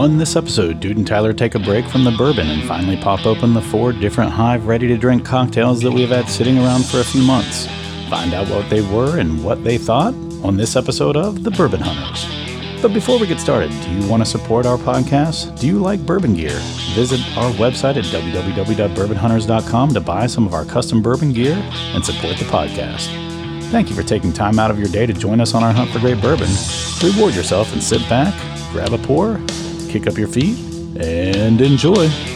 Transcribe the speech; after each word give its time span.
On 0.00 0.16
this 0.16 0.34
episode, 0.34 0.80
Dude 0.80 0.96
and 0.96 1.06
Tyler 1.06 1.34
take 1.34 1.54
a 1.54 1.58
break 1.58 1.84
from 1.84 2.04
the 2.04 2.10
bourbon 2.12 2.48
and 2.48 2.66
finally 2.66 2.96
pop 2.96 3.26
open 3.26 3.52
the 3.52 3.60
four 3.60 3.92
different 3.92 4.32
Hive 4.32 4.66
ready 4.66 4.88
to 4.88 4.96
drink 4.96 5.26
cocktails 5.26 5.82
that 5.82 5.90
we've 5.90 6.08
had 6.08 6.26
sitting 6.26 6.56
around 6.56 6.86
for 6.86 7.00
a 7.00 7.04
few 7.04 7.20
months. 7.20 7.66
Find 8.08 8.32
out 8.32 8.48
what 8.48 8.70
they 8.70 8.80
were 8.80 9.18
and 9.18 9.44
what 9.44 9.62
they 9.62 9.76
thought 9.76 10.14
on 10.42 10.56
this 10.56 10.74
episode 10.74 11.18
of 11.18 11.44
The 11.44 11.50
Bourbon 11.50 11.82
Hunters. 11.82 12.24
But 12.80 12.94
before 12.94 13.18
we 13.18 13.26
get 13.26 13.40
started, 13.40 13.72
do 13.82 13.90
you 13.90 14.08
want 14.08 14.24
to 14.24 14.26
support 14.26 14.64
our 14.64 14.78
podcast? 14.78 15.60
Do 15.60 15.66
you 15.66 15.78
like 15.78 16.06
bourbon 16.06 16.32
gear? 16.32 16.58
Visit 16.94 17.20
our 17.36 17.52
website 17.52 17.98
at 17.98 18.04
www.bourbonhunters.com 18.04 19.92
to 19.92 20.00
buy 20.00 20.26
some 20.26 20.46
of 20.46 20.54
our 20.54 20.64
custom 20.64 21.02
bourbon 21.02 21.34
gear 21.34 21.62
and 21.92 22.02
support 22.02 22.38
the 22.38 22.46
podcast. 22.46 23.08
Thank 23.64 23.90
you 23.90 23.94
for 23.94 24.02
taking 24.02 24.32
time 24.32 24.58
out 24.58 24.70
of 24.70 24.78
your 24.78 24.88
day 24.88 25.04
to 25.04 25.12
join 25.12 25.42
us 25.42 25.52
on 25.52 25.62
our 25.62 25.74
hunt 25.74 25.90
for 25.90 25.98
great 25.98 26.22
bourbon. 26.22 26.48
Reward 27.02 27.34
yourself 27.34 27.70
and 27.74 27.82
sit 27.82 28.00
back, 28.08 28.32
grab 28.72 28.94
a 28.94 28.98
pour, 28.98 29.38
kick 29.90 30.06
up 30.06 30.16
your 30.16 30.28
feet, 30.28 30.56
and 31.00 31.60
enjoy. 31.60 32.29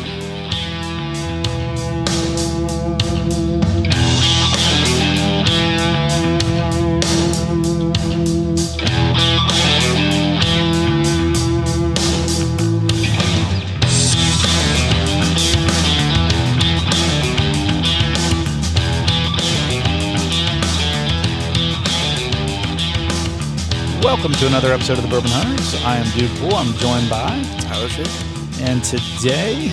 Welcome 24.25 24.41
to 24.41 24.47
another 24.47 24.73
episode 24.73 24.97
of 24.97 25.03
the 25.03 25.11
Bourbon 25.11 25.31
Hunters. 25.31 25.75
I 25.85 25.99
am 25.99 26.11
Dude. 26.17 26.31
I'm 26.51 26.73
joined 26.79 27.11
by 27.11 27.43
Tyler 27.61 27.91
Schaefer. 27.91 28.63
And 28.63 28.83
today, 28.83 29.65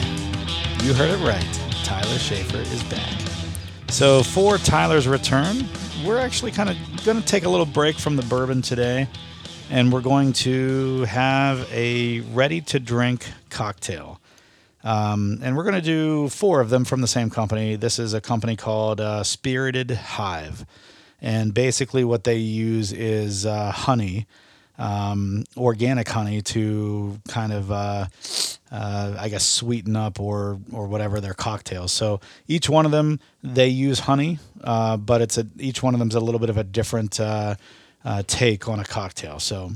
you 0.84 0.94
heard 0.94 1.10
it 1.10 1.26
right. 1.26 1.42
Tyler 1.86 2.18
Schaefer 2.18 2.58
is 2.58 2.84
back. 2.84 3.18
So, 3.88 4.24
for 4.24 4.58
Tyler's 4.58 5.08
return, 5.08 5.70
we're 6.06 6.20
actually 6.20 6.52
kind 6.52 6.70
of 6.70 6.76
going 7.06 7.18
to 7.18 7.26
take 7.26 7.46
a 7.46 7.50
little 7.50 7.66
break 7.66 7.98
from 7.98 8.18
the 8.18 8.24
bourbon 8.24 8.62
today. 8.62 9.08
And 9.70 9.90
we're 9.90 10.02
going 10.02 10.34
to 10.34 11.06
have 11.06 11.66
a 11.72 12.20
ready 12.20 12.60
to 12.60 12.80
drink 12.82 13.32
cocktail. 13.50 14.20
Um, 14.84 15.40
and 15.42 15.56
we're 15.56 15.64
going 15.64 15.76
to 15.76 15.82
do 15.82 16.28
four 16.28 16.60
of 16.60 16.70
them 16.70 16.84
from 16.84 17.00
the 17.00 17.08
same 17.08 17.30
company. 17.30 17.78
This 17.78 17.98
is 17.98 18.14
a 18.14 18.20
company 18.20 18.58
called 18.58 19.00
uh, 19.00 19.24
Spirited 19.24 19.92
Hive. 19.92 20.66
And 21.22 21.54
basically, 21.54 22.04
what 22.04 22.24
they 22.24 22.38
use 22.38 22.92
is 22.92 23.46
uh, 23.46 23.72
honey 23.72 24.26
um, 24.82 25.44
organic 25.56 26.08
honey 26.10 26.42
to 26.42 27.20
kind 27.28 27.54
of, 27.54 27.72
uh, 27.72 28.08
uh, 28.72 29.16
I 29.20 29.30
guess, 29.30 29.46
sweeten 29.46 29.96
up 29.96 30.20
or 30.20 30.60
or 30.72 30.88
whatever 30.88 31.22
their 31.22 31.36
cocktails. 31.36 31.92
So 31.92 32.20
each 32.48 32.68
one 32.68 32.86
of 32.86 32.92
them 32.92 33.20
they 33.44 33.68
use 33.68 34.00
honey, 34.00 34.40
uh, 34.64 34.98
but 34.98 35.22
it's 35.22 35.38
a 35.38 35.46
each 35.60 35.84
one 35.84 35.94
of 35.94 36.00
them 36.00 36.10
is 36.10 36.16
a 36.16 36.20
little 36.20 36.40
bit 36.40 36.50
of 36.50 36.58
a 36.58 36.64
different 36.64 37.20
uh, 37.20 37.56
uh, 38.04 38.24
take 38.26 38.68
on 38.68 38.80
a 38.80 38.84
cocktail. 38.84 39.40
So 39.40 39.72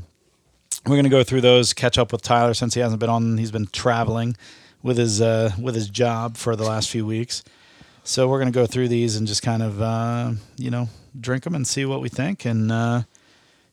we're 0.88 0.96
gonna 0.96 1.10
go 1.10 1.24
through 1.24 1.42
those, 1.42 1.74
catch 1.74 2.00
up 2.00 2.12
with 2.12 2.24
Tyler 2.24 2.56
since 2.56 2.74
he 2.74 2.80
hasn't 2.80 3.00
been 3.00 3.10
on. 3.10 3.38
He's 3.38 3.52
been 3.52 3.68
traveling 3.68 4.36
with 4.82 4.98
his 4.98 5.22
uh, 5.22 5.52
with 5.62 5.76
his 5.76 5.88
job 5.88 6.36
for 6.36 6.56
the 6.56 6.64
last 6.64 6.90
few 6.90 7.06
weeks. 7.06 7.44
So 8.04 8.28
we're 8.28 8.40
gonna 8.40 8.52
go 8.52 8.66
through 8.66 8.88
these 8.88 9.18
and 9.18 9.28
just 9.28 9.44
kind 9.44 9.62
of 9.62 10.40
you 10.58 10.72
know 10.72 10.90
drink 11.20 11.44
them 11.44 11.56
and 11.56 11.68
see 11.68 11.86
what 11.86 12.02
we 12.02 12.10
think 12.10 12.46
and 12.46 12.72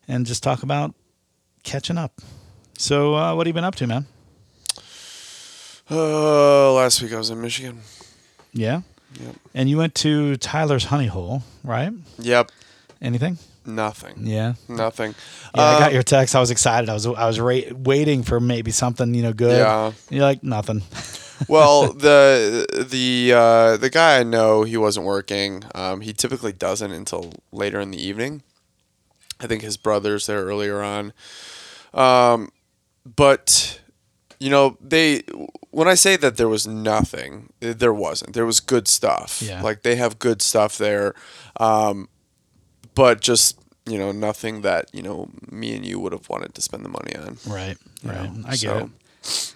and 0.09 0.27
just 0.27 0.43
talk 0.43 0.63
about 0.63 0.95
catching 1.63 1.99
up. 1.99 2.13
So, 2.79 3.15
uh, 3.15 3.35
what 3.35 3.47
have 3.47 3.51
you 3.51 3.55
been 3.55 3.65
up 3.65 3.75
to, 3.77 3.87
man? 3.87 4.07
Uh, 5.91 6.73
last 6.73 7.03
week 7.03 7.13
I 7.13 7.19
was 7.19 7.31
in 7.31 7.41
Michigan. 7.41 7.81
Yeah. 8.53 8.83
Yep. 9.21 9.35
And 9.55 9.69
you 9.69 9.77
went 9.77 9.95
to 9.97 10.37
Tyler's 10.37 10.85
Honey 10.85 11.07
Hole, 11.07 11.43
right? 11.65 11.93
Yep. 12.19 12.51
Anything? 13.01 13.39
Nothing. 13.67 14.15
Yeah. 14.27 14.55
Nothing. 14.69 15.15
Yeah, 15.55 15.63
I 15.63 15.79
got 15.79 15.89
Um, 15.89 15.95
your 15.95 16.03
text. 16.03 16.35
I 16.35 16.41
was 16.41 16.51
excited. 16.51 16.89
I 16.89 16.95
was 16.95 17.07
I 17.07 17.27
was 17.27 17.39
ra- 17.39 17.71
waiting 17.73 18.23
for 18.23 18.41
maybe 18.41 18.71
something 18.71 19.15
you 19.15 19.23
know 19.23 19.33
good. 19.33 19.59
Yeah. 19.59 19.93
You're 20.11 20.23
like 20.25 20.43
nothing. 20.43 20.83
well, 21.49 21.93
the 21.93 22.67
the 22.91 23.33
uh, 23.35 23.77
the 23.77 23.91
guy 23.91 24.19
I 24.19 24.23
know, 24.23 24.63
he 24.63 24.77
wasn't 24.77 25.07
working. 25.07 25.65
Um, 25.75 26.01
he 26.01 26.13
typically 26.13 26.53
doesn't 26.53 26.93
until 26.93 27.33
later 27.51 27.81
in 27.81 27.91
the 27.91 28.03
evening. 28.03 28.43
I 29.41 29.47
think 29.47 29.63
his 29.63 29.77
brother's 29.77 30.27
there 30.27 30.45
earlier 30.45 30.83
on. 30.83 31.13
Um, 31.93 32.51
but 33.05 33.81
you 34.39 34.51
know, 34.51 34.77
they 34.81 35.23
when 35.71 35.89
I 35.89 35.95
say 35.95 36.17
that 36.17 36.37
there 36.37 36.49
was 36.49 36.67
nothing, 36.67 37.53
there 37.61 37.93
wasn't. 37.95 38.35
There 38.35 38.47
was 38.47 38.61
good 38.61 38.89
stuff. 38.89 39.41
Yeah. 39.41 39.63
Like 39.63 39.83
they 39.83 39.97
have 39.97 40.19
good 40.19 40.43
stuff 40.43 40.79
there. 40.79 41.15
Um, 41.59 42.09
but 42.95 43.21
just, 43.21 43.59
you 43.87 43.99
know, 43.99 44.13
nothing 44.13 44.61
that, 44.63 44.91
you 44.93 45.03
know, 45.03 45.31
me 45.51 45.75
and 45.75 45.85
you 45.87 45.99
would 45.99 46.13
have 46.13 46.29
wanted 46.29 46.55
to 46.57 46.63
spend 46.63 46.85
the 46.85 46.89
money 46.91 47.17
on. 47.17 47.39
right. 47.47 47.79
Right. 48.05 48.33
know, 48.33 48.45
I 48.47 48.51
get 48.51 48.59
so- 48.59 48.91
it. 49.23 49.55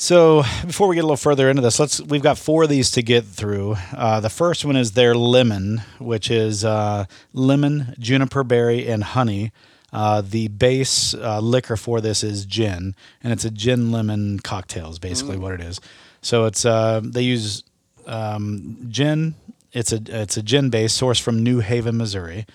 So 0.00 0.44
before 0.64 0.88
we 0.88 0.94
get 0.94 1.02
a 1.02 1.06
little 1.06 1.18
further 1.18 1.50
into 1.50 1.60
this, 1.60 1.78
let's 1.78 2.00
we've 2.00 2.22
got 2.22 2.38
four 2.38 2.62
of 2.62 2.70
these 2.70 2.90
to 2.92 3.02
get 3.02 3.26
through. 3.26 3.76
Uh, 3.94 4.18
the 4.20 4.30
first 4.30 4.64
one 4.64 4.74
is 4.74 4.92
their 4.92 5.14
lemon, 5.14 5.82
which 5.98 6.30
is 6.30 6.64
uh, 6.64 7.04
lemon, 7.34 7.94
juniper 7.98 8.42
berry, 8.42 8.88
and 8.88 9.04
honey. 9.04 9.52
Uh, 9.92 10.22
the 10.22 10.48
base 10.48 11.12
uh, 11.12 11.38
liquor 11.40 11.76
for 11.76 12.00
this 12.00 12.24
is 12.24 12.46
gin, 12.46 12.94
and 13.22 13.30
it's 13.30 13.44
a 13.44 13.50
gin 13.50 13.92
lemon 13.92 14.38
cocktail. 14.38 14.88
Is 14.88 14.98
basically 14.98 15.36
what 15.36 15.52
it 15.52 15.60
is. 15.60 15.82
So 16.22 16.46
it's 16.46 16.64
uh, 16.64 17.02
they 17.04 17.20
use 17.20 17.62
um, 18.06 18.86
gin. 18.88 19.34
It's 19.74 19.92
a 19.92 20.00
it's 20.06 20.38
a 20.38 20.42
gin 20.42 20.70
base 20.70 20.98
sourced 20.98 21.20
from 21.20 21.44
New 21.44 21.60
Haven, 21.60 21.98
Missouri. 21.98 22.46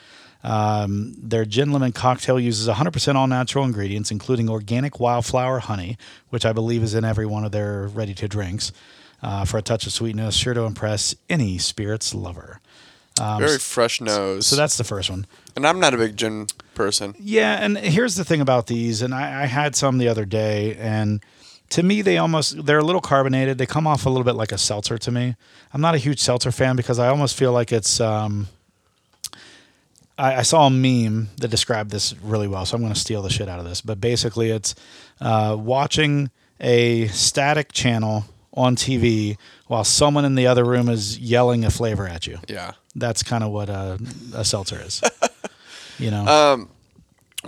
Um, 0.45 1.15
their 1.17 1.43
gin 1.43 1.71
lemon 1.71 1.91
cocktail 1.91 2.39
uses 2.39 2.67
100% 2.67 3.15
all 3.15 3.25
natural 3.25 3.65
ingredients, 3.65 4.11
including 4.11 4.47
organic 4.47 4.99
wildflower 4.99 5.57
honey, 5.59 5.97
which 6.29 6.45
I 6.45 6.53
believe 6.53 6.83
is 6.83 6.93
in 6.93 7.03
every 7.03 7.25
one 7.25 7.43
of 7.43 7.51
their 7.51 7.87
ready 7.87 8.13
to 8.13 8.27
drinks, 8.27 8.71
uh, 9.23 9.43
for 9.45 9.57
a 9.57 9.63
touch 9.63 9.87
of 9.87 9.91
sweetness, 9.91 10.35
sure 10.35 10.53
to 10.53 10.61
impress 10.61 11.15
any 11.31 11.57
spirits 11.57 12.13
lover. 12.13 12.59
Um, 13.19 13.39
Very 13.39 13.57
fresh 13.57 14.01
nose. 14.01 14.45
so 14.45 14.55
that's 14.55 14.77
the 14.77 14.83
first 14.83 15.09
one. 15.09 15.25
and 15.55 15.65
I'm 15.65 15.79
not 15.79 15.93
a 15.95 15.97
big 15.97 16.15
gin 16.15 16.45
person. 16.75 17.15
Yeah, 17.17 17.57
and 17.63 17.77
here's 17.77 18.15
the 18.15 18.25
thing 18.25 18.41
about 18.41 18.67
these, 18.67 19.01
and 19.01 19.15
I, 19.15 19.43
I 19.43 19.45
had 19.47 19.75
some 19.75 19.97
the 19.97 20.09
other 20.09 20.25
day, 20.25 20.75
and 20.75 21.21
to 21.69 21.81
me 21.81 22.03
they 22.03 22.17
almost 22.19 22.65
they're 22.67 22.77
a 22.77 22.83
little 22.83 23.01
carbonated. 23.01 23.57
They 23.57 23.65
come 23.65 23.87
off 23.87 24.05
a 24.05 24.09
little 24.09 24.25
bit 24.25 24.35
like 24.35 24.51
a 24.51 24.57
seltzer 24.59 24.99
to 24.99 25.11
me. 25.11 25.35
I'm 25.73 25.81
not 25.81 25.95
a 25.95 25.97
huge 25.97 26.19
seltzer 26.19 26.51
fan 26.51 26.75
because 26.75 26.99
I 26.99 27.07
almost 27.07 27.35
feel 27.35 27.51
like 27.51 27.71
it's. 27.71 27.99
Um, 27.99 28.47
I, 30.17 30.37
I 30.37 30.41
saw 30.41 30.67
a 30.67 30.69
meme 30.69 31.29
that 31.37 31.49
described 31.49 31.91
this 31.91 32.15
really 32.21 32.47
well, 32.47 32.65
so 32.65 32.75
I'm 32.75 32.81
going 32.81 32.93
to 32.93 32.99
steal 32.99 33.21
the 33.21 33.29
shit 33.29 33.49
out 33.49 33.59
of 33.59 33.65
this. 33.65 33.81
But 33.81 33.99
basically, 33.99 34.51
it's 34.51 34.75
uh, 35.21 35.55
watching 35.59 36.31
a 36.59 37.07
static 37.07 37.73
channel 37.73 38.25
on 38.53 38.75
TV 38.75 39.37
while 39.67 39.83
someone 39.83 40.25
in 40.25 40.35
the 40.35 40.47
other 40.47 40.63
room 40.63 40.89
is 40.89 41.19
yelling 41.19 41.65
a 41.65 41.69
flavor 41.71 42.07
at 42.07 42.27
you. 42.27 42.39
Yeah. 42.47 42.71
That's 42.95 43.23
kind 43.23 43.43
of 43.43 43.51
what 43.51 43.69
a, 43.69 43.99
a 44.33 44.45
seltzer 44.45 44.81
is. 44.81 45.01
you 45.99 46.11
know. 46.11 46.25
Um, 46.25 46.69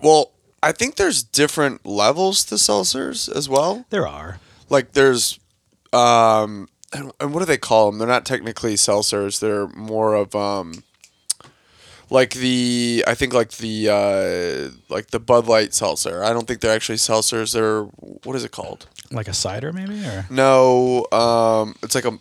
well, 0.02 0.32
I 0.62 0.72
think 0.72 0.96
there's 0.96 1.24
different 1.24 1.86
levels 1.86 2.44
to 2.46 2.56
seltzers 2.56 3.34
as 3.34 3.48
well. 3.48 3.86
There 3.90 4.08
are. 4.08 4.40
Like 4.70 4.92
there's, 4.92 5.40
um, 5.94 6.68
and, 6.92 7.12
and 7.20 7.34
what 7.34 7.40
do 7.40 7.46
they 7.46 7.58
call 7.58 7.90
them? 7.90 8.00
They're 8.00 8.08
not 8.08 8.26
technically 8.26 8.74
seltzers. 8.74 9.40
They're 9.40 9.68
more 9.68 10.16
of 10.16 10.36
um, 10.36 10.84
like 12.10 12.32
the 12.34 13.04
I 13.08 13.14
think 13.16 13.34
like 13.34 13.52
the 13.54 13.90
uh, 13.90 14.78
like 14.94 15.08
the 15.12 15.20
Bud 15.20 15.48
Light 15.48 15.74
seltzer. 15.74 16.24
I 16.24 16.34
don't 16.34 16.48
think 16.48 16.62
they're 16.62 16.76
actually 16.76 16.98
seltzers. 16.98 17.54
They're 17.54 17.84
what 18.24 18.36
is 18.36 18.44
it 18.44 18.52
called? 18.52 18.88
Like 19.12 19.28
a 19.28 19.34
cider, 19.34 19.72
maybe, 19.72 20.04
or 20.06 20.26
No, 20.30 21.06
um, 21.12 21.76
it's 21.84 21.96
like 21.96 22.06
a 22.06 22.20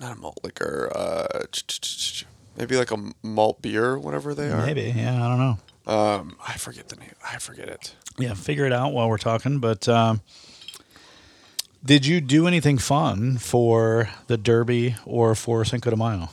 not 0.00 0.16
a 0.16 0.20
malt 0.20 0.40
liquor. 0.44 0.90
Uh, 0.94 1.44
maybe 2.56 2.76
like 2.76 2.90
a 2.90 2.98
malt 3.22 3.62
beer, 3.62 3.98
whatever 3.98 4.34
they 4.34 4.50
are. 4.50 4.64
maybe. 4.66 4.92
Yeah, 4.96 5.24
I 5.24 5.28
don't 5.28 5.38
know. 5.38 5.58
Um, 5.92 6.36
I 6.46 6.54
forget 6.58 6.88
the 6.88 6.96
name. 6.96 7.14
I 7.24 7.38
forget 7.38 7.68
it. 7.68 7.94
Yeah, 8.18 8.34
figure 8.34 8.66
it 8.66 8.72
out 8.72 8.92
while 8.92 9.08
we're 9.08 9.18
talking. 9.18 9.60
But 9.60 9.88
um, 9.88 10.20
did 11.84 12.04
you 12.06 12.20
do 12.20 12.46
anything 12.48 12.78
fun 12.78 13.38
for 13.38 14.08
the 14.26 14.36
Derby 14.36 14.96
or 15.04 15.34
for 15.36 15.64
Cinco 15.64 15.90
de 15.90 15.96
Mayo? 15.96 16.30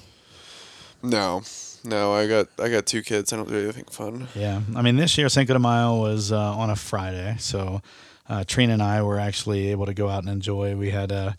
No, 1.03 1.43
no. 1.83 2.13
I 2.13 2.27
got 2.27 2.47
I 2.59 2.69
got 2.69 2.85
two 2.85 3.01
kids. 3.01 3.31
I 3.33 3.37
don't 3.37 3.49
do 3.49 3.57
anything 3.57 3.85
fun. 3.85 4.27
Yeah, 4.35 4.61
I 4.75 4.81
mean 4.81 4.95
this 4.97 5.17
year 5.17 5.29
Cinco 5.29 5.53
de 5.53 5.59
Mayo 5.59 5.97
was 5.99 6.31
uh, 6.31 6.37
on 6.57 6.69
a 6.69 6.75
Friday, 6.75 7.35
so 7.39 7.81
uh, 8.29 8.43
Trina 8.45 8.73
and 8.73 8.81
I 8.83 9.01
were 9.01 9.19
actually 9.19 9.69
able 9.69 9.85
to 9.85 9.93
go 9.93 10.07
out 10.09 10.19
and 10.23 10.29
enjoy. 10.29 10.75
We 10.75 10.91
had 10.91 11.11
a, 11.11 11.35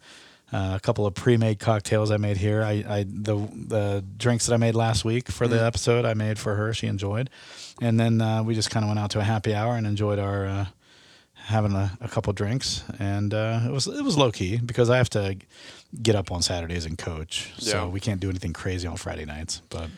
a 0.53 0.79
couple 0.83 1.07
of 1.07 1.15
pre-made 1.15 1.59
cocktails 1.59 2.11
I 2.11 2.17
made 2.19 2.37
here. 2.37 2.63
I, 2.63 2.85
I 2.89 3.05
the 3.09 3.37
the 3.37 4.05
drinks 4.17 4.47
that 4.47 4.55
I 4.55 4.59
made 4.59 4.75
last 4.75 5.05
week 5.05 5.29
for 5.31 5.49
the 5.49 5.63
episode 5.65 6.05
I 6.05 6.15
made 6.15 6.39
for 6.39 6.55
her. 6.57 6.73
She 6.75 6.87
enjoyed, 6.87 7.31
and 7.81 7.99
then 7.99 8.21
uh, 8.21 8.43
we 8.43 8.55
just 8.55 8.71
kind 8.71 8.85
of 8.85 8.89
went 8.89 9.01
out 9.01 9.11
to 9.13 9.21
a 9.21 9.25
happy 9.25 9.55
hour 9.55 9.75
and 9.77 9.87
enjoyed 9.87 10.19
our 10.19 10.47
uh, 10.47 10.67
having 11.35 11.73
a, 11.73 11.97
a 12.01 12.09
couple 12.09 12.33
drinks, 12.33 12.85
and 12.99 13.33
uh, 13.35 13.61
it 13.67 13.71
was 13.73 13.87
it 13.87 14.03
was 14.05 14.17
low 14.17 14.31
key 14.31 14.59
because 14.59 14.91
I 14.91 14.97
have 14.99 15.11
to 15.11 15.37
get 16.03 16.15
up 16.17 16.31
on 16.33 16.43
Saturdays 16.43 16.87
and 16.87 16.99
coach, 16.99 17.53
so 17.59 17.85
Yeah. 17.85 17.87
we 17.87 18.01
can't 18.01 18.21
do 18.21 18.29
anything 18.29 18.53
crazy 18.53 18.87
on 18.89 18.97
Friday 18.97 19.25
nights. 19.25 19.63
But 19.71 19.89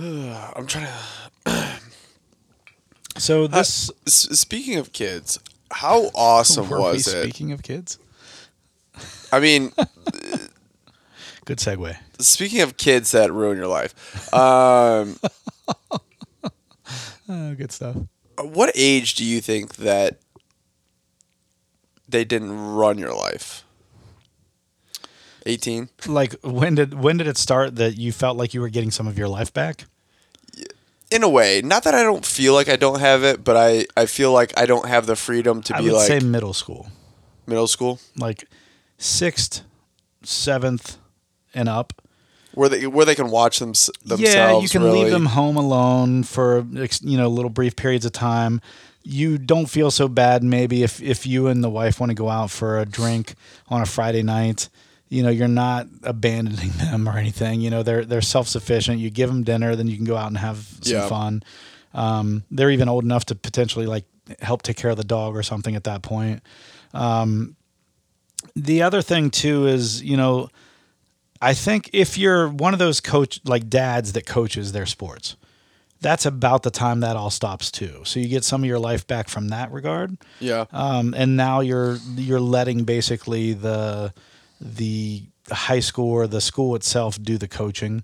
I'm 0.56 0.66
trying 0.66 0.86
to. 0.86 0.92
so 3.18 3.46
this 3.46 3.90
S- 4.06 4.28
speaking 4.40 4.76
of 4.78 4.92
kids, 4.92 5.38
how 5.70 6.10
awesome 6.14 6.68
was 6.70 7.06
it? 7.06 7.22
speaking 7.22 7.52
of 7.52 7.62
kids, 7.62 7.98
I 9.30 9.40
mean, 9.40 9.72
good 11.44 11.58
segue. 11.58 11.96
speaking 12.18 12.62
of 12.62 12.76
kids 12.78 13.10
that 13.10 13.30
ruin 13.32 13.56
your 13.58 13.66
life, 13.66 14.32
um, 14.34 15.16
Oh, 17.28 17.54
good 17.54 17.70
stuff. 17.70 17.96
what 18.42 18.72
age 18.74 19.14
do 19.14 19.24
you 19.24 19.40
think 19.40 19.76
that 19.76 20.18
they 22.08 22.24
didn't 22.24 22.50
run 22.74 22.96
your 22.98 23.14
life? 23.14 23.64
18? 25.46 25.88
Like 26.06 26.34
when 26.42 26.74
did 26.74 26.94
when 26.94 27.16
did 27.18 27.26
it 27.26 27.36
start 27.36 27.76
that 27.76 27.96
you 27.96 28.12
felt 28.12 28.36
like 28.36 28.52
you 28.52 28.60
were 28.60 28.68
getting 28.68 28.90
some 28.90 29.06
of 29.06 29.16
your 29.18 29.28
life 29.28 29.52
back? 29.52 29.84
In 31.10 31.22
a 31.24 31.28
way, 31.28 31.60
not 31.62 31.82
that 31.84 31.94
I 31.94 32.02
don't 32.02 32.24
feel 32.24 32.54
like 32.54 32.68
I 32.68 32.76
don't 32.76 33.00
have 33.00 33.24
it, 33.24 33.42
but 33.42 33.56
I, 33.56 33.86
I 33.96 34.06
feel 34.06 34.32
like 34.32 34.56
I 34.56 34.64
don't 34.66 34.86
have 34.86 35.06
the 35.06 35.16
freedom 35.16 35.60
to 35.62 35.74
I 35.76 35.78
be 35.78 35.84
would 35.86 35.94
like 35.94 36.06
say 36.06 36.20
middle 36.20 36.52
school, 36.52 36.88
middle 37.46 37.66
school, 37.66 37.98
like 38.16 38.44
sixth, 38.96 39.62
seventh, 40.22 40.98
and 41.52 41.68
up. 41.68 41.92
where 42.54 42.68
they 42.68 42.86
where 42.86 43.04
they 43.04 43.16
can 43.16 43.30
watch 43.30 43.58
them 43.58 43.70
themselves. 43.70 44.22
Yeah, 44.22 44.60
you 44.60 44.68
can 44.68 44.82
really. 44.84 45.02
leave 45.04 45.12
them 45.12 45.26
home 45.26 45.56
alone 45.56 46.22
for 46.22 46.64
ex- 46.78 47.02
you 47.02 47.16
know 47.16 47.28
little 47.28 47.50
brief 47.50 47.74
periods 47.74 48.04
of 48.04 48.12
time. 48.12 48.60
You 49.02 49.38
don't 49.38 49.66
feel 49.66 49.90
so 49.90 50.06
bad 50.08 50.44
maybe 50.44 50.82
if 50.84 51.02
if 51.02 51.26
you 51.26 51.48
and 51.48 51.64
the 51.64 51.70
wife 51.70 51.98
want 51.98 52.10
to 52.10 52.14
go 52.14 52.28
out 52.28 52.50
for 52.50 52.78
a 52.78 52.84
drink 52.86 53.34
on 53.68 53.80
a 53.82 53.86
Friday 53.86 54.22
night. 54.22 54.68
You 55.10 55.22
know, 55.22 55.28
you're 55.28 55.48
not 55.48 55.86
abandoning 56.04 56.70
them 56.78 57.06
or 57.08 57.18
anything. 57.18 57.60
You 57.60 57.68
know, 57.70 57.82
they're 57.82 58.04
they're 58.06 58.20
self 58.22 58.48
sufficient. 58.48 58.98
You 59.00 59.10
give 59.10 59.28
them 59.28 59.42
dinner, 59.44 59.76
then 59.76 59.86
you 59.88 59.96
can 59.96 60.06
go 60.06 60.16
out 60.16 60.28
and 60.28 60.38
have 60.38 60.66
some 60.80 60.96
Yeah. 60.96 61.08
fun. 61.08 61.42
Um, 61.92 62.44
they're 62.50 62.70
even 62.70 62.88
old 62.88 63.04
enough 63.04 63.24
to 63.26 63.34
potentially 63.34 63.86
like 63.86 64.04
help 64.40 64.62
take 64.62 64.76
care 64.76 64.90
of 64.90 64.96
the 64.96 65.04
dog 65.04 65.36
or 65.36 65.42
something 65.42 65.74
at 65.76 65.84
that 65.84 66.02
point. 66.02 66.42
Um, 66.94 67.56
the 68.56 68.82
other 68.82 69.02
thing 69.02 69.30
too 69.30 69.66
is 69.66 70.02
you 70.02 70.16
know 70.16 70.48
I 71.42 71.54
think 71.54 71.90
if 71.92 72.16
you're 72.16 72.48
one 72.48 72.72
of 72.72 72.78
those 72.78 73.00
coach 73.00 73.40
like 73.44 73.68
dads 73.68 74.12
that 74.12 74.26
coaches 74.26 74.72
their 74.72 74.86
sports, 74.86 75.36
that's 76.00 76.24
about 76.26 76.62
the 76.62 76.70
time 76.70 77.00
that 77.00 77.16
all 77.16 77.30
stops 77.30 77.70
too. 77.70 78.02
So 78.04 78.20
you 78.20 78.28
get 78.28 78.44
some 78.44 78.62
of 78.62 78.66
your 78.68 78.78
life 78.78 79.06
back 79.06 79.28
from 79.28 79.48
that 79.48 79.72
regard, 79.72 80.16
Yeah. 80.38 80.66
um, 80.72 81.14
and 81.16 81.36
now 81.36 81.60
you're 81.60 81.98
you're 82.14 82.40
letting 82.40 82.84
basically 82.84 83.52
the 83.54 84.12
the 84.60 85.22
high 85.50 85.80
school 85.80 86.10
or 86.10 86.26
the 86.26 86.40
school 86.40 86.74
itself 86.74 87.20
do 87.20 87.38
the 87.38 87.48
coaching. 87.48 88.02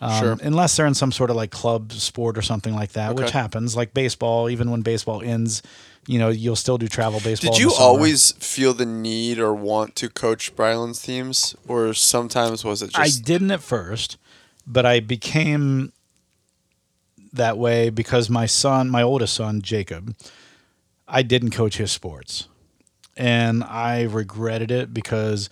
Um, 0.00 0.20
Sure. 0.20 0.36
Unless 0.42 0.76
they're 0.76 0.86
in 0.86 0.94
some 0.94 1.12
sort 1.12 1.30
of 1.30 1.36
like 1.36 1.50
club 1.50 1.92
sport 1.92 2.38
or 2.38 2.42
something 2.42 2.74
like 2.74 2.92
that, 2.92 3.16
which 3.16 3.30
happens, 3.30 3.76
like 3.76 3.94
baseball. 3.94 4.48
Even 4.48 4.70
when 4.70 4.82
baseball 4.82 5.22
ends, 5.22 5.62
you 6.06 6.18
know 6.18 6.28
you'll 6.28 6.56
still 6.56 6.78
do 6.78 6.86
travel 6.86 7.20
baseball. 7.20 7.52
Did 7.52 7.60
you 7.60 7.72
always 7.72 8.32
feel 8.32 8.74
the 8.74 8.86
need 8.86 9.38
or 9.38 9.52
want 9.52 9.96
to 9.96 10.08
coach 10.08 10.54
Bryland's 10.54 11.02
teams, 11.02 11.56
or 11.66 11.94
sometimes 11.94 12.64
was 12.64 12.80
it 12.80 12.90
just... 12.92 12.98
I 12.98 13.22
didn't 13.24 13.50
at 13.50 13.60
first, 13.60 14.18
but 14.66 14.86
I 14.86 15.00
became 15.00 15.92
that 17.32 17.58
way 17.58 17.90
because 17.90 18.30
my 18.30 18.46
son, 18.46 18.88
my 18.88 19.02
oldest 19.02 19.34
son, 19.34 19.62
Jacob, 19.62 20.14
I 21.08 21.22
didn't 21.22 21.50
coach 21.50 21.76
his 21.76 21.90
sports. 21.90 22.48
And 23.16 23.64
I 23.64 24.02
regretted 24.02 24.70
it 24.70 24.94
because 24.94 25.50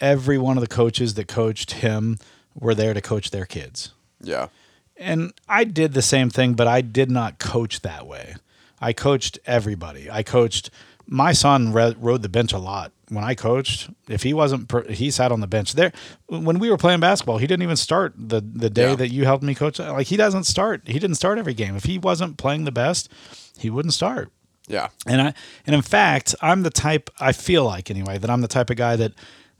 every 0.00 0.38
one 0.38 0.56
of 0.56 0.60
the 0.60 0.66
coaches 0.74 1.14
that 1.14 1.28
coached 1.28 1.72
him 1.72 2.18
were 2.54 2.74
there 2.74 2.94
to 2.94 3.00
coach 3.00 3.30
their 3.30 3.46
kids. 3.46 3.92
yeah, 4.22 4.48
And 4.96 5.32
I 5.48 5.64
did 5.64 5.92
the 5.94 6.02
same 6.02 6.30
thing, 6.30 6.54
but 6.54 6.66
I 6.66 6.80
did 6.80 7.10
not 7.10 7.38
coach 7.38 7.80
that 7.82 8.06
way. 8.06 8.36
I 8.80 8.92
coached 8.92 9.38
everybody. 9.46 10.10
I 10.10 10.22
coached 10.22 10.70
my 11.06 11.32
son 11.32 11.72
re- 11.72 11.94
rode 11.98 12.22
the 12.22 12.28
bench 12.28 12.52
a 12.52 12.58
lot 12.58 12.92
when 13.08 13.24
I 13.24 13.34
coached. 13.34 13.90
If 14.08 14.22
he 14.22 14.32
wasn't, 14.32 14.68
per- 14.68 14.88
he 14.90 15.10
sat 15.10 15.32
on 15.32 15.40
the 15.40 15.46
bench 15.46 15.72
there. 15.74 15.92
When 16.26 16.58
we 16.58 16.70
were 16.70 16.76
playing 16.78 17.00
basketball, 17.00 17.38
he 17.38 17.46
didn't 17.46 17.62
even 17.62 17.76
start 17.76 18.14
the 18.16 18.40
the 18.40 18.70
day 18.70 18.90
Yeah. 18.90 18.96
that 18.96 19.08
you 19.10 19.24
helped 19.24 19.44
me 19.44 19.54
coach. 19.54 19.78
Like 19.78 20.06
he 20.06 20.16
doesn't 20.16 20.44
start. 20.44 20.82
He 20.86 20.94
didn't 20.98 21.16
start 21.16 21.38
every 21.38 21.54
game. 21.54 21.76
If 21.76 21.84
he 21.84 21.98
wasn't 21.98 22.36
playing 22.38 22.64
the 22.64 22.72
best, 22.72 23.10
he 23.58 23.68
wouldn't 23.70 23.92
start. 23.94 24.30
yeah, 24.66 24.88
And 25.06 25.20
I 25.20 25.34
and 25.66 25.74
in 25.76 25.82
fact, 25.82 26.34
I'm 26.40 26.62
the 26.62 26.70
type 26.70 27.10
I 27.20 27.32
feel 27.32 27.64
like 27.64 27.90
anyway 27.90 28.16
that 28.18 28.30
I'm 28.30 28.40
the 28.40 28.48
type 28.48 28.70
of 28.70 28.76
guy 28.76 28.96
that 28.96 29.12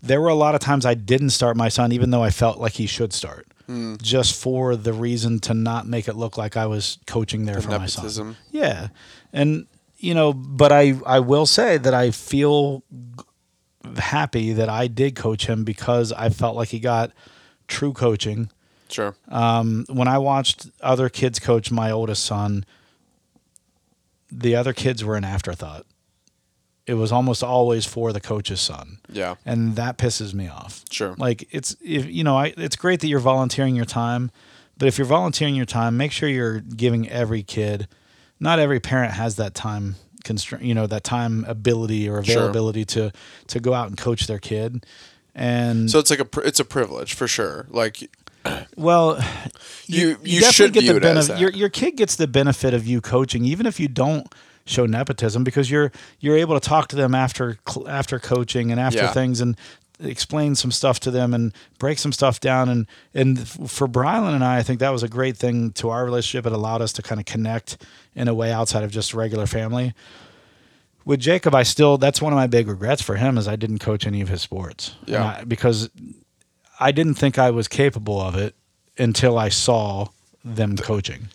there 0.05 0.21
were 0.21 0.29
a 0.29 0.35
lot 0.35 0.55
of 0.55 0.61
times 0.61 0.85
I 0.87 0.95
didn't 0.95 1.31
start 1.31 1.57
my 1.57 1.69
son 1.69 1.93
even 1.93 2.11
though 2.11 2.23
I 2.23 2.31
felt 2.31 2.59
like 2.59 2.73
he 2.75 2.87
should 2.87 3.13
start. 3.13 3.47
Just 4.03 4.41
for 4.41 4.77
the 4.77 4.93
reason 4.93 5.39
to 5.41 5.55
not 5.55 5.87
make 5.87 6.07
it 6.07 6.17
look 6.17 6.37
like 6.37 6.55
I 6.57 6.67
was 6.67 6.99
coaching 7.07 7.47
there 7.47 7.63
for 7.63 7.71
my 7.71 7.87
son. 7.87 8.37
Yeah. 8.51 8.89
And 9.33 9.67
you 9.97 10.13
know, 10.15 10.35
but 10.35 10.71
I 10.71 10.95
I 11.07 11.21
will 11.21 11.47
say 11.47 11.79
that 11.79 11.95
I 11.95 12.11
feel 12.11 12.83
happy 13.97 14.53
that 14.53 14.69
I 14.69 14.87
did 14.87 15.17
coach 15.17 15.47
him 15.47 15.65
because 15.65 16.13
I 16.13 16.29
felt 16.29 16.57
like 16.57 16.69
he 16.69 16.79
got 16.81 17.13
true 17.69 17.93
coaching 17.95 18.51
Sure. 18.91 19.15
um, 19.29 19.87
when 19.89 20.09
I 20.09 20.19
watched 20.19 20.69
other 20.83 21.09
kids 21.09 21.39
coach 21.39 21.71
my 21.71 21.91
oldest 21.91 22.25
son, 22.25 22.65
the 24.31 24.55
other 24.57 24.73
kids 24.73 25.03
were 25.05 25.17
an 25.17 25.25
afterthought. 25.25 25.87
It 26.87 26.95
was 26.95 27.11
almost 27.13 27.43
always 27.43 27.87
for 27.87 28.13
the 28.13 28.21
coach's 28.21 28.61
son, 28.61 28.99
yeah. 29.11 29.37
and 29.47 29.75
that 29.77 29.97
pisses 29.97 30.35
me 30.35 30.49
off. 30.49 30.85
Sure. 30.91 31.15
Like 31.17 31.49
it's 31.51 31.75
if 31.83 32.05
you 32.07 32.23
know, 32.25 32.37
I, 32.37 32.53
it's 32.59 32.77
great 32.77 33.01
that 33.01 33.09
you're 33.09 33.21
volunteering 33.21 33.75
your 33.75 33.87
time, 33.87 34.31
but 34.77 34.87
if 34.89 34.99
you're 34.99 35.07
volunteering 35.07 35.55
your 35.55 35.65
time, 35.65 35.97
make 35.97 36.13
sure 36.13 36.29
you're 36.29 36.61
giving 36.61 37.09
every 37.09 37.43
kid. 37.43 37.89
Not 38.39 38.59
every 38.59 38.81
parent 38.81 39.13
has 39.15 39.37
that 39.37 39.55
time 39.55 39.95
constraint, 40.25 40.65
you 40.65 40.75
know, 40.75 40.87
that 40.87 41.05
time 41.05 41.45
ability 41.49 42.07
or 42.09 42.23
Sure. 42.23 42.37
availability 42.37 42.85
to 42.87 43.13
to 43.47 43.61
go 43.61 43.73
out 43.73 43.89
and 43.89 43.97
coach 43.97 44.27
their 44.27 44.39
kid. 44.39 44.85
And 45.35 45.91
So 45.91 45.99
it's 45.99 46.11
like 46.11 46.21
a 46.21 46.41
it's 46.41 46.61
a 46.61 46.65
privilege 46.65 47.15
for 47.15 47.27
sure. 47.27 47.67
Like 47.71 48.11
Well, 48.77 49.19
You- 49.87 50.19
you 50.23 50.41
definitely 50.41 50.53
should 50.53 50.73
get 50.75 50.93
the 50.95 51.01
benefit. 51.01 51.39
Your 51.39 51.51
your 51.51 51.69
kid 51.71 51.93
gets 51.97 52.17
the 52.17 52.27
benefit 52.27 52.75
of 52.75 52.87
you 52.87 53.01
coaching, 53.01 53.45
even 53.47 53.65
if 53.67 53.81
you 53.81 53.89
don't 53.89 54.27
show 54.67 54.87
nepotism, 54.87 55.45
because 55.45 55.71
you're 55.71 55.93
you're 56.21 56.37
able 56.37 56.59
to 56.59 56.69
talk 56.69 56.89
to 56.89 56.97
them 56.97 57.15
after 57.15 57.59
after 57.89 58.19
coaching 58.19 58.71
and 58.71 58.81
after 58.81 59.01
Yeah. 59.01 59.13
things 59.13 59.41
and 59.41 59.57
explain 60.01 60.55
some 60.57 60.73
stuff 60.73 60.99
to 61.01 61.11
them 61.11 61.33
and 61.33 61.53
break 61.79 61.99
some 62.01 62.13
stuff 62.13 62.41
down 62.41 62.69
and 62.69 62.87
and 63.15 63.49
for 63.49 63.87
Brylan 63.87 64.35
and 64.35 64.45
I, 64.45 64.59
I 64.59 64.63
think 64.63 64.81
that 64.81 64.91
was 64.91 65.03
a 65.05 65.09
great 65.09 65.37
thing 65.37 65.71
to 65.73 65.91
our 65.91 66.05
relationship. 66.05 66.47
It 66.47 66.53
allowed 66.53 66.83
us 66.83 66.93
to 66.95 67.03
kind 67.03 67.21
of 67.21 67.27
connect 67.27 67.77
in 68.15 68.27
a 68.27 68.35
way 68.35 68.51
outside 68.53 68.83
of 68.83 68.91
just 68.91 69.15
regular 69.15 69.47
family. 69.47 69.95
With 71.05 71.21
Jacob, 71.21 71.55
I 71.55 71.63
still 71.63 71.99
that's 71.99 72.21
one 72.23 72.33
of 72.33 72.37
my 72.37 72.47
big 72.47 72.67
regrets 72.67 73.03
for 73.03 73.17
him 73.17 73.37
is 73.39 73.47
I 73.47 73.57
didn't 73.57 73.79
coach 73.79 74.07
any 74.07 74.21
of 74.21 74.29
his 74.29 74.43
sports. 74.43 74.95
Yeah. 75.07 75.37
I- 75.41 75.45
because 75.45 75.91
I 76.81 76.91
didn't 76.91 77.15
think 77.15 77.39
I 77.39 77.51
was 77.51 77.69
capable 77.69 78.21
of 78.21 78.35
it 78.35 78.55
until 78.99 79.39
I 79.39 79.49
saw 79.51 80.09
them 80.45 80.77
coaching. 80.77 81.29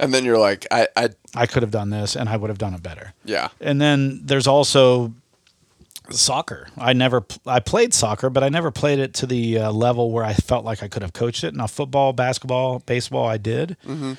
And 0.00 0.12
then 0.12 0.24
you're 0.24 0.38
like 0.38 0.66
I 0.70 0.88
I 0.96 1.08
I 1.34 1.46
could 1.46 1.62
have 1.62 1.70
done 1.70 1.90
this 1.90 2.16
and 2.16 2.28
I 2.28 2.36
would 2.36 2.48
have 2.50 2.58
done 2.58 2.74
it 2.74 2.82
better. 2.82 3.12
yeah. 3.24 3.48
And 3.60 3.80
then 3.80 4.20
there's 4.24 4.46
also 4.48 5.12
soccer. 6.10 6.66
I 6.76 6.92
never 6.92 7.24
I 7.46 7.60
played 7.60 7.94
soccer, 7.94 8.30
but 8.30 8.42
I 8.42 8.48
never 8.48 8.70
played 8.70 8.98
it 8.98 9.14
to 9.14 9.26
the 9.26 9.58
uh, 9.58 9.72
level 9.72 10.10
where 10.10 10.24
I 10.24 10.34
felt 10.34 10.64
like 10.64 10.82
I 10.82 10.88
could 10.88 11.02
have 11.02 11.12
coached 11.12 11.44
it. 11.44 11.54
Now 11.54 11.66
football, 11.68 12.12
basketball, 12.12 12.80
baseball, 12.80 13.26
I 13.26 13.36
did. 13.36 13.76
Mm-hmm. 13.86 14.14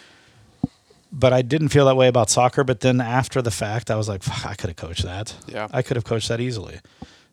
But 1.13 1.33
I 1.33 1.41
didn't 1.41 1.69
feel 1.69 1.85
that 1.87 1.97
way 1.97 2.07
about 2.07 2.29
soccer. 2.29 2.63
But 2.63 2.79
then 2.79 3.01
after 3.01 3.41
the 3.41 3.51
fact, 3.51 3.91
I 3.91 3.95
was 3.95 4.07
like, 4.07 4.23
Fuck, 4.23 4.45
I 4.45 4.53
could 4.55 4.69
have 4.69 4.77
coached 4.77 5.03
that. 5.03 5.35
Yeah. 5.47 5.67
I 5.73 5.81
could 5.81 5.97
have 5.97 6.05
coached 6.05 6.29
that 6.29 6.39
easily. 6.39 6.79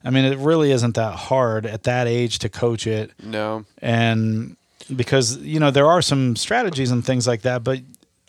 I 0.05 0.11
mean, 0.11 0.25
it 0.25 0.39
really 0.39 0.73
isn't 0.73 0.95
that 0.97 1.15
hard 1.15 1.67
at 1.67 1.85
that 1.85 2.07
age 2.09 2.39
to 2.41 2.49
coach 2.49 2.87
it 2.87 3.11
No. 3.23 3.65
and 3.83 4.57
because 4.95 5.37
you 5.39 5.59
know 5.61 5.71
there 5.71 5.87
are 5.87 6.01
some 6.01 6.35
strategies 6.37 6.91
and 6.91 7.05
things 7.05 7.27
like 7.27 7.43
that, 7.43 7.63
but 7.63 7.81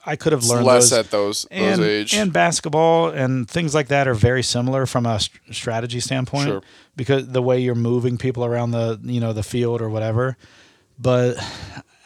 I 0.09 0.15
could 0.15 0.33
have 0.33 0.43
learned 0.45 0.65
less 0.65 0.89
those. 0.89 0.99
at 0.99 1.11
those 1.11 1.45
and, 1.51 1.79
those 1.81 1.87
age. 1.87 2.13
and 2.15 2.33
basketball 2.33 3.09
and 3.09 3.47
things 3.49 3.75
like 3.75 3.89
that 3.89 4.07
are 4.07 4.13
very 4.15 4.41
similar 4.43 4.85
from 4.85 5.05
a 5.05 5.19
st- 5.19 5.39
strategy 5.55 5.99
standpoint 5.99 6.47
Sure. 6.47 6.61
because 6.95 7.27
the 7.27 7.41
way 7.41 7.59
you're 7.59 7.75
moving 7.75 8.17
people 8.17 8.43
around 8.43 8.71
the 8.71 8.99
you 9.03 9.19
know 9.19 9.33
the 9.33 9.43
field 9.43 9.81
or 9.81 9.89
whatever. 9.89 10.35
But 10.97 11.37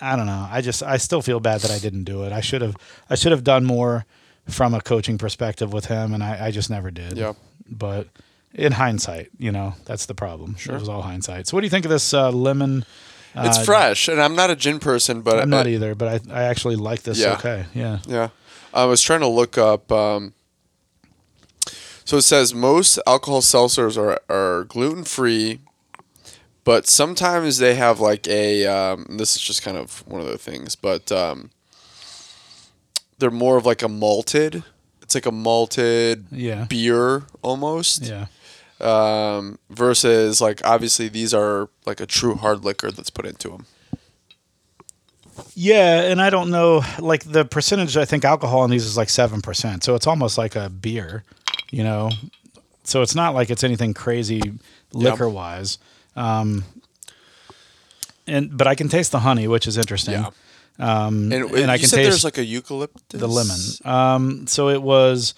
I 0.01 0.15
don't 0.17 0.25
know. 0.27 0.47
I 0.51 0.61
just 0.61 0.83
I 0.83 0.97
still 0.97 1.21
feel 1.21 1.39
bad 1.39 1.61
that 1.61 1.71
I 1.71 1.79
didn't 1.79 2.03
do 2.03 2.23
it. 2.25 2.31
I 2.33 2.41
should 2.41 2.61
have 2.61 2.75
I 3.09 3.15
should 3.15 3.31
have 3.31 3.43
done 3.43 3.63
more 3.65 4.05
from 4.49 4.73
a 4.73 4.81
coaching 4.81 5.17
perspective 5.17 5.71
with 5.71 5.85
him, 5.85 6.13
and 6.13 6.21
I, 6.21 6.47
I 6.47 6.51
just 6.51 6.69
never 6.69 6.91
did. 6.91 7.17
Yeah. 7.17 7.33
But 7.69 8.07
in 8.53 8.73
hindsight, 8.73 9.29
you 9.39 9.51
know 9.51 9.75
that's 9.85 10.05
the 10.05 10.13
problem. 10.13 10.55
Sure. 10.57 10.75
It 10.75 10.79
was 10.79 10.89
all 10.89 11.01
hindsight. 11.03 11.47
So 11.47 11.55
what 11.55 11.61
do 11.61 11.65
you 11.67 11.71
think 11.71 11.85
of 11.85 11.91
this 11.91 12.13
uh, 12.13 12.29
lemon? 12.31 12.85
It's 13.35 13.57
uh, 13.59 13.63
fresh, 13.63 14.07
and 14.07 14.21
I'm 14.21 14.35
not 14.35 14.49
a 14.49 14.55
gin 14.55 14.79
person, 14.79 15.21
but 15.21 15.39
I'm 15.39 15.49
not 15.49 15.67
I, 15.67 15.71
either, 15.71 15.95
but 15.95 16.07
I, 16.29 16.41
I 16.41 16.43
actually 16.43 16.75
like 16.75 17.03
this. 17.03 17.19
Yeah. 17.19 17.33
Okay, 17.33 17.65
yeah. 17.73 17.99
Yeah, 18.05 18.29
I 18.73 18.85
was 18.85 19.01
trying 19.01 19.21
to 19.21 19.27
look 19.27 19.57
up. 19.57 19.91
Um, 19.91 20.33
So 22.05 22.17
it 22.17 22.23
says 22.23 22.53
most 22.53 22.99
alcohol 23.07 23.41
seltzers 23.41 23.97
are, 23.97 24.19
are 24.29 24.65
gluten 24.65 25.05
free, 25.05 25.59
but 26.65 26.85
sometimes 26.87 27.57
they 27.59 27.75
have 27.75 27.99
like 28.01 28.27
a. 28.27 28.65
Um, 28.67 29.05
this 29.17 29.35
is 29.35 29.41
just 29.41 29.63
kind 29.63 29.77
of 29.77 30.03
one 30.07 30.19
of 30.21 30.27
the 30.27 30.37
things, 30.37 30.75
but 30.75 31.11
um, 31.11 31.49
they're 33.19 33.31
more 33.31 33.57
of 33.57 33.65
like 33.65 33.81
a 33.81 33.87
malted. 33.87 34.63
It's 35.01 35.15
like 35.15 35.25
a 35.25 35.31
malted 35.31 36.25
Yeah. 36.31 36.65
beer 36.65 37.23
almost. 37.41 38.03
Yeah. 38.03 38.25
Um, 38.83 39.59
versus 39.69 40.41
like 40.41 40.61
obviously 40.65 41.07
these 41.07 41.33
are 41.33 41.69
like 41.85 42.01
a 42.01 42.05
true 42.05 42.35
hard 42.35 42.65
liquor 42.65 42.91
that's 42.91 43.09
put 43.09 43.25
into 43.25 43.49
them. 43.49 43.65
Yeah, 45.55 46.01
and 46.01 46.21
I 46.21 46.29
don't 46.29 46.49
know 46.51 46.81
like 46.99 47.23
the 47.23 47.45
percentage 47.45 47.97
I 47.97 48.05
think 48.05 48.25
alcohol 48.25 48.65
in 48.65 48.71
these 48.71 48.85
is 48.85 48.97
like 48.97 49.07
7%. 49.07 49.83
So 49.83 49.95
it's 49.95 50.05
almost 50.05 50.37
like 50.37 50.55
a 50.55 50.69
beer, 50.69 51.23
you 51.71 51.83
know. 51.83 52.09
So 52.83 53.01
it's 53.01 53.15
not 53.15 53.33
like 53.33 53.49
it's 53.49 53.63
anything 53.63 53.93
crazy 53.93 54.41
liquor 54.91 55.29
wise. 55.29 55.77
Um 56.15 56.63
and 58.27 58.55
but 58.55 58.67
I 58.67 58.75
can 58.75 58.89
taste 58.89 59.11
the 59.11 59.19
honey, 59.19 59.47
which 59.47 59.65
is 59.67 59.77
interesting. 59.77 60.13
Yeah. 60.15 60.29
Um 60.79 61.31
And, 61.31 61.51
and 61.51 61.71
I 61.71 61.77
can 61.77 61.89
taste 61.89 61.93
there's 61.93 62.23
like 62.23 62.37
a 62.37 62.45
eucalyptus. 62.45 63.19
the 63.19 63.27
lemon. 63.27 63.59
Um 63.85 64.47
so 64.47 64.69
it 64.69 64.81
was 64.81 65.33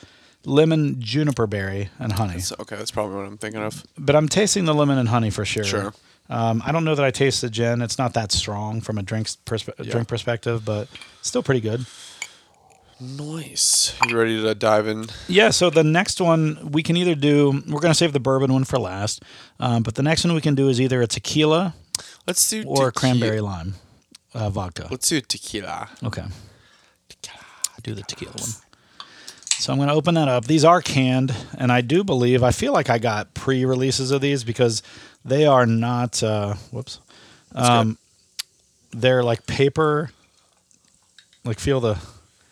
lemon, 0.46 0.96
juniper 1.00 1.48
berry 1.48 1.90
and 2.00 2.14
honey. 2.14 2.40
So- 2.40 2.56
okay, 2.60 2.76
that's 2.76 2.92
probably 2.92 3.16
what 3.16 3.26
I'm 3.26 3.38
thinking 3.38 3.62
of. 3.62 3.84
But 3.98 4.16
I'm 4.16 4.28
tasting 4.30 4.66
the 4.66 4.74
lemon 4.74 4.98
and 4.98 5.10
honey 5.10 5.30
for 5.30 5.46
sure. 5.46 5.64
Sure. 5.64 5.94
Um, 6.30 6.64
I 6.66 6.72
don't 6.72 6.84
know 6.86 6.96
that 6.96 7.06
I 7.06 7.12
taste 7.12 7.42
the 7.42 7.50
gin. 7.50 7.82
It's 7.82 7.98
not 8.00 8.14
that 8.16 8.32
strong 8.32 8.82
from 8.82 8.98
a 8.98 9.04
drink 9.04 9.28
perspe- 9.46 9.74
Yeah. 9.84 9.92
drink 9.92 10.08
perspective, 10.08 10.66
but 10.66 10.88
still 11.22 11.44
pretty 11.44 11.62
good. 11.62 11.86
Nice. 13.00 13.94
You 14.08 14.18
ready 14.18 14.42
to 14.42 14.56
dive 14.56 14.88
in? 14.88 15.08
Yeah. 15.28 15.50
So 15.50 15.70
the 15.70 15.84
next 15.84 16.22
one 16.22 16.72
we 16.72 16.82
can 16.82 16.96
either 16.96 17.14
do. 17.14 17.62
We're 17.68 17.82
gonna 17.82 17.94
save 17.94 18.14
the 18.14 18.22
bourbon 18.22 18.54
one 18.54 18.64
for 18.64 18.80
last, 18.80 19.22
um, 19.60 19.84
but 19.84 19.96
the 19.96 20.02
next 20.04 20.24
one 20.24 20.34
we 20.34 20.42
can 20.42 20.56
do 20.56 20.70
is 20.70 20.80
either 20.80 21.02
a 21.02 21.08
tequila 21.08 21.76
Let's 22.26 22.48
do 22.50 22.64
or 22.66 22.92
tequila. 22.92 22.92
cranberry 22.94 23.42
lime 23.42 23.76
uh, 24.34 24.50
vodka. 24.50 24.88
Let's 24.90 25.10
do 25.10 25.20
tequila. 25.20 25.90
Okay. 26.04 26.24
Tequila. 27.10 27.40
Do 27.84 27.94
the 27.96 28.02
tequila 28.04 28.32
one. 28.32 28.50
So 29.58 29.72
I'm 29.72 29.80
going 29.80 29.88
to 29.90 29.96
open 29.96 30.16
that 30.16 30.28
up. 30.28 30.46
These 30.46 30.64
are 30.66 30.82
canned, 30.82 31.34
and 31.58 31.72
I 31.72 31.82
do 31.82 32.04
believe 32.04 32.44
I 32.44 32.52
feel 32.52 32.74
like 32.74 32.90
I 32.90 32.98
got 33.00 33.34
pre-releases 33.34 34.12
of 34.12 34.22
these 34.22 34.44
because 34.44 34.84
they 35.24 35.46
are 35.46 35.66
not. 35.66 36.22
Uh, 36.22 36.56
whoops. 36.72 37.00
Um, 37.54 37.98
they're 38.92 39.24
like 39.24 39.46
paper. 39.48 40.12
Like 41.44 41.60
feel 41.60 41.80
the 41.80 41.98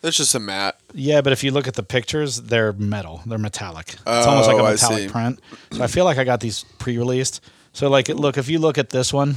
It's 0.02 0.16
just 0.16 0.34
a 0.34 0.40
mat. 0.40 0.78
yeah, 0.94 1.20
but 1.20 1.32
if 1.32 1.42
you 1.44 1.50
look 1.50 1.66
at 1.68 1.74
the 1.74 1.82
pictures, 1.82 2.40
they're 2.42 2.72
metal. 2.72 3.22
They're 3.26 3.38
metallic. 3.38 3.96
Oh, 4.06 4.18
It's 4.18 4.26
almost 4.26 4.48
like 4.48 4.56
a 4.56 4.60
Oh, 4.60 4.70
metallic 4.70 5.10
print. 5.10 5.40
So 5.72 5.82
I 5.82 5.88
feel 5.88 6.04
like 6.04 6.16
I 6.18 6.24
got 6.24 6.40
these 6.40 6.64
pre-released. 6.78 7.40
So 7.72 7.88
like, 7.90 8.08
look 8.08 8.38
if 8.38 8.48
you 8.48 8.58
look 8.60 8.78
at 8.78 8.90
this 8.90 9.12
one, 9.12 9.34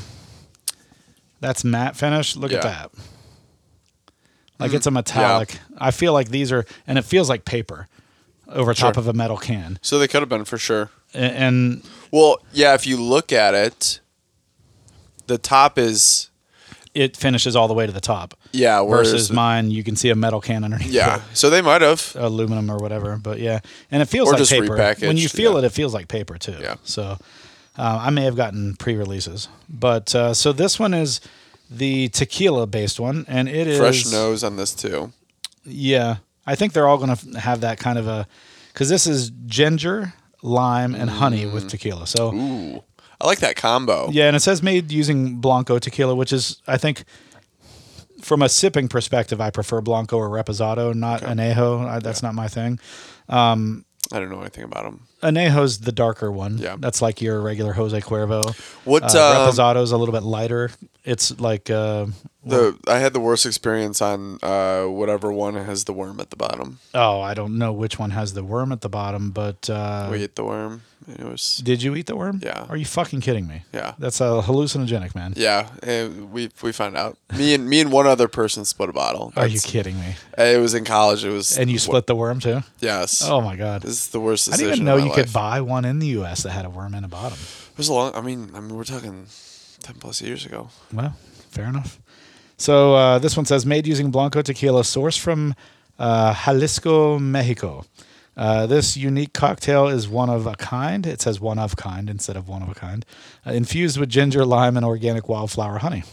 that's 1.41 1.63
matte 1.63 1.95
finish. 1.97 2.35
Look 2.35 2.51
at 2.53 2.61
that. 2.63 2.91
Like 4.59 4.73
it's 4.73 4.87
a 4.87 4.91
metallic. 4.91 5.59
I 5.77 5.91
feel 5.91 6.13
like 6.13 6.29
these 6.29 6.51
are, 6.51 6.65
and 6.87 6.97
it 6.97 7.03
feels 7.05 7.29
like 7.29 7.45
paper 7.45 7.87
over 8.49 8.73
top 8.73 8.97
of 8.97 9.07
a 9.07 9.13
metal 9.13 9.37
can. 9.37 9.77
So 9.81 9.99
they 9.99 10.07
could 10.07 10.21
have 10.21 10.29
been 10.29 10.45
for 10.45 10.57
sure. 10.57 10.89
A- 11.13 11.17
And 11.17 11.83
Well, 12.11 12.41
yeah, 12.53 12.73
if 12.73 12.87
you 12.87 12.97
look 12.97 13.31
at 13.31 13.53
it, 13.53 13.99
the 15.27 15.37
top 15.37 15.77
is 15.77 16.29
it 16.93 17.15
finishes 17.15 17.55
all 17.55 17.67
the 17.67 17.73
way 17.75 17.85
to 17.85 17.91
the 17.91 18.01
top. 18.01 18.33
yeah, 18.51 18.79
whereas 18.79 19.11
Versus 19.11 19.31
mine, 19.31 19.69
you 19.69 19.83
can 19.83 19.95
see 19.95 20.09
a 20.09 20.15
metal 20.15 20.41
can 20.41 20.63
underneath. 20.63 20.89
yeah. 20.91 21.21
So 21.33 21.49
they 21.51 21.61
might 21.61 21.81
have. 21.83 22.13
aluminum 22.17 22.71
or 22.71 22.77
whatever. 22.77 23.17
But 23.17 23.39
yeah, 23.39 23.59
and 23.91 24.01
it 24.01 24.07
feels 24.07 24.29
Or 24.29 24.31
like 24.31 24.39
just 24.39 24.51
paper. 24.51 24.75
When 25.01 25.17
you 25.17 25.29
feel 25.29 25.51
yeah. 25.53 25.59
it, 25.59 25.63
it 25.65 25.69
feels 25.73 25.93
like 25.93 26.07
paper 26.07 26.37
too. 26.39 26.55
Yeah. 26.59 26.75
So 26.83 27.03
uh, 27.77 27.99
I 28.01 28.09
may 28.09 28.23
have 28.23 28.35
gotten 28.35 28.75
pre-releases, 28.77 29.47
but 29.69 30.15
uh, 30.15 30.33
so 30.33 30.51
this 30.51 30.79
one 30.79 30.95
is 30.95 31.21
the 31.69 32.09
tequila-based 32.09 32.99
one, 32.99 33.25
and 33.27 33.47
it 33.49 33.67
is 33.67 33.77
Fresh 33.79 34.05
nose 34.11 34.43
on 34.43 34.55
this 34.57 34.73
too. 34.73 35.11
Yeah, 35.65 36.17
I 36.45 36.55
think 36.55 36.73
they're 36.73 36.87
all 36.87 36.97
going 36.97 37.15
to 37.15 37.39
have 37.39 37.61
that 37.61 37.77
kind 37.79 37.97
of 37.99 38.07
a 38.07 38.27
because 38.73 38.89
this 38.89 39.05
is 39.07 39.31
ginger, 39.47 40.13
lime, 40.41 40.95
and 40.95 41.09
honey 41.09 41.43
Mm. 41.45 41.53
with 41.53 41.67
tequila. 41.69 42.07
So 42.07 42.33
Ooh, 42.33 42.83
I 43.19 43.25
like 43.27 43.39
that 43.39 43.55
combo. 43.55 44.09
yeah, 44.11 44.27
and 44.27 44.35
it 44.35 44.41
says 44.41 44.61
made 44.63 44.91
using 44.91 45.37
Blanco 45.41 45.79
tequila, 45.79 46.15
which 46.15 46.31
is 46.33 46.61
I 46.67 46.77
think. 46.77 47.03
From 48.19 48.41
a 48.41 48.49
sipping 48.49 48.87
perspective, 48.87 49.39
I 49.39 49.51
prefer 49.51 49.79
Blanco 49.79 50.17
or 50.17 50.27
Reposado, 50.27 50.91
not 50.93 51.21
Anejo. 51.21 51.85
I, 51.87 51.99
that's 51.99 52.23
not 52.23 52.33
my 52.33 52.47
thing. 52.47 52.79
I 53.29 53.53
don't 54.11 54.29
know 54.29 54.41
anything 54.41 54.63
about 54.63 54.83
them. 54.85 55.06
Anejo's 55.23 55.79
the 55.79 55.91
darker 55.91 56.31
one. 56.31 56.57
Yeah. 56.59 56.75
That's 56.77 57.01
like 57.01 57.21
your 57.21 57.41
regular 57.41 57.73
Jose 57.73 57.99
Cuervo. 58.01 58.55
What 58.85 59.03
Uh, 59.03 59.07
um, 59.07 59.47
Reposado's 59.49 59.91
a 59.91 59.97
little 59.97 60.13
bit 60.13 60.23
lighter. 60.23 60.69
It's 61.03 61.39
like 61.39 61.69
uh, 61.69 62.07
the 62.45 62.77
I 62.87 62.99
had 62.99 63.13
the 63.13 63.19
worst 63.19 63.45
experience 63.45 64.01
on 64.01 64.39
uh, 64.43 64.83
whatever 64.85 65.31
one 65.31 65.55
has 65.55 65.85
the 65.85 65.93
worm 65.93 66.19
at 66.19 66.29
the 66.29 66.35
bottom. 66.35 66.79
oh, 66.93 67.19
I 67.21 67.33
don't 67.33 67.57
know 67.57 67.73
which 67.73 67.97
one 67.97 68.11
has 68.11 68.33
the 68.33 68.43
worm 68.43 68.71
at 68.71 68.81
the 68.81 68.89
bottom, 68.89 69.31
but 69.31 69.69
uh, 69.69 70.09
we 70.11 70.23
ate 70.23 70.35
the 70.35 70.43
worm. 70.43 70.83
It 71.07 71.23
was 71.23 71.57
did 71.63 71.81
you 71.81 71.95
eat 71.95 72.05
the 72.07 72.15
worm? 72.15 72.41
Yeah. 72.43 72.65
Are 72.69 72.75
you 72.75 72.85
fucking 72.85 73.21
kidding 73.21 73.47
me? 73.47 73.63
yeah. 73.73 73.93
That's 73.97 74.19
a 74.19 74.41
hallucinogenic, 74.45 75.15
man. 75.15 75.33
Yeah, 75.37 75.69
and 75.81 76.31
we 76.33 76.49
we 76.61 76.71
found 76.73 76.97
out. 76.97 77.17
Me 77.37 77.53
and 77.53 77.69
me 77.69 77.79
and 77.79 77.91
one 77.91 78.05
other 78.07 78.27
person 78.27 78.65
split 78.65 78.89
a 78.89 78.93
bottle. 78.93 79.31
Are 79.37 79.47
you 79.47 79.59
kidding 79.59 79.97
me? 79.99 80.15
It 80.37 80.59
was 80.59 80.73
in 80.73 80.83
college. 80.83 81.23
It 81.23 81.31
was 81.31 81.57
And 81.57 81.71
you 81.71 81.79
split 81.79 82.07
the 82.07 82.15
worm 82.15 82.39
too? 82.39 82.61
Yes. 82.79 83.23
Oh 83.27 83.39
my 83.41 83.55
god! 83.55 83.83
This 83.83 83.91
is 83.91 84.07
the 84.09 84.19
worst 84.19 84.53
I 84.53 84.57
didn't 84.57 84.73
even 84.73 84.85
know 84.85 84.97
you 84.97 85.05
my 85.09 85.15
could 85.15 85.31
buy 85.31 85.61
one 85.61 85.85
in 85.85 85.99
the 85.99 86.07
U.S. 86.19 86.43
that 86.43 86.51
had 86.51 86.65
a 86.65 86.69
worm 86.69 86.93
in 86.93 87.03
the 87.03 87.07
bottom. 87.07 87.37
It 87.71 87.77
was 87.77 87.87
a 87.87 87.93
long. 87.93 88.13
I 88.13 88.21
mean, 88.21 88.51
I 88.53 88.59
mean, 88.59 88.75
we're 88.75 88.83
talking 88.83 89.27
ten 89.81 89.95
plus 89.95 90.21
years 90.21 90.45
ago. 90.45 90.69
Well, 90.91 91.15
fair 91.51 91.65
enough. 91.65 91.99
So 92.57 92.95
uh, 92.95 93.19
this 93.19 93.37
one 93.37 93.45
says 93.45 93.65
made 93.65 93.87
using 93.87 94.11
Blanco 94.11 94.41
tequila, 94.41 94.81
sourced 94.81 95.19
from 95.19 95.55
uh, 95.99 96.33
Jalisco, 96.33 97.17
Mexico. 97.19 97.85
Uh, 98.37 98.67
this 98.67 98.95
unique 98.95 99.33
cocktail 99.33 99.87
is 99.87 100.07
one 100.07 100.29
of 100.29 100.45
a 100.45 100.55
kind. 100.55 101.07
It 101.07 101.21
says 101.21 101.41
one 101.41 101.57
of 101.57 101.75
kind 101.75 102.07
instead 102.07 102.37
of 102.37 102.47
one 102.47 102.61
of 102.61 102.69
a 102.69 102.75
kind. 102.75 103.03
Uh, 103.45 103.51
infused 103.51 103.99
with 103.99 104.09
ginger, 104.09 104.45
lime, 104.45 104.77
and 104.77 104.85
organic 104.85 105.27
wildflower 105.27 105.79
honey. 105.79 106.03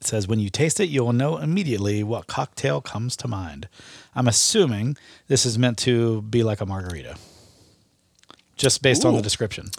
It 0.00 0.06
says 0.06 0.28
when 0.28 0.38
you 0.38 0.48
taste 0.48 0.78
it, 0.78 0.88
you'll 0.88 1.12
know 1.12 1.38
immediately 1.38 2.04
what 2.04 2.28
cocktail 2.28 2.80
comes 2.80 3.16
to 3.16 3.26
mind. 3.26 3.68
I'm 4.14 4.28
assuming 4.28 4.96
this 5.26 5.44
is 5.44 5.58
meant 5.58 5.76
to 5.78 6.22
be 6.22 6.44
like 6.44 6.60
a 6.60 6.66
margarita, 6.66 7.16
just 8.56 8.80
based 8.80 9.04
on 9.04 9.16
the 9.16 9.22
description. 9.22 9.70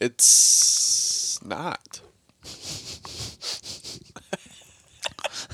It's 0.00 1.40
not. 1.44 2.00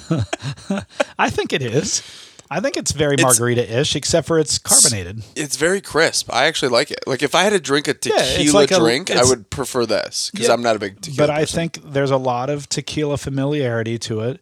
I 1.19 1.29
think 1.29 1.53
it 1.53 1.61
is. 1.61 2.03
I 2.51 2.61
think 2.61 2.77
it's 2.77 2.93
very 2.93 3.17
margarita-ish, 3.21 3.97
except 3.97 4.27
for 4.27 4.39
it's 4.39 4.59
carbonated. 4.59 5.23
It's 5.35 5.57
very 5.57 5.81
crisp. 5.81 6.33
I 6.33 6.45
actually 6.47 6.69
like 6.71 6.91
it. 6.91 7.01
Like 7.07 7.23
if 7.23 7.35
I 7.35 7.43
had 7.45 7.51
to 7.51 7.61
drink 7.61 7.89
a 7.89 7.93
it's 7.93 8.01
tequila 8.01 8.53
like 8.61 8.71
drink, 8.71 9.11
I 9.11 9.25
would 9.25 9.51
prefer 9.51 9.87
this 9.87 10.31
because 10.31 10.49
Yeah, 10.49 10.55
I'm 10.55 10.63
not 10.63 10.77
a 10.77 10.79
big 10.79 11.01
tequila. 11.01 11.27
but 11.27 11.31
I 11.35 11.45
think 11.45 11.81
there's 11.83 12.11
a 12.11 12.17
lot 12.17 12.51
of 12.51 12.69
tequila 12.69 13.17
familiarity 13.19 13.99
to 14.01 14.21
it, 14.21 14.41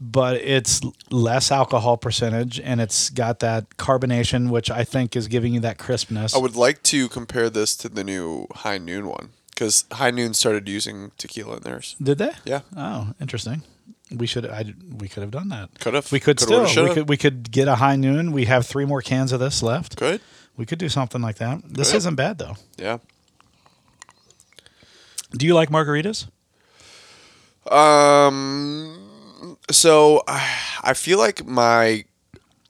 but 0.00 0.36
it's 0.36 0.80
less 1.10 1.50
alcohol 1.50 1.96
percentage 1.96 2.60
and 2.60 2.80
it's 2.80 3.10
got 3.10 3.38
that 3.40 3.70
carbonation, 3.78 4.50
which 4.50 4.70
I 4.70 4.84
think 4.84 5.16
is 5.16 5.28
giving 5.28 5.54
you 5.54 5.60
that 5.60 5.78
crispness. 5.78 6.34
I 6.34 6.38
would 6.38 6.56
like 6.56 6.82
to 6.84 7.08
compare 7.08 7.48
this 7.50 7.76
to 7.76 7.88
the 7.88 8.04
new 8.04 8.46
High 8.56 8.78
Noon 8.78 9.06
one 9.08 9.30
because 9.50 9.84
High 9.92 10.10
Noon 10.10 10.34
started 10.34 10.68
using 10.68 11.12
tequila 11.18 11.56
in 11.56 11.62
theirs. 11.62 11.96
Did 12.02 12.18
they? 12.18 12.32
Yeah, 12.44 12.60
Oh, 12.76 13.14
interesting. 13.20 13.62
We 14.14 14.26
should. 14.26 14.46
I, 14.46 14.74
we 14.98 15.08
could 15.08 15.22
have 15.22 15.30
done 15.30 15.48
that. 15.48 15.78
could 15.80 15.94
have. 15.94 16.10
We 16.10 16.20
could 16.20 16.38
Coulda, 16.38 16.68
still. 16.68 16.88
We 16.88 16.94
could. 16.94 17.08
We 17.08 17.16
could 17.16 17.50
get 17.50 17.68
a 17.68 17.74
high 17.76 17.96
noon. 17.96 18.32
We 18.32 18.46
have 18.46 18.66
three 18.66 18.84
more 18.86 19.02
cans 19.02 19.32
of 19.32 19.40
this 19.40 19.62
left. 19.62 19.96
Good. 19.96 20.20
We 20.56 20.66
could 20.66 20.78
do 20.78 20.88
something 20.88 21.20
like 21.20 21.36
that. 21.36 21.60
This 21.64 21.92
Good. 21.92 21.98
isn't 21.98 22.14
bad 22.16 22.38
though. 22.38 22.56
Yeah. 22.76 22.98
Do 25.32 25.46
you 25.46 25.54
like 25.54 25.68
margaritas? 25.68 26.26
Um. 27.70 29.56
So 29.70 30.22
I 30.26 30.42
I 30.82 30.94
feel 30.94 31.18
like 31.18 31.44
my 31.46 32.04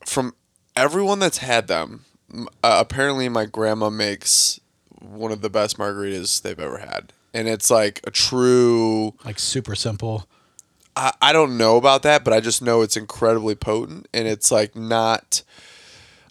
from 0.05 0.35
everyone 0.77 1.19
that's 1.19 1.39
had 1.39 1.69
them, 1.69 2.05
uh, 2.35 2.45
apparently 2.81 3.29
my 3.29 3.47
grandma 3.47 3.91
makes 3.91 4.59
one 5.01 5.33
of 5.33 5.41
the 5.41 5.51
best 5.51 5.79
margaritas 5.79 6.43
they've 6.43 6.59
ever 6.59 6.79
had, 6.79 7.13
and 7.33 7.49
it's 7.49 7.71
like 7.71 8.01
a 8.05 8.11
true. 8.11 9.15
Like 9.25 9.39
super 9.39 9.75
simple. 9.75 10.29
I, 10.99 11.13
I 11.23 11.33
don't 11.33 11.57
know 11.57 11.77
about 11.77 12.03
that, 12.03 12.25
but 12.25 12.33
I 12.33 12.41
just 12.41 12.61
know 12.61 12.83
it's 12.83 12.97
incredibly 12.97 13.55
potent, 13.55 14.09
and 14.13 14.27
it's 14.29 14.51
like 14.51 14.75
not 14.77 15.43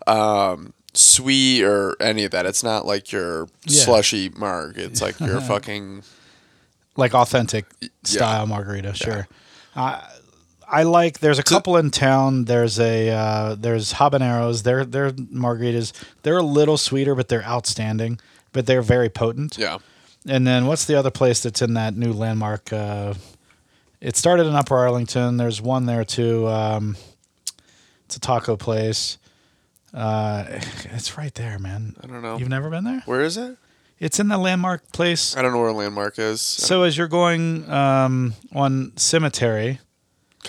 um 0.06 0.74
sweet 0.94 1.64
or 1.64 1.96
any 2.02 2.24
of 2.24 2.32
that. 2.32 2.46
It's 2.46 2.64
not 2.64 2.86
like 2.86 3.12
your 3.12 3.48
Yeah. 3.66 3.84
slushy 3.84 4.30
marg. 4.30 4.78
It's 4.78 5.02
like 5.02 5.20
your 5.20 5.42
fucking 5.52 6.04
like 6.96 7.14
authentic 7.14 7.66
style 8.04 8.48
margarita. 8.48 8.94
Sure. 8.94 9.28
I 9.76 10.04
I 10.70 10.84
like. 10.84 11.20
There's 11.20 11.40
a 11.40 11.44
couple 11.44 11.78
in 11.78 11.92
town. 11.92 12.44
There's 12.46 12.78
a 12.80 13.10
uh, 13.10 13.56
there's 13.56 13.94
habaneros. 13.94 14.64
They're 14.64 14.84
they're 14.84 15.12
margaritas. 15.12 15.94
They're 16.24 16.38
a 16.38 16.44
little 16.44 16.78
sweeter, 16.78 17.16
but 17.16 17.30
they're 17.30 17.46
outstanding. 17.46 18.20
But 18.52 18.66
they're 18.66 18.82
very 18.82 19.08
potent. 19.10 19.58
Yeah. 19.58 19.78
And 20.28 20.46
then 20.48 20.66
what's 20.66 20.84
the 20.86 20.96
other 20.96 21.12
place 21.12 21.42
that's 21.42 21.62
in 21.62 21.76
that 21.76 21.96
new 21.96 22.12
landmark? 22.12 22.74
Uh, 22.74 23.14
it 24.02 24.16
started 24.16 24.48
in 24.48 24.56
Upper 24.56 24.76
Arlington. 24.76 25.38
There's 25.38 25.62
one 25.62 25.86
there 25.86 26.04
too. 26.06 26.48
Um, 26.48 26.98
it's 28.06 28.16
a 28.16 28.20
taco 28.20 28.56
place. 28.56 29.18
Uh, 29.94 30.46
it's 30.86 31.18
right 31.18 31.34
there, 31.34 31.60
man. 31.60 31.96
I 32.02 32.08
don't 32.08 32.22
know. 32.22 32.38
You've 32.38 32.50
never 32.50 32.70
been 32.70 32.84
there? 32.84 33.02
Where 33.06 33.22
is 33.22 33.38
it? 33.38 33.58
It's 34.00 34.20
in 34.20 34.28
the 34.28 34.38
landmark 34.38 34.92
place. 34.92 35.36
I 35.36 35.42
don't 35.42 35.54
know 35.54 35.60
where 35.60 35.72
Landmark 35.72 36.20
is. 36.20 36.40
So 36.40 36.84
as 36.84 36.96
you're 36.98 37.08
going 37.08 37.68
um, 37.70 38.34
on 38.54 38.96
Cemetery, 38.96 39.80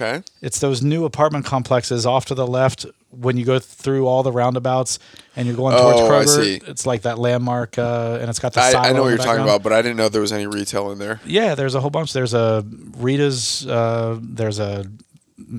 okay. 0.00 0.22
it's 0.42 0.60
those 0.60 0.82
new 0.82 1.04
apartment 1.04 1.44
complexes 1.44 2.06
off 2.06 2.26
to 2.26 2.34
the 2.34 2.46
left 2.46 2.86
when 3.10 3.36
you 3.36 3.44
go 3.44 3.58
through 3.58 4.06
all 4.06 4.22
the 4.22 4.30
roundabouts 4.32 4.98
and 5.34 5.46
you're 5.46 5.56
going 5.56 5.76
towards 5.76 5.98
Oh, 6.00 6.06
I 6.06 6.24
Kroger. 6.24 6.42
see. 6.44 6.60
It's 6.70 6.84
like 6.86 7.02
that 7.02 7.18
landmark, 7.18 7.78
uh, 7.78 8.18
and 8.20 8.28
it's 8.28 8.38
got 8.38 8.52
the. 8.52 8.60
I, 8.60 8.90
I 8.90 8.92
know 8.92 9.02
what 9.02 9.08
you're 9.08 9.18
talking 9.18 9.42
about, 9.42 9.62
but 9.62 9.72
I 9.72 9.80
didn't 9.82 9.96
know 9.96 10.08
there 10.08 10.20
was 10.20 10.32
any 10.32 10.46
retail 10.46 10.90
in 10.92 10.98
there. 10.98 11.20
Yeah, 11.24 11.54
there's 11.54 11.74
a 11.74 11.80
whole 11.80 11.90
bunch. 11.90 12.12
There's 12.12 12.34
a 12.34 12.64
Rita's. 12.98 13.66
Uh, 13.66 14.18
there's 14.20 14.58
a 14.58 14.84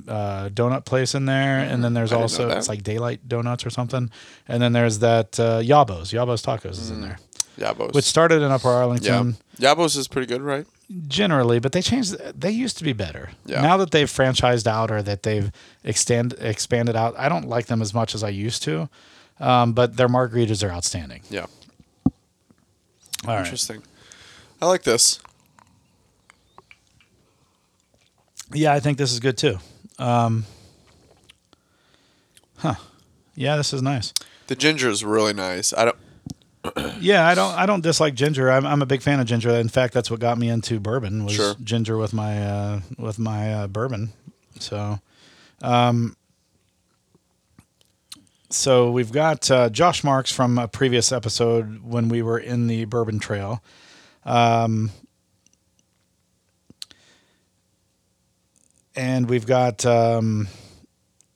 uh, 0.07 0.49
donut 0.49 0.85
place 0.85 1.15
in 1.15 1.25
there, 1.25 1.59
and 1.59 1.83
then 1.83 1.93
there's. 1.93 2.11
I 2.13 2.17
also 2.21 2.49
it's 2.51 2.69
like 2.69 2.83
Daylight 2.83 3.27
Donuts 3.27 3.65
or 3.65 3.69
something, 3.69 4.11
and 4.47 4.61
then 4.61 4.73
there's 4.73 4.99
that 4.99 5.39
uh, 5.39 5.59
Yabos. 5.61 6.13
Yabos 6.13 6.43
Tacos 6.45 6.71
is 6.71 6.91
Mm. 6.91 6.93
in 6.95 7.01
there, 7.01 7.19
Yabos. 7.57 7.93
which 7.93 8.05
started 8.05 8.41
in 8.43 8.51
Upper 8.51 8.67
yeah. 8.67 8.75
Arlington 8.75 9.37
Yabos 9.57 9.97
is 9.97 10.07
pretty 10.07 10.27
good, 10.27 10.41
right? 10.41 10.67
Generally, 11.07 11.59
but 11.59 11.71
they 11.71 11.81
changed. 11.81 12.15
They 12.39 12.51
used 12.51 12.77
to 12.77 12.83
be 12.83 12.93
better. 12.93 13.31
Yeah. 13.45 13.61
Now 13.61 13.77
that 13.77 13.91
they've 13.91 14.09
franchised 14.09 14.67
out 14.67 14.91
or 14.91 15.01
that 15.03 15.23
they've 15.23 15.51
extend 15.83 16.33
expanded 16.39 16.95
out, 16.95 17.17
I 17.17 17.29
don't 17.29 17.47
like 17.47 17.67
them 17.67 17.81
as 17.81 17.93
much 17.93 18.15
as 18.15 18.23
I 18.23 18.29
used 18.29 18.63
to. 18.63 18.89
Um, 19.39 19.73
but 19.73 19.95
their 19.95 20.09
margaritas 20.09 20.67
are 20.67 20.71
outstanding. 20.71 21.21
Yeah. 21.29 21.45
All 23.25 23.35
right. 23.35 23.39
Interesting. 23.39 23.83
I 24.61 24.65
like 24.65 24.83
this. 24.83 25.19
Yeah, 28.53 28.73
I 28.73 28.79
think 28.79 28.97
this 28.97 29.11
is 29.11 29.19
good 29.19 29.37
too. 29.37 29.59
Um, 29.97 30.45
huh. 32.57 32.75
Yeah, 33.35 33.55
this 33.55 33.73
is 33.73 33.81
nice. 33.81 34.13
The 34.47 34.55
ginger 34.55 34.89
is 34.89 35.05
really 35.05 35.33
nice. 35.33 35.71
I 35.73 35.85
don't. 35.85 35.97
Yeah, 36.99 37.25
I 37.25 37.35
don't 37.35 37.53
I 37.55 37.65
don't 37.65 37.81
dislike 37.81 38.13
ginger. 38.15 38.51
I'm 38.51 38.65
I'm 38.65 38.81
a 38.81 38.85
big 38.85 39.01
fan 39.01 39.19
of 39.19 39.25
ginger. 39.27 39.49
In 39.51 39.69
fact, 39.69 39.93
that's 39.93 40.11
what 40.11 40.19
got 40.19 40.37
me 40.37 40.49
into 40.49 40.79
bourbon 40.79 41.23
was 41.23 41.33
Sure. 41.33 41.55
ginger 41.63 41.97
with 41.97 42.13
my 42.13 42.45
uh, 42.45 42.79
with 42.97 43.17
my 43.17 43.53
uh, 43.53 43.67
bourbon. 43.67 44.11
So, 44.59 44.99
um, 45.61 46.17
so 48.49 48.91
we've 48.91 49.11
got 49.11 49.49
uh, 49.49 49.69
Josh 49.69 50.03
Marks 50.03 50.31
from 50.33 50.57
a 50.57 50.67
previous 50.67 51.11
episode 51.13 51.81
when 51.83 52.09
we 52.09 52.21
were 52.21 52.37
in 52.37 52.67
the 52.67 52.83
Bourbon 52.85 53.19
Trail. 53.19 53.63
Um, 54.25 54.91
and 58.95 59.29
we've 59.29 59.45
got 59.45 59.85
um, 59.85 60.47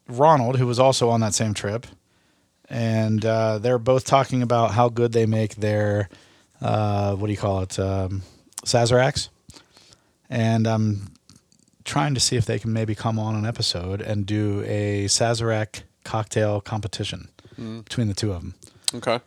Ronald, 0.10 0.58
who 0.58 0.68
was 0.68 0.80
also 0.80 1.10
on 1.10 1.22
that 1.22 1.34
same 1.34 1.54
trip 1.54 1.88
and 2.74 3.24
uh, 3.24 3.60
they're 3.60 3.78
both 3.78 4.04
talking 4.04 4.42
about 4.42 4.72
how 4.72 4.90
good 4.90 5.12
they 5.14 5.28
make 5.28 5.56
their 5.56 6.10
uh, 6.60 7.16
what 7.16 7.28
do 7.28 7.32
you 7.32 7.38
call 7.38 7.62
it 7.62 7.78
um, 7.78 8.24
Sazeracs. 8.66 9.30
And 10.28 10.66
I'm 10.66 11.12
trying 11.84 12.16
to 12.16 12.20
see 12.20 12.36
if 12.36 12.46
they 12.46 12.58
can 12.58 12.74
maybe 12.74 12.96
come 12.96 13.20
on 13.20 13.36
an 13.36 13.46
episode 13.46 14.02
and 14.02 14.26
do 14.26 14.64
a 14.66 15.06
Sazerac 15.06 15.84
cocktail 16.04 16.62
competition 16.62 17.30
between 17.56 18.08
the 18.08 18.16
two 18.16 18.32
of 18.32 18.42
them. 18.42 18.56
Okay. 18.96 19.20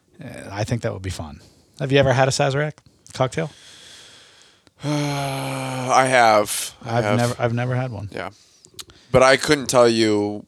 I 0.50 0.64
think 0.64 0.82
that 0.82 0.92
would 0.92 1.02
be 1.02 1.10
fun. 1.10 1.40
Have 1.78 1.92
you 1.92 1.98
ever 1.98 2.12
had 2.12 2.26
a 2.26 2.32
Sazerac 2.32 2.72
cocktail? 3.12 3.50
Uh, 4.82 4.88
I 5.94 6.06
have. 6.06 6.74
I 6.82 6.98
I've 6.98 7.04
have. 7.04 7.16
never 7.18 7.34
I've 7.38 7.54
never 7.54 7.76
had 7.76 7.92
one. 7.92 8.08
Yeah. 8.10 8.30
But 9.12 9.22
I 9.22 9.36
couldn't 9.36 9.66
tell 9.66 9.88
you 9.88 10.46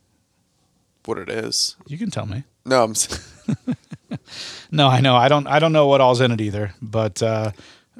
what 1.04 1.16
it 1.18 1.28
is. 1.28 1.76
You 1.86 1.96
can 1.96 2.10
tell 2.10 2.26
me. 2.26 2.42
No, 2.68 2.84
I'm. 2.84 2.94
No, 4.70 4.88
I 4.88 5.00
know. 5.00 5.16
I 5.16 5.28
don't. 5.28 5.46
I 5.46 5.58
don't 5.58 5.72
know 5.72 5.86
what 5.86 6.00
all's 6.00 6.20
in 6.20 6.30
it 6.30 6.40
either. 6.40 6.74
But 6.82 7.22
uh, 7.22 7.52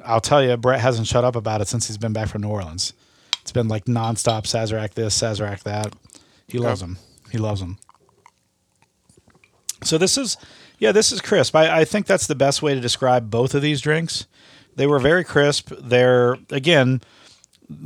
I'll 0.05 0.21
tell 0.21 0.43
you, 0.43 0.55
Brett 0.57 0.79
hasn't 0.79 1.07
shut 1.07 1.23
up 1.23 1.35
about 1.35 1.61
it 1.61 1.67
since 1.67 1.87
he's 1.87 1.97
been 1.97 2.13
back 2.13 2.29
from 2.29 2.41
New 2.41 2.49
Orleans. 2.49 2.93
It's 3.41 3.51
been 3.51 3.67
like 3.67 3.85
nonstop 3.85 4.43
Sazerac 4.43 4.93
this, 4.93 5.19
Sazerac 5.19 5.63
that. 5.63 5.93
He 6.47 6.59
loves 6.59 6.81
them. 6.81 6.97
He 7.31 7.37
loves 7.37 7.61
them. 7.61 7.77
So 9.83 9.97
this 9.97 10.17
is, 10.17 10.37
yeah, 10.77 10.91
this 10.91 11.11
is 11.11 11.21
crisp. 11.21 11.55
I, 11.55 11.81
I 11.81 11.85
think 11.85 12.05
that's 12.05 12.27
the 12.27 12.35
best 12.35 12.61
way 12.61 12.73
to 12.75 12.81
describe 12.81 13.29
both 13.29 13.55
of 13.55 13.61
these 13.61 13.81
drinks. 13.81 14.27
They 14.75 14.85
were 14.85 14.99
very 14.99 15.23
crisp. 15.23 15.71
They're 15.79 16.37
again, 16.51 17.01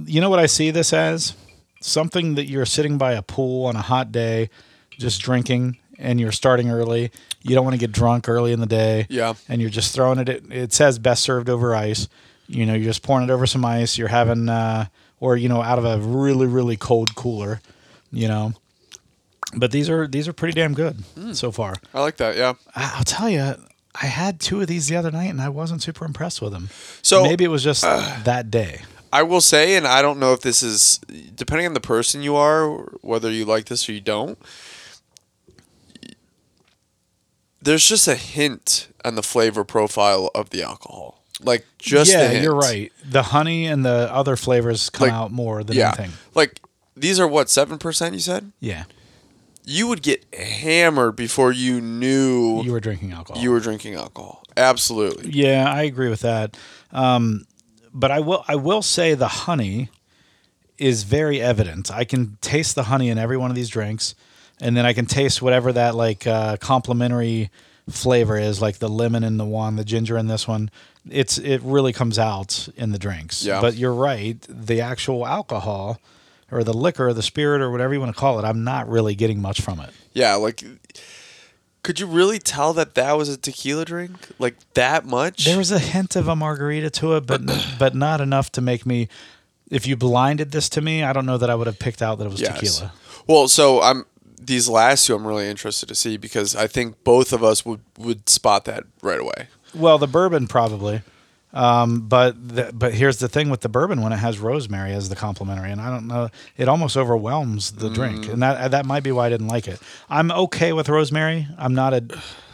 you 0.06 0.22
know 0.22 0.30
what 0.30 0.40
I 0.40 0.48
see 0.48 0.72
this 0.72 0.92
as? 0.92 1.36
Something 1.82 2.36
that 2.36 2.46
you're 2.50 2.66
sitting 2.66 2.98
by 2.98 3.14
a 3.14 3.22
pool 3.22 3.66
on 3.66 3.76
a 3.76 3.82
hot 3.82 4.12
day, 4.12 4.50
just 4.92 5.22
drinking, 5.22 5.78
and 6.04 6.20
you're 6.20 6.32
starting 6.32 6.70
early. 6.70 7.12
You 7.42 7.56
don't 7.56 7.64
want 7.64 7.74
to 7.74 7.80
get 7.80 7.92
drunk 7.92 8.30
early 8.30 8.52
in 8.52 8.60
the 8.60 8.68
day. 8.68 9.08
Yeah. 9.10 9.34
And 9.50 9.60
you're 9.62 9.72
just 9.72 9.94
throwing 9.96 10.20
it. 10.20 10.30
It, 10.52 10.74
says 10.74 11.00
best 11.00 11.24
served 11.24 11.50
over 11.50 11.74
ice. 11.74 12.08
You 12.48 12.66
know, 12.66 12.74
you're 12.76 12.84
just 12.86 13.02
pouring 13.02 13.24
it 13.28 13.32
over 13.32 13.48
some 13.48 13.66
ice. 13.66 13.98
You're 13.98 14.10
having, 14.10 14.50
uh, 14.50 14.86
or 15.20 15.38
you 15.38 15.50
know, 15.50 15.62
out 15.62 15.80
of 15.80 15.86
a 15.86 15.98
really 16.00 16.46
really 16.46 16.76
cold 16.78 17.16
cooler. 17.16 17.62
You 18.12 18.28
know. 18.28 18.54
But 19.56 19.72
these 19.72 19.90
are 19.90 20.08
these 20.08 20.28
are 20.28 20.34
pretty 20.34 20.54
damn 20.54 20.74
good 20.74 21.04
so 21.34 21.52
far. 21.52 21.76
I 21.94 22.02
like 22.02 22.18
that. 22.18 22.36
Yeah. 22.36 22.54
I- 22.76 22.94
I'll 22.98 23.04
tell 23.04 23.30
you, 23.30 23.56
I 24.02 24.06
had 24.08 24.40
two 24.40 24.62
of 24.62 24.68
these 24.68 24.88
the 24.88 24.96
other 24.96 25.12
night, 25.12 25.30
and 25.30 25.42
I 25.42 25.50
wasn't 25.50 25.82
super 25.84 26.06
impressed 26.06 26.42
with 26.42 26.52
them. 26.52 26.70
So 27.02 27.24
maybe 27.24 27.44
it 27.44 27.50
was 27.50 27.64
just 27.64 27.82
that 27.84 28.50
day. 28.50 28.82
I 29.12 29.22
will 29.22 29.42
say, 29.42 29.76
and 29.76 29.86
I 29.88 30.02
don't 30.02 30.18
know 30.20 30.34
if 30.34 30.42
this 30.42 30.64
is 30.64 31.00
depending 31.36 31.68
on 31.68 31.76
the 31.76 31.80
person 31.80 32.24
you 32.24 32.36
are, 32.36 32.68
whether 33.02 33.30
you 33.30 33.46
like 33.46 33.66
this 33.66 33.88
or 33.88 33.92
you 33.94 34.02
don't. 34.02 34.40
There's 37.64 37.88
just 37.88 38.08
a 38.08 38.16
hint 38.16 38.88
on 39.06 39.16
the 39.16 39.24
flavor 39.24 39.64
profile 39.64 40.30
of 40.36 40.50
the 40.50 40.64
alcohol, 40.64 41.24
like 41.42 41.66
just 41.78 42.12
yeah, 42.12 42.32
you're 42.42 42.56
right. 42.56 42.92
The 43.06 43.24
honey 43.24 43.66
and 43.68 43.86
the 43.86 44.10
other 44.14 44.36
flavors 44.36 44.90
come 44.90 45.08
Like, 45.08 45.14
out 45.16 45.32
more 45.32 45.64
than 45.64 45.76
Yeah, 45.78 45.88
anything. 45.98 46.12
like 46.36 46.60
these 46.96 47.20
are 47.20 47.28
what 47.28 47.50
seven 47.50 47.78
percent. 47.78 48.14
You 48.16 48.20
said 48.22 48.52
Yeah, 48.60 48.84
you 49.66 49.88
would 49.88 50.02
get 50.02 50.26
hammered 50.34 51.16
before 51.16 51.52
you 51.52 51.80
knew 51.82 52.62
you 52.64 52.72
were 52.72 52.80
drinking 52.82 53.12
alcohol. 53.14 53.42
you 53.42 53.52
were 53.52 53.60
drinking 53.60 53.96
alcohol. 53.96 54.44
Absolutely. 54.58 55.32
Yeah, 55.32 55.72
I 55.72 55.84
agree 55.84 56.10
with 56.10 56.22
that. 56.22 56.58
Um, 56.92 57.46
but 57.94 58.12
I 58.12 58.20
will 58.20 58.44
I 58.48 58.56
will 58.56 58.82
say 58.82 59.14
the 59.14 59.28
honey 59.28 59.90
is 60.78 61.04
very 61.04 61.40
evident. 61.42 61.92
I 61.92 62.04
can 62.04 62.38
taste 62.42 62.76
the 62.76 62.84
honey 62.84 63.10
in 63.10 63.18
every 63.18 63.38
one 63.38 63.50
of 63.52 63.56
these 63.56 63.70
drinks, 63.70 64.16
and 64.62 64.76
then 64.78 64.86
I 64.86 64.94
can 64.94 65.06
taste 65.06 65.42
whatever 65.42 65.74
that 65.74 65.96
like 65.96 66.26
uh, 66.28 66.58
complementary 66.58 67.50
flavor 67.90 68.38
is, 68.38 68.62
like 68.62 68.78
the 68.80 68.90
lemon 68.90 69.24
in 69.24 69.38
the 69.38 69.46
one, 69.46 69.76
the 69.76 69.84
ginger 69.84 70.18
in 70.18 70.28
this 70.28 70.48
one. 70.48 70.70
It's 71.10 71.38
it 71.38 71.62
really 71.64 71.92
comes 71.94 72.18
out 72.18 72.70
in 72.78 72.92
the 72.92 73.00
drinks. 73.00 73.44
Yeah. 73.44 73.60
But 73.60 73.76
you're 73.76 73.94
right. 73.94 74.38
The 74.48 74.80
actual 74.82 75.28
alcohol, 75.28 76.00
or 76.50 76.64
the 76.64 76.74
liquor, 76.74 77.10
or 77.10 77.14
the 77.14 77.22
spirit, 77.24 77.62
or 77.62 77.70
whatever 77.72 77.94
you 77.94 78.00
want 78.00 78.14
to 78.16 78.20
call 78.20 78.40
it, 78.40 78.46
I'm 78.46 78.64
not 78.64 78.88
really 78.88 79.16
getting 79.16 79.42
much 79.42 79.60
from 79.62 79.80
it. 79.82 79.90
Yeah, 80.14 80.36
like 80.36 80.64
could 81.84 82.00
you 82.00 82.08
really 82.08 82.40
tell 82.40 82.72
that 82.74 82.96
that 82.96 83.18
was 83.18 83.28
a 83.28 83.36
tequila 83.36 83.84
drink? 83.84 84.30
Like 84.40 84.56
that 84.76 85.06
much? 85.06 85.44
There 85.44 85.58
was 85.58 85.72
a 85.72 85.80
hint 85.80 86.16
of 86.16 86.30
a 86.30 86.36
margarita 86.36 86.90
to 86.92 87.18
it, 87.18 87.26
but 87.28 87.42
but 87.80 87.94
not 87.94 88.22
enough 88.22 88.52
to 88.54 88.62
make 88.62 88.86
me. 88.86 89.10
If 89.70 89.88
you 89.88 89.98
blinded 89.98 90.52
this 90.52 90.70
to 90.70 90.82
me, 90.82 91.04
I 91.04 91.12
don't 91.14 91.26
know 91.26 91.38
that 91.38 91.50
I 91.50 91.56
would 91.56 91.68
have 91.68 91.80
picked 91.80 92.02
out 92.02 92.20
that 92.20 92.26
it 92.26 92.32
was 92.32 92.40
Yes. 92.40 92.54
tequila. 92.60 92.94
Well, 93.28 93.48
so 93.48 93.82
I'm 93.82 94.06
these 94.46 94.70
last 94.70 95.06
two 95.06 95.16
I'm 95.16 95.26
really 95.26 95.50
interested 95.50 95.88
to 95.90 95.96
see 95.96 96.18
because 96.18 96.56
I 96.56 96.68
think 96.68 97.04
both 97.04 97.34
of 97.34 97.44
us 97.44 97.66
would 97.66 97.82
would 97.98 98.30
spot 98.30 98.66
that 98.66 98.84
right 99.02 99.20
away. 99.20 99.48
Well, 99.74 99.98
the 99.98 100.08
bourbon 100.08 100.48
probably, 100.48 101.02
um, 101.54 102.08
but 102.08 102.36
the, 102.48 102.72
but 102.74 102.94
here's 102.94 103.18
the 103.18 103.28
thing 103.28 103.50
with 103.50 103.62
the 103.62 103.70
bourbon 103.70 104.02
when 104.02 104.12
it 104.12 104.18
has 104.18 104.40
rosemary 104.40 104.94
as 104.94 105.10
the 105.10 105.16
complementary, 105.16 105.72
and 105.72 105.80
I 105.82 105.90
don't 105.90 106.08
know, 106.08 106.30
it 106.58 106.68
almost 106.68 106.98
overwhelms 106.98 107.72
the 107.72 107.90
drink, 107.90 108.28
and 108.28 108.42
that 108.42 108.72
that 108.72 108.86
might 108.86 109.04
be 109.04 109.12
why 109.12 109.28
I 109.28 109.30
didn't 109.30 109.48
like 109.48 109.68
it. 109.68 109.80
I'm 110.10 110.32
okay 110.32 110.74
with 110.74 110.90
rosemary. 110.90 111.48
I'm 111.58 111.74
not 111.76 111.94
a. 111.94 112.04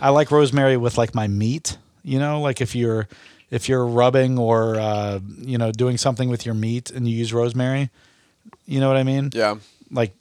I 0.02 0.10
like 0.10 0.32
rosemary 0.32 0.78
with 0.78 0.98
like 0.98 1.16
my 1.16 1.28
meat. 1.28 1.78
You 2.04 2.20
know, 2.20 2.42
like 2.42 2.62
if 2.62 2.76
you're 2.76 3.08
if 3.52 3.68
you're 3.70 3.86
rubbing 3.86 4.38
or 4.38 4.76
uh, 4.76 5.20
you 5.38 5.58
know 5.58 5.72
doing 5.72 5.98
something 5.98 6.30
with 6.30 6.46
your 6.46 6.56
meat 6.56 6.92
and 6.92 7.08
you 7.08 7.16
use 7.16 7.34
rosemary, 7.34 7.90
you 8.66 8.80
know 8.80 8.88
what 8.88 8.98
I 8.98 9.04
mean? 9.04 9.30
Yeah. 9.34 9.56
like 9.92 10.14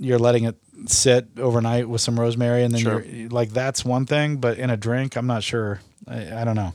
you're 0.00 0.18
letting 0.18 0.44
it 0.44 0.56
sit 0.86 1.28
overnight 1.38 1.88
with 1.88 2.00
some 2.00 2.18
rosemary 2.18 2.64
and 2.64 2.72
then 2.74 2.80
Sure. 2.80 3.02
you're 3.04 3.28
like 3.28 3.50
that's 3.50 3.84
one 3.84 4.06
thing 4.06 4.38
but 4.38 4.58
in 4.58 4.70
a 4.70 4.76
drink 4.76 5.14
i'm 5.16 5.26
not 5.26 5.42
sure 5.44 5.80
i, 6.08 6.40
I 6.40 6.44
don't 6.44 6.56
know 6.56 6.72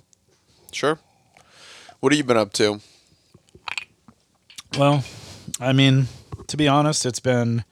Sure. 0.71 0.99
What 2.01 2.11
have 2.13 2.17
you 2.17 2.23
been 2.23 2.37
up 2.37 2.53
to? 2.53 2.79
well 4.77 5.03
i 5.59 5.73
mean 5.73 6.07
to 6.47 6.57
be 6.57 6.67
honest, 6.67 7.05
it's 7.07 7.19
been 7.19 7.63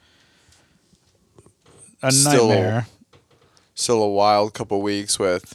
a 2.02 2.10
Still- 2.10 2.48
nightmare. 2.48 2.86
Still 3.76 4.02
a 4.02 4.08
wild 4.08 4.52
couple 4.54 4.80
weeks 4.82 5.18
with 5.18 5.54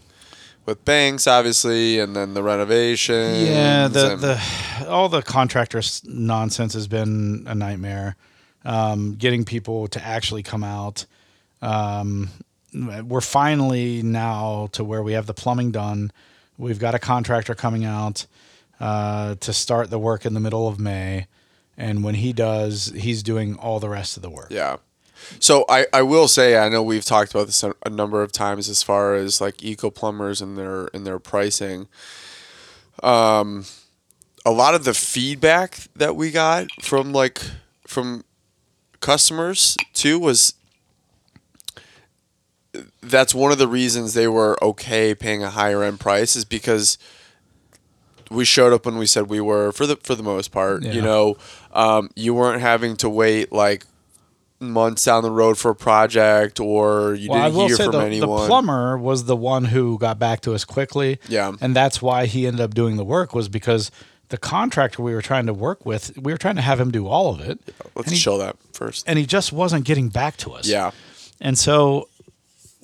with 0.66 0.84
banks, 0.86 1.26
obviously, 1.28 2.00
and 2.00 2.16
then 2.16 2.34
the 2.34 2.44
renovation. 2.44 3.46
Yeah, 3.46 3.88
the 3.88 4.16
the 4.18 4.88
all 4.90 5.10
the 5.10 5.22
contractors 5.22 6.02
nonsense 6.06 6.74
has 6.74 6.88
been 6.88 7.44
a 7.48 7.56
nightmare. 7.56 8.16
Um, 8.66 9.16
getting 9.16 9.46
people 9.46 9.88
to 9.88 10.06
actually 10.06 10.44
come 10.44 10.64
out. 10.64 11.06
Um, 11.62 12.30
we're 12.74 13.22
finally 13.22 14.04
now 14.04 14.70
to 14.74 14.84
where 14.84 15.02
we 15.02 15.14
have 15.14 15.26
the 15.26 15.34
plumbing 15.34 15.72
done. 15.72 16.12
We've 16.58 16.80
got 16.80 16.94
a 16.94 17.00
contractor 17.00 17.56
coming 17.56 17.86
out 17.86 18.26
uh, 18.80 19.36
to 19.36 19.54
start 19.54 19.90
the 19.90 20.00
work 20.00 20.26
in 20.26 20.34
the 20.34 20.40
middle 20.40 20.68
of 20.68 20.80
May, 20.80 21.28
and 21.78 22.04
when 22.04 22.16
he 22.16 22.34
does, 22.34 22.92
he's 22.96 23.24
doing 23.24 23.56
all 23.56 23.80
the 23.80 23.90
rest 23.90 24.18
of 24.18 24.24
the 24.24 24.30
work. 24.30 24.48
Yeah. 24.50 24.78
So 25.40 25.66
I, 25.68 25.86
I 25.92 26.02
will 26.02 26.28
say 26.28 26.58
I 26.58 26.70
know 26.70 26.82
we've 26.82 27.06
talked 27.06 27.32
about 27.32 27.48
this 27.48 27.64
a, 27.64 27.90
number 27.90 28.22
of 28.22 28.32
times 28.32 28.70
as 28.70 28.84
far 28.84 29.16
as 29.16 29.42
like 29.42 29.64
eco 29.64 29.90
plumbers 29.90 30.42
and 30.42 30.58
their 30.58 30.90
and 30.94 31.06
their 31.06 31.20
pricing. 31.20 31.88
Um, 33.04 33.66
a 34.46 34.52
lot 34.52 34.76
of 34.76 34.86
the 34.86 34.94
feedback 34.94 35.88
that 35.96 36.16
we 36.16 36.32
got 36.32 36.68
from 36.82 37.12
like 37.12 37.42
from 37.86 38.24
customers 39.00 39.76
too 39.94 40.20
was 40.20 40.54
that's 43.02 43.34
one 43.34 43.52
of 43.52 43.58
the 43.58 43.68
reasons 43.68 44.14
they 44.14 44.28
were 44.28 44.58
okay 44.62 45.16
paying 45.16 45.42
a 45.44 45.50
higher 45.50 45.84
end 45.84 46.00
price 46.00 46.36
is 46.36 46.46
because 46.46 46.98
we 48.30 48.46
showed 48.46 48.74
up 48.74 48.86
when 48.86 48.98
we 48.98 49.08
said 49.08 49.28
we 49.28 49.42
were 49.42 49.72
for 49.72 49.88
the 49.88 49.96
for 49.98 50.14
the 50.16 50.22
most 50.24 50.50
part. 50.52 50.84
Yeah. 50.84 50.92
You 50.94 51.02
know, 51.02 51.38
um, 51.74 52.10
you 52.16 52.34
weren't 52.36 52.62
having 52.62 52.96
to 52.98 53.10
wait 53.10 53.52
like 53.52 53.86
months 54.60 55.06
down 55.06 55.24
the 55.24 55.32
road 55.32 55.58
for 55.58 55.72
a 55.72 55.76
project 55.76 56.60
or 56.60 57.16
you 57.16 57.30
Well, 57.32 57.50
didn't 57.52 57.68
hear 57.70 57.78
from 57.78 57.92
the, 57.94 58.00
the 58.00 58.06
anyone. 58.06 58.48
plumber 58.48 58.98
was 58.98 59.24
the 59.26 59.36
one 59.36 59.66
who 59.66 59.98
got 59.98 60.20
back 60.20 60.42
to 60.42 60.54
us 60.54 60.64
quickly. 60.66 61.18
Yeah. 61.28 61.54
and 61.62 61.76
that's 61.76 62.02
why 62.02 62.26
he 62.28 62.46
ended 62.46 62.62
up 62.62 62.76
doing 62.76 62.98
the 62.98 63.06
work 63.06 63.34
was 63.34 63.48
because 63.50 63.90
the 64.28 64.38
contractor 64.38 65.02
we 65.02 65.14
were 65.16 65.22
trying 65.24 65.46
to 65.48 65.54
work 65.54 65.86
with, 65.86 66.16
we 66.18 66.32
were 66.34 66.38
trying 66.38 66.58
to 66.58 66.62
have 66.62 66.80
him 66.80 66.92
do 66.92 67.08
all 67.08 67.34
of 67.34 67.40
it, 67.40 67.58
Let's 67.96 68.10
and 68.10 68.12
he- 68.12 68.18
show 68.18 68.38
that 68.38 68.58
first. 68.80 69.04
and 69.08 69.20
he 69.20 69.26
just 69.26 69.52
wasn't 69.52 69.86
getting 69.86 70.10
back 70.10 70.38
to 70.38 70.52
us. 70.54 70.66
Yeah. 70.68 70.92
and 71.42 71.58
so 71.58 72.08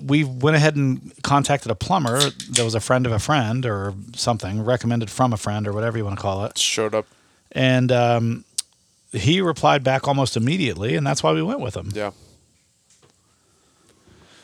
we 0.02 0.24
went 0.26 0.58
ahead 0.58 0.76
and 0.76 1.14
contacted 1.24 1.72
a 1.72 1.76
plumber 1.76 2.20
that 2.20 2.64
was 2.64 2.76
a 2.76 2.82
friend 2.82 3.06
of 3.06 3.12
a 3.14 3.20
friend 3.20 3.66
or 3.66 3.94
something, 4.14 4.62
recommended 4.64 5.10
from 5.10 5.32
a 5.34 5.38
friend 5.38 5.68
or 5.68 5.72
whatever 5.74 5.98
you 5.98 6.04
want 6.04 6.18
to 6.18 6.22
call 6.22 6.44
it, 6.46 6.58
Showed 6.58 6.94
up. 6.94 7.06
and 7.54 7.92
um, 7.94 8.44
he 9.14 9.40
replied 9.40 9.84
back 9.86 10.06
almost 10.08 10.36
immediately, 10.36 10.96
and 10.98 11.08
that's 11.08 11.24
why 11.24 11.32
we 11.32 11.42
went 11.42 11.62
with 11.62 11.76
him. 11.78 11.92
Yeah. 11.94 12.12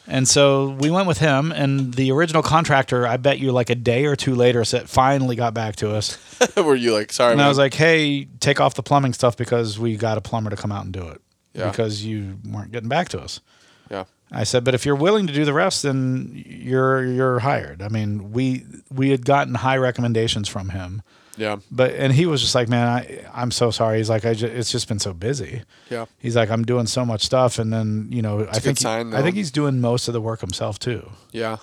And 0.08 0.28
so 0.28 0.70
we 0.72 0.90
went 0.90 1.08
with 1.08 1.20
him, 1.20 1.52
and 1.52 1.94
the 1.94 2.12
original 2.12 2.42
contractor, 2.44 3.08
I 3.08 3.18
bet 3.18 3.40
you 3.40 3.52
like 3.52 3.70
a 3.70 3.76
day 3.76 4.06
or 4.06 4.16
two 4.16 4.36
later, 4.36 4.64
said 4.66 4.90
finally 4.90 5.36
got 5.36 5.54
back 5.54 5.76
to 5.78 5.92
us. 5.94 6.18
Were 6.58 6.76
you 6.76 6.92
like, 6.94 7.12
sorry, 7.14 7.32
And 7.32 7.38
man. 7.38 7.46
I 7.46 7.50
was 7.50 7.58
like, 7.58 7.74
hey, 7.74 8.26
take 8.40 8.60
off 8.60 8.74
the 8.74 8.84
plumbing 8.84 9.14
stuff 9.14 9.38
because 9.38 9.78
we 9.80 9.96
got 9.96 10.18
a 10.18 10.22
plumber 10.22 10.50
to 10.50 10.56
come 10.56 10.72
out 10.72 10.84
and 10.86 10.94
do 10.94 11.08
it 11.10 11.22
Yeah. 11.54 11.70
because 11.70 12.04
you 12.06 12.40
weren't 12.50 12.72
getting 12.72 12.90
back 12.90 13.10
to 13.10 13.20
us. 13.22 13.42
yeah. 13.90 14.06
I 14.34 14.46
said, 14.46 14.64
but 14.64 14.74
if 14.74 14.86
you're 14.86 14.96
willing 14.96 15.28
to 15.28 15.34
do 15.34 15.44
the 15.44 15.52
rest, 15.54 15.84
then 15.84 16.32
you're 16.48 17.04
you're 17.04 17.40
hired. 17.40 17.82
I 17.82 17.90
mean, 17.90 18.32
we 18.32 18.64
we 18.90 19.10
had 19.10 19.26
gotten 19.26 19.56
high 19.56 19.76
recommendations 19.76 20.48
from 20.48 20.70
him, 20.70 21.02
Yeah. 21.36 21.58
but 21.70 21.92
and 21.96 22.14
he 22.14 22.26
was 22.26 22.40
just 22.42 22.56
like, 22.56 22.70
man, 22.70 22.88
I 22.88 23.26
I'm 23.34 23.52
so 23.52 23.72
sorry. 23.72 23.98
He's 23.98 24.10
like, 24.10 24.24
I 24.26 24.34
ju- 24.34 24.48
it's 24.48 24.72
just 24.72 24.88
been 24.88 25.00
so 25.00 25.14
busy. 25.14 25.64
Yeah. 25.90 26.06
He's 26.18 26.38
like, 26.38 26.50
I'm 26.50 26.64
doing 26.64 26.88
so 26.88 27.04
much 27.06 27.24
stuff, 27.24 27.60
and 27.60 27.74
then 27.74 28.08
you 28.10 28.22
know, 28.22 28.40
I 28.40 28.44
a 28.44 28.46
good 28.54 28.62
think 28.62 28.80
he- 28.80 28.86
I 28.88 29.22
think 29.22 29.36
he's 29.36 29.52
doing 29.52 29.82
most 29.82 30.08
of 30.08 30.14
the 30.14 30.22
work 30.22 30.40
himself 30.40 30.80
too. 30.80 31.12
Yeah. 31.34 31.58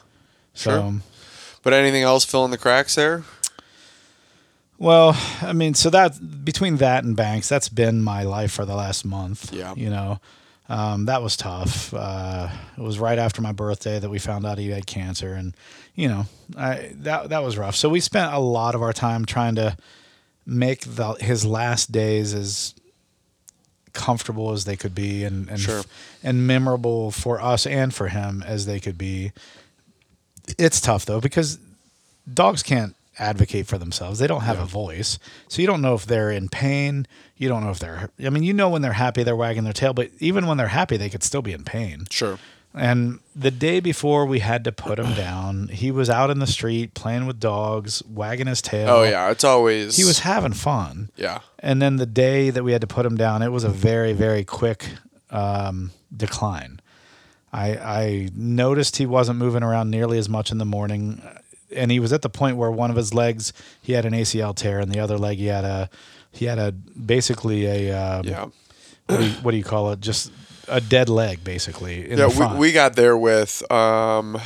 So, 0.52 0.70
Sure. 0.70 0.94
But 1.62 1.72
anything 1.72 2.02
else 2.02 2.24
filling 2.26 2.50
the 2.50 2.58
cracks 2.58 2.94
there? 2.94 3.24
Well, 4.78 5.16
I 5.42 5.52
mean, 5.52 5.74
so 5.74 5.90
that 5.90 6.44
between 6.44 6.76
that 6.76 7.04
and 7.04 7.16
banks, 7.16 7.48
that's 7.48 7.68
been 7.68 8.02
my 8.02 8.22
life 8.22 8.52
for 8.52 8.64
the 8.64 8.74
last 8.74 9.04
month. 9.04 9.52
Yeah. 9.52 9.74
you 9.76 9.90
know, 9.90 10.20
um, 10.68 11.06
that 11.06 11.22
was 11.22 11.36
tough. 11.36 11.92
Uh, 11.94 12.48
it 12.76 12.80
was 12.80 12.98
right 12.98 13.18
after 13.18 13.42
my 13.42 13.52
birthday 13.52 13.98
that 13.98 14.08
we 14.10 14.18
found 14.18 14.46
out 14.46 14.58
he 14.58 14.70
had 14.70 14.86
cancer, 14.86 15.32
and 15.34 15.56
you 15.94 16.08
know, 16.08 16.26
I 16.56 16.90
that 16.96 17.30
that 17.30 17.42
was 17.42 17.56
rough. 17.58 17.74
So 17.76 17.88
we 17.88 18.00
spent 18.00 18.32
a 18.32 18.38
lot 18.38 18.74
of 18.74 18.82
our 18.82 18.92
time 18.92 19.24
trying 19.24 19.54
to 19.56 19.76
make 20.46 20.80
the 20.82 21.14
his 21.14 21.44
last 21.44 21.90
days 21.90 22.32
as 22.34 22.74
comfortable 23.94 24.52
as 24.52 24.64
they 24.64 24.76
could 24.76 24.94
be 24.94 25.24
and 25.24 25.48
and, 25.48 25.58
Sure. 25.58 25.82
and 26.22 26.46
memorable 26.46 27.10
for 27.10 27.40
us 27.40 27.66
and 27.66 27.92
for 27.92 28.08
him 28.08 28.44
as 28.46 28.66
they 28.66 28.78
could 28.78 28.96
be. 28.98 29.32
It's 30.58 30.80
tough 30.80 31.04
though 31.06 31.20
because 31.20 31.58
dogs 32.32 32.62
can't 32.62 32.94
advocate 33.18 33.66
for 33.66 33.78
themselves. 33.78 34.18
They 34.18 34.26
don't 34.26 34.42
have 34.42 34.56
Yeah. 34.58 34.62
a 34.64 34.66
voice. 34.66 35.18
So 35.48 35.60
you 35.60 35.66
don't 35.66 35.82
know 35.82 35.94
if 35.94 36.06
they're 36.06 36.30
in 36.30 36.48
pain. 36.48 37.06
You 37.36 37.48
don't 37.48 37.62
know 37.64 37.70
if 37.70 37.78
they're 37.78 38.10
I 38.24 38.30
mean, 38.30 38.42
you 38.42 38.52
know 38.52 38.68
when 38.68 38.82
they're 38.82 38.92
happy 38.92 39.22
they're 39.22 39.36
wagging 39.36 39.64
their 39.64 39.72
tail, 39.72 39.92
but 39.92 40.10
even 40.18 40.46
when 40.46 40.56
they're 40.56 40.68
happy 40.68 40.96
they 40.96 41.08
could 41.10 41.22
still 41.22 41.42
be 41.42 41.52
in 41.52 41.64
pain. 41.64 42.06
Sure. 42.10 42.38
And 42.74 43.20
the 43.34 43.50
day 43.50 43.80
before 43.80 44.26
we 44.26 44.40
had 44.40 44.62
to 44.64 44.72
put 44.72 44.98
him 44.98 45.14
down, 45.14 45.68
he 45.68 45.90
was 45.90 46.10
out 46.10 46.30
in 46.30 46.38
the 46.38 46.46
street 46.46 46.92
playing 46.94 47.26
with 47.26 47.40
dogs, 47.40 48.02
wagging 48.08 48.46
his 48.46 48.60
tail. 48.62 48.88
Oh 48.90 49.02
yeah, 49.04 49.30
it's 49.30 49.42
always 49.42 49.96
He 49.96 50.04
was 50.04 50.20
having 50.20 50.52
fun. 50.52 51.10
Yeah. 51.16 51.40
And 51.58 51.80
then 51.82 51.96
the 51.96 52.06
day 52.06 52.50
that 52.50 52.62
we 52.62 52.72
had 52.72 52.82
to 52.82 52.86
put 52.86 53.06
him 53.06 53.16
down, 53.16 53.42
it 53.42 53.48
was 53.50 53.64
a 53.64 53.68
very, 53.70 54.12
very 54.12 54.44
quick 54.44 54.84
um, 55.30 55.90
decline. 56.14 56.80
I, 57.52 57.68
I 57.76 58.28
noticed 58.34 58.96
he 58.98 59.06
wasn't 59.06 59.38
moving 59.38 59.62
around 59.62 59.90
nearly 59.90 60.18
as 60.18 60.28
much 60.28 60.50
in 60.52 60.58
the 60.58 60.66
morning, 60.66 61.22
and 61.74 61.90
he 61.90 62.00
was 62.00 62.12
at 62.12 62.22
the 62.22 62.30
point 62.30 62.56
where 62.56 62.70
one 62.70 62.90
of 62.90 62.96
his 62.96 63.12
legs 63.14 63.52
he 63.82 63.92
had 63.94 64.04
an 64.04 64.12
ACL 64.12 64.54
tear, 64.54 64.78
and 64.80 64.90
the 64.92 65.00
other 65.00 65.18
leg 65.18 65.38
he 65.38 65.46
had 65.46 65.64
a 65.64 65.90
he 66.30 66.44
had 66.46 66.58
a 66.58 66.72
basically 66.72 67.66
a 67.66 67.92
um, 67.92 68.24
Yeah. 68.26 68.46
what, 69.06 69.18
do 69.18 69.24
you, 69.24 69.32
what 69.42 69.50
do 69.52 69.56
you 69.56 69.64
call 69.64 69.90
it? 69.92 70.00
Just 70.00 70.30
a 70.68 70.80
dead 70.80 71.08
leg, 71.08 71.42
basically. 71.44 72.04
In 72.10 72.18
Yeah, 72.18 72.26
the 72.26 72.30
front. 72.34 72.52
we, 72.54 72.68
we 72.68 72.72
got 72.72 72.94
there 72.96 73.16
with 73.16 73.70
um, 73.72 74.38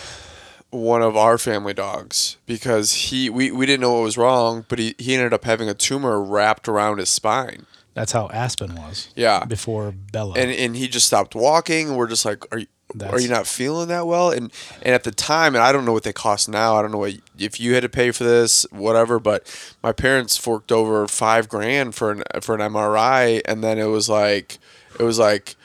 one 0.71 1.03
of 1.03 1.17
our 1.17 1.37
family 1.39 1.75
dogs 1.75 2.37
because 2.47 2.93
he 2.93 3.29
we, 3.29 3.51
we 3.51 3.67
didn't 3.67 3.81
know 3.81 3.93
what 3.95 4.03
was 4.05 4.17
wrong, 4.17 4.65
but 4.69 4.79
he, 4.79 4.95
he 4.99 5.15
ended 5.15 5.33
up 5.33 5.45
having 5.45 5.69
a 5.69 5.75
tumor 5.75 6.23
wrapped 6.23 6.69
around 6.69 6.99
his 6.99 7.09
spine. 7.09 7.67
That's 7.95 8.13
how 8.13 8.29
Aspen 8.33 8.75
was. 8.75 9.09
Yeah. 9.15 9.45
Before 9.45 9.93
Bella. 9.93 10.35
And 10.37 10.51
and 10.51 10.77
he 10.77 10.89
just 10.89 11.07
stopped 11.07 11.35
walking 11.35 11.95
we're 11.97 12.07
just 12.09 12.25
like, 12.25 12.45
Are 12.51 12.59
you 12.61 12.67
are 13.01 13.21
you 13.21 13.29
not 13.29 13.47
feeling 13.47 13.89
that 13.89 14.07
well? 14.07 14.31
And 14.31 14.53
and 14.83 14.95
at 14.95 15.05
the 15.05 15.13
time, 15.13 15.55
and 15.55 15.63
I 15.63 15.73
don't 15.73 15.85
know 15.85 15.93
what 15.93 16.03
they 16.03 16.13
cost 16.13 16.49
now. 16.49 16.77
I 16.77 16.83
don't 16.83 16.93
know 16.93 16.99
what 16.99 17.15
if 17.39 17.61
you 17.61 17.75
had 17.75 17.83
to 17.83 17.89
pay 17.89 18.11
for 18.11 18.25
this, 18.25 18.67
whatever. 18.71 19.19
But 19.19 19.47
my 19.83 19.93
parents 19.93 20.37
forked 20.37 20.73
over 20.73 21.07
five 21.07 21.49
grand 21.49 21.95
for 21.95 22.11
an 22.11 22.23
for 22.41 22.55
an 22.55 22.61
MRI, 22.61 23.41
and 23.47 23.63
then 23.63 23.79
it 23.79 23.87
was 23.87 24.09
like 24.09 24.59
it 24.99 25.05
was 25.05 25.19
like 25.19 25.57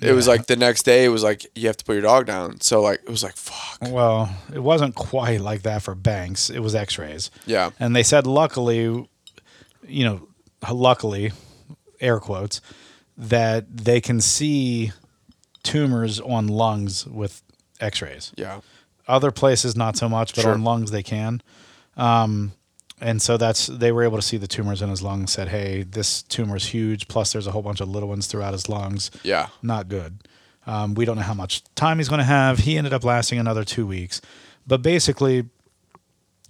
it 0.00 0.12
was 0.12 0.28
like 0.28 0.46
the 0.46 0.56
next 0.56 0.84
day 0.84 1.04
it 1.04 1.08
was 1.08 1.22
like 1.22 1.46
you 1.54 1.66
have 1.66 1.76
to 1.76 1.84
put 1.84 1.94
your 1.94 2.02
dog 2.02 2.26
down. 2.26 2.60
So 2.60 2.80
like 2.82 3.00
it 3.02 3.10
was 3.10 3.22
like 3.22 3.36
fuck. 3.36 3.90
well, 3.90 4.34
it 4.52 4.60
wasn't 4.60 4.94
quite 4.94 5.40
like 5.40 5.62
that 5.62 5.82
for 5.82 5.94
Banks. 5.94 6.50
It 6.50 6.60
was 6.60 6.74
X-rays. 6.74 7.30
Yeah. 7.46 7.70
And 7.80 7.96
they 7.96 8.02
said, 8.02 8.26
luckily, 8.26 9.08
you 9.86 10.04
know, 10.04 10.28
luckily, 10.70 11.32
air 12.00 12.20
quotes, 12.20 12.60
that 13.16 13.76
they 13.76 14.00
can 14.00 14.20
see 14.20 14.92
tumors 15.72 16.20
on 16.20 16.46
lungs 16.48 17.06
with 17.06 17.42
x 17.80 18.02
rays. 18.02 18.32
Yeah. 18.36 18.60
Other 19.06 19.30
places, 19.30 19.76
not 19.76 19.96
so 19.96 20.08
much, 20.08 20.34
but 20.34 20.42
Sure. 20.42 20.52
on 20.54 20.64
lungs, 20.64 20.90
they 20.90 21.02
can. 21.02 21.40
Um, 21.96 22.52
and 23.00 23.22
so 23.22 23.36
that's 23.36 23.66
they 23.68 23.92
were 23.92 24.02
able 24.02 24.16
to 24.18 24.22
see 24.22 24.36
the 24.38 24.48
tumors 24.48 24.82
in 24.82 24.88
his 24.90 25.02
lungs. 25.02 25.32
Said, 25.32 25.48
"Hey, 25.48 25.84
this 25.84 26.22
tumor's 26.22 26.66
huge. 26.66 27.06
Plus, 27.08 27.32
there's 27.32 27.46
a 27.46 27.52
whole 27.52 27.62
bunch 27.62 27.80
of 27.80 27.88
little 27.88 28.08
ones 28.08 28.26
throughout 28.26 28.52
his 28.52 28.68
lungs. 28.68 29.10
Yeah. 29.22 29.48
Not 29.62 29.88
good. 29.88 30.18
Um, 30.66 30.94
we 30.94 31.04
don't 31.04 31.16
know 31.16 31.22
how 31.22 31.34
much 31.34 31.62
time 31.74 31.98
he's 31.98 32.08
going 32.08 32.18
to 32.18 32.24
have. 32.24 32.58
He 32.58 32.76
ended 32.76 32.92
up 32.92 33.04
lasting 33.04 33.38
another 33.38 33.64
two 33.64 33.86
weeks, 33.86 34.20
but 34.66 34.82
basically, 34.82 35.44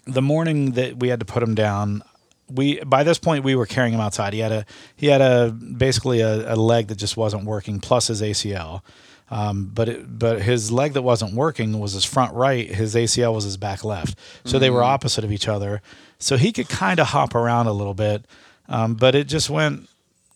the 0.06 0.22
morning 0.22 0.72
that 0.72 0.98
we 0.98 1.08
had 1.08 1.20
to 1.20 1.26
put 1.26 1.42
him 1.42 1.54
down, 1.54 2.02
we 2.50 2.80
by 2.80 3.02
this 3.02 3.18
point 3.18 3.44
we 3.44 3.54
were 3.54 3.66
carrying 3.66 3.94
him 3.94 4.00
outside. 4.00 4.32
He 4.32 4.40
had 4.40 4.52
a 4.52 4.66
he 4.96 5.06
had 5.06 5.20
a 5.20 5.50
basically 5.50 6.20
a, 6.20 6.54
a 6.54 6.56
leg 6.56 6.88
that 6.88 6.96
just 6.96 7.16
wasn't 7.16 7.44
working, 7.44 7.80
plus 7.80 8.08
his 8.08 8.22
ACL. 8.22 8.82
Um, 9.30 9.70
but 9.74 9.88
it, 9.90 10.18
but 10.18 10.40
his 10.40 10.72
leg 10.72 10.94
that 10.94 11.02
wasn't 11.02 11.34
working 11.34 11.78
was 11.78 11.92
his 11.92 12.04
front 12.04 12.34
right. 12.34 12.66
His 12.66 12.94
ACL 12.94 13.34
was 13.34 13.44
his 13.44 13.58
back 13.58 13.84
left. 13.84 14.18
So 14.44 14.58
they 14.58 14.70
were 14.70 14.82
opposite 14.82 15.22
of 15.22 15.30
each 15.30 15.48
other. 15.48 15.82
So 16.18 16.38
he 16.38 16.50
could 16.50 16.68
kind 16.70 16.98
of 16.98 17.08
hop 17.08 17.34
around 17.34 17.66
a 17.66 17.72
little 17.72 17.92
bit, 17.92 18.24
um, 18.68 18.94
but 18.94 19.14
it 19.14 19.28
just 19.28 19.50
went 19.50 19.88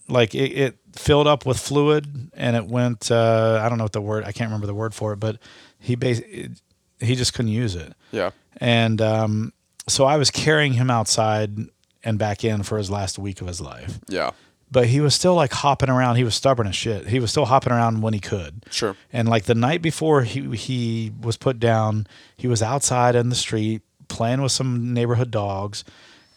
like 0.09 0.35
it, 0.35 0.53
it 0.53 0.77
filled 0.95 1.27
up 1.27 1.47
with 1.47 1.59
fluid 1.59 2.31
and 2.35 2.55
it 2.55 2.67
went. 2.67 3.11
Uh, 3.11 3.61
I 3.65 3.69
don't 3.69 3.79
know 3.79 3.85
what 3.85 3.93
the 3.93 4.01
word. 4.01 4.25
I 4.25 4.33
can't 4.33 4.49
remember 4.49 4.67
the 4.67 4.75
word 4.75 4.95
for 4.95 5.15
it, 5.15 5.17
but 5.17 5.39
he 5.79 5.95
bas- 5.95 6.21
it, 6.21 6.53
he 7.01 7.15
just 7.15 7.35
couldn't 7.35 7.51
use 7.51 7.75
it. 7.75 7.95
Yeah. 8.11 8.31
And 8.59 9.01
um, 9.01 9.53
so 9.89 10.05
I 10.05 10.17
was 10.17 10.31
carrying 10.31 10.75
him 10.75 10.91
outside 10.91 11.57
and 12.05 12.19
back 12.19 12.45
in 12.45 12.63
for 12.63 12.79
his 12.79 12.91
last 12.91 13.19
week 13.19 13.41
of 13.41 13.47
his 13.47 13.61
life 13.61 13.99
Yeah. 14.09 14.31
but 14.71 14.87
he 14.87 15.01
was 15.01 15.15
still 15.15 15.35
like 15.35 15.53
hopping 15.53 15.89
around. 15.91 16.17
He 16.17 16.25
was 16.25 16.35
stubborn 16.35 16.67
as 16.67 16.75
shit. 16.77 17.09
He 17.09 17.21
was 17.21 17.31
still 17.31 17.45
hopping 17.45 17.73
around 17.73 18.01
when 18.03 18.15
he 18.15 18.21
could. 18.21 18.65
Sure. 18.71 18.97
And 19.13 19.29
like 19.29 19.45
the 19.45 19.55
night 19.55 19.83
before 19.83 20.23
he 20.23 20.57
he 20.57 21.13
was 21.21 21.37
put 21.37 21.61
down, 21.61 22.07
he 22.37 22.49
was 22.49 22.63
outside 22.63 23.15
in 23.15 23.29
the 23.29 23.35
street 23.35 23.83
playing 24.09 24.41
with 24.43 24.53
some 24.53 24.93
neighborhood 24.95 25.31
dogs 25.31 25.85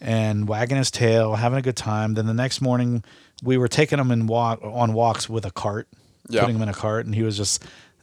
and 0.00 0.46
wagging 0.48 0.76
his 0.76 0.90
tail, 0.90 1.34
having 1.36 1.58
a 1.58 1.62
good 1.62 1.76
time. 1.76 2.14
Then 2.14 2.26
the 2.26 2.34
next 2.34 2.60
morning, 2.60 3.02
we 3.42 3.56
were 3.58 3.68
taking 3.68 3.98
him 3.98 4.10
in 4.10 4.26
walk 4.26 4.60
on 4.62 4.92
walks 4.92 5.28
with 5.28 5.44
a 5.46 5.50
cart, 5.50 5.88
Yeah. 6.28 6.40
putting 6.42 6.56
him 6.56 6.62
in 6.62 6.68
a 6.68 6.74
cart, 6.74 7.06
and 7.06 7.14
he 7.14 7.22
was 7.22 7.36
just 7.36 7.62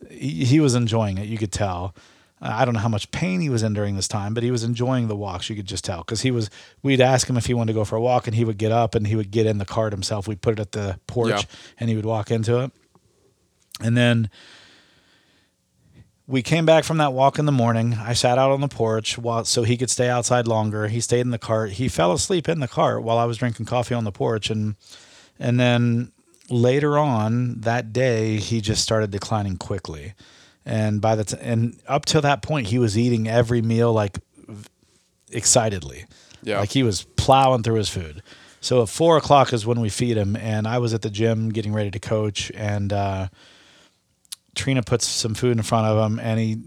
he, 0.09 0.43
he 0.45 0.59
was 0.59 0.75
enjoying 0.75 1.17
it. 1.17 1.27
You 1.27 1.37
could 1.37 1.51
tell. 1.51 1.93
Uh, 2.43 2.51
I 2.53 2.65
don't 2.65 2.73
know 2.73 2.79
how 2.81 2.89
much 2.89 3.09
pain 3.11 3.39
he 3.39 3.49
was 3.49 3.63
in 3.63 3.73
during 3.73 3.95
this 3.95 4.07
time, 4.07 4.33
but 4.33 4.43
he 4.43 4.51
was 4.51 4.63
enjoying 4.63 5.07
the 5.07 5.15
walks. 5.15 5.49
You 5.49 5.55
could 5.55 5.65
just 5.65 5.85
tell 5.85 5.99
because 5.99 6.21
he 6.21 6.29
was. 6.31 6.49
We'd 6.83 6.99
ask 7.01 7.29
him 7.29 7.37
if 7.37 7.45
he 7.45 7.53
wanted 7.53 7.71
to 7.73 7.79
go 7.79 7.85
for 7.85 7.95
a 7.95 8.01
walk, 8.01 8.27
and 8.27 8.35
he 8.35 8.43
would 8.45 8.57
get 8.57 8.71
up 8.71 8.93
and 8.95 9.07
he 9.07 9.15
would 9.15 9.31
get 9.31 9.45
in 9.45 9.57
the 9.57 9.65
cart 9.65 9.93
himself. 9.93 10.27
We'd 10.27 10.41
put 10.41 10.53
it 10.53 10.59
at 10.59 10.71
the 10.73 10.99
porch, 11.07 11.29
Yeah. 11.31 11.41
and 11.79 11.89
he 11.89 11.95
would 11.95 12.05
walk 12.05 12.29
into 12.31 12.59
it. 12.59 12.71
And 13.81 13.95
then 13.97 14.29
we 16.25 16.41
came 16.41 16.65
back 16.65 16.83
from 16.85 16.97
that 16.97 17.11
walk 17.13 17.37
in 17.37 17.45
the 17.45 17.51
morning. 17.51 17.95
I 17.95 18.13
sat 18.13 18.37
out 18.37 18.51
on 18.51 18.61
the 18.61 18.67
porch 18.67 19.17
while 19.17 19.43
so 19.45 19.63
he 19.63 19.75
could 19.77 19.89
stay 19.89 20.09
outside 20.09 20.47
longer. 20.47 20.87
He 20.87 21.01
stayed 21.01 21.21
in 21.21 21.31
the 21.31 21.37
cart. 21.39 21.71
He 21.71 21.89
fell 21.89 22.11
asleep 22.13 22.47
in 22.47 22.59
the 22.59 22.67
cart 22.67 23.03
while 23.03 23.17
I 23.17 23.25
was 23.25 23.37
drinking 23.37 23.65
coffee 23.65 23.93
on 23.95 24.03
the 24.03 24.11
porch 24.11 24.49
and 24.49 24.75
and 25.39 25.59
then 25.59 26.11
later 26.49 26.97
on 26.97 27.59
that 27.61 27.91
day 27.91 28.37
he 28.37 28.61
just 28.61 28.83
started 28.83 29.11
declining 29.11 29.57
quickly. 29.57 30.13
And 30.65 31.01
by 31.01 31.15
the 31.15 31.23
t- 31.25 31.37
and 31.41 31.79
up 31.87 32.05
till 32.05 32.21
that 32.21 32.41
point 32.41 32.67
he 32.67 32.79
was 32.79 32.97
eating 32.97 33.27
every 33.27 33.61
meal 33.61 33.91
like 33.91 34.19
excitedly. 35.31 36.05
Yeah. 36.41 36.59
Like 36.59 36.71
he 36.71 36.83
was 36.83 37.03
plowing 37.15 37.63
through 37.63 37.75
his 37.75 37.89
food. 37.89 38.21
So 38.63 38.81
at 38.81 38.89
four 38.89 39.17
o'clock 39.17 39.51
is 39.51 39.65
when 39.65 39.81
we 39.81 39.89
feed 39.89 40.15
him, 40.15 40.37
and 40.37 40.67
I 40.67 40.77
was 40.77 40.93
at 40.93 41.01
the 41.01 41.09
gym 41.09 41.49
getting 41.49 41.73
ready 41.73 41.91
to 41.91 41.99
coach, 41.99 42.49
and 42.55 42.93
uh, 42.93 43.27
Trina 44.55 44.83
puts 44.83 45.05
some 45.05 45.33
food 45.33 45.57
in 45.57 45.63
front 45.63 45.87
of 45.87 46.05
him, 46.05 46.17
and 46.17 46.39
he 46.39 46.61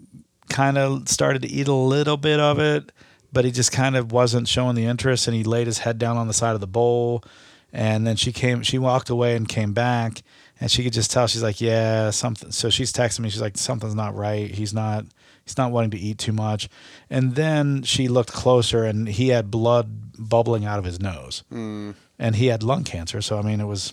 kind 0.50 0.76
of 0.76 1.08
started 1.08 1.40
to 1.42 1.48
eat 1.48 1.68
a 1.68 1.72
little 1.72 2.18
bit 2.18 2.38
of 2.38 2.58
it, 2.58 2.92
but 3.32 3.46
he 3.46 3.50
just 3.50 3.72
kind 3.72 3.96
of 3.96 4.12
wasn't 4.12 4.46
showing 4.46 4.76
the 4.76 4.84
interest, 4.84 5.26
and 5.26 5.34
he 5.34 5.42
laid 5.42 5.66
his 5.66 5.78
head 5.78 5.96
down 5.96 6.18
on 6.18 6.28
the 6.28 6.34
side 6.34 6.54
of 6.54 6.60
the 6.60 6.66
bowl, 6.66 7.24
and 7.72 8.06
then 8.06 8.16
she 8.16 8.30
came, 8.30 8.62
she 8.62 8.76
walked 8.76 9.08
away 9.08 9.34
and 9.34 9.48
came 9.48 9.72
back, 9.72 10.22
and 10.60 10.70
she 10.70 10.82
could 10.82 10.92
just 10.92 11.10
tell 11.10 11.26
she's 11.26 11.42
like, 11.42 11.60
yeah, 11.60 12.10
something. 12.10 12.50
So 12.52 12.70
she's 12.70 12.92
texting 12.92 13.20
me, 13.20 13.30
she's 13.30 13.40
like, 13.42 13.56
something's 13.58 13.94
not 13.94 14.14
right. 14.14 14.50
He's 14.50 14.72
not. 14.74 15.04
He's 15.44 15.56
not 15.56 15.70
wanting 15.70 15.90
to 15.92 15.98
eat 15.98 16.18
too 16.18 16.32
much. 16.32 16.68
And 17.08 17.36
then 17.36 17.84
she 17.84 18.08
looked 18.08 18.32
closer 18.32 18.82
and 18.82 19.06
he 19.08 19.28
had 19.28 19.48
blood 19.48 20.18
bubbling 20.18 20.64
out 20.64 20.80
of 20.80 20.84
his 20.84 20.98
nose. 20.98 21.44
Mm, 21.52 21.94
And 22.18 22.34
he 22.34 22.46
had 22.46 22.64
lung 22.64 22.82
cancer. 22.82 23.22
So, 23.22 23.38
I 23.38 23.42
mean, 23.42 23.60
it 23.60 23.66
was 23.66 23.92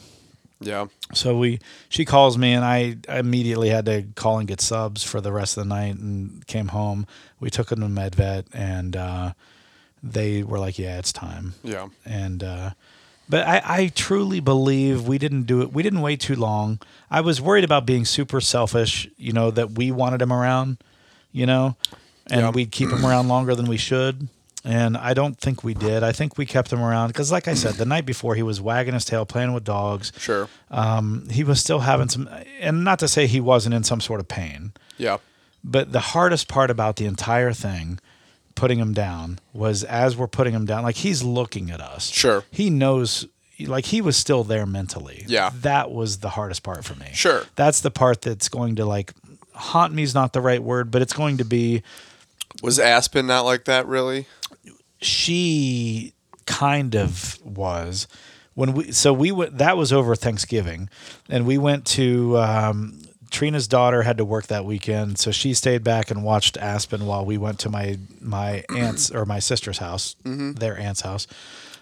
yeah. 0.59 0.87
so 1.13 1.37
we 1.37 1.59
she 1.89 2.05
calls 2.05 2.39
me 2.39 2.53
and 2.53 2.65
I 2.65 2.95
immediately 3.07 3.69
had 3.69 3.85
to 3.85 4.03
call 4.15 4.39
and 4.39 4.47
get 4.47 4.61
subs 4.61 5.03
for 5.03 5.21
the 5.21 5.31
rest 5.31 5.55
of 5.55 5.65
the 5.65 5.69
night 5.69 5.95
and 5.95 6.43
came 6.47 6.69
home. 6.69 7.05
We 7.39 7.51
took 7.51 7.71
him 7.71 7.81
to 7.81 7.89
med 7.89 8.15
vet 8.15 8.47
and 8.51 8.95
uh, 8.95 9.33
they 10.01 10.41
were 10.41 10.57
like, 10.57 10.79
Yeah, 10.79 10.97
it's 10.97 11.13
time. 11.13 11.53
Yeah. 11.63 11.89
And 12.03 12.43
uh, 12.43 12.71
but 13.29 13.47
I, 13.47 13.61
I 13.63 13.87
truly 13.87 14.39
believe 14.39 15.07
we 15.07 15.17
didn't 15.17 15.43
do 15.43 15.61
it 15.61 15.73
we 15.73 15.83
didn't 15.83 16.01
wait 16.01 16.19
too 16.19 16.35
long. 16.35 16.79
I 17.09 17.21
was 17.21 17.39
worried 17.41 17.63
about 17.63 17.85
being 17.85 18.05
super 18.05 18.41
selfish, 18.41 19.07
you 19.17 19.31
know, 19.33 19.51
that 19.51 19.71
we 19.71 19.91
wanted 19.91 20.21
him 20.21 20.31
around, 20.33 20.77
you 21.31 21.45
know, 21.45 21.75
and 22.29 22.41
Yeah. 22.41 22.49
we'd 22.51 22.71
keep 22.71 22.89
him 22.89 23.05
around 23.09 23.27
longer 23.27 23.55
than 23.55 23.65
we 23.67 23.77
should. 23.77 24.27
And 24.65 24.95
I 24.95 25.13
don't 25.13 25.37
think 25.37 25.61
we 25.61 25.73
did. 25.73 26.03
I 26.03 26.13
think 26.13 26.37
we 26.37 26.45
kept 26.45 26.71
him 26.71 26.81
around 26.81 27.07
because, 27.09 27.33
like 27.33 27.49
I 27.49 27.53
said, 27.53 27.73
the 27.73 27.83
night 27.85 28.05
before 28.05 28.35
he 28.35 28.43
was 28.43 28.61
wagging 28.61 28.93
his 28.93 29.03
tail, 29.03 29.25
playing 29.25 29.51
with 29.51 29.65
dogs 29.65 30.13
Sure. 30.17 30.47
um, 30.71 31.27
he 31.29 31.43
was 31.43 31.59
still 31.59 31.79
having 31.79 32.07
some, 32.07 32.29
and 32.61 32.81
not 32.85 32.97
to 32.99 33.09
say 33.09 33.27
he 33.27 33.41
wasn't 33.41 33.75
in 33.75 33.83
some 33.83 33.99
sort 33.99 34.21
of 34.21 34.29
pain, 34.29 34.71
Yeah. 34.97 35.17
but 35.65 35.91
the 35.91 35.99
hardest 35.99 36.47
part 36.47 36.71
about 36.71 36.95
the 36.95 37.05
entire 37.05 37.51
thing, 37.51 37.99
putting 38.63 38.79
him 38.79 38.93
down, 38.93 39.39
was 39.51 39.83
as 39.83 40.15
we're 40.15 40.25
putting 40.25 40.53
him 40.53 40.65
down, 40.65 40.83
like 40.83 40.95
he's 40.95 41.21
looking 41.21 41.69
at 41.69 41.81
us. 41.81 42.09
Sure. 42.09 42.45
He 42.49 42.69
knows, 42.69 43.27
like 43.59 43.83
he 43.87 43.99
was 43.99 44.15
still 44.15 44.45
there 44.45 44.65
mentally. 44.65 45.25
Yeah. 45.27 45.51
That 45.55 45.91
was 45.91 46.19
the 46.19 46.29
hardest 46.29 46.63
part 46.63 46.85
for 46.85 46.95
me. 46.95 47.07
Sure. 47.11 47.43
That's 47.57 47.81
the 47.81 47.91
part 47.91 48.21
that's 48.21 48.47
going 48.47 48.77
to 48.77 48.85
like 48.85 49.11
haunt 49.53 49.93
me 49.93 50.03
is 50.03 50.13
not 50.15 50.31
the 50.31 50.39
right 50.39 50.63
word, 50.63 50.91
but 50.91 51.01
it's 51.01 51.11
going 51.11 51.39
to 51.39 51.43
be 51.43 51.83
Was 52.61 52.79
Aspen 52.79 53.27
not 53.27 53.41
like 53.43 53.65
that 53.65 53.85
really? 53.85 54.27
she 55.01 56.13
kind 56.45 56.95
of 56.95 57.37
was 57.43 58.07
when 58.53 58.71
we 58.71 58.91
so 58.93 59.11
we 59.11 59.29
went 59.33 59.57
that 59.57 59.75
was 59.75 59.91
over 59.91 60.15
thanksgiving 60.15 60.89
and 61.27 61.45
we 61.45 61.57
went 61.57 61.83
to 61.85 62.37
um, 62.37 62.97
trina's 63.33 63.67
daughter 63.67 64.03
had 64.03 64.17
to 64.17 64.23
work 64.25 64.47
that 64.47 64.63
weekend 64.63 65.17
so 65.17 65.31
she 65.31 65.53
stayed 65.53 65.83
back 65.83 66.09
and 66.11 66.23
watched 66.23 66.55
aspen 66.57 67.05
while 67.05 67.25
we 67.25 67.37
went 67.37 67.57
to 67.59 67.69
my 67.69 67.97
my 68.21 68.63
aunt's 68.73 69.11
or 69.11 69.25
my 69.25 69.39
sister's 69.39 69.79
house 69.79 70.15
their 70.23 70.77
aunt's 70.79 71.01
house. 71.01 71.27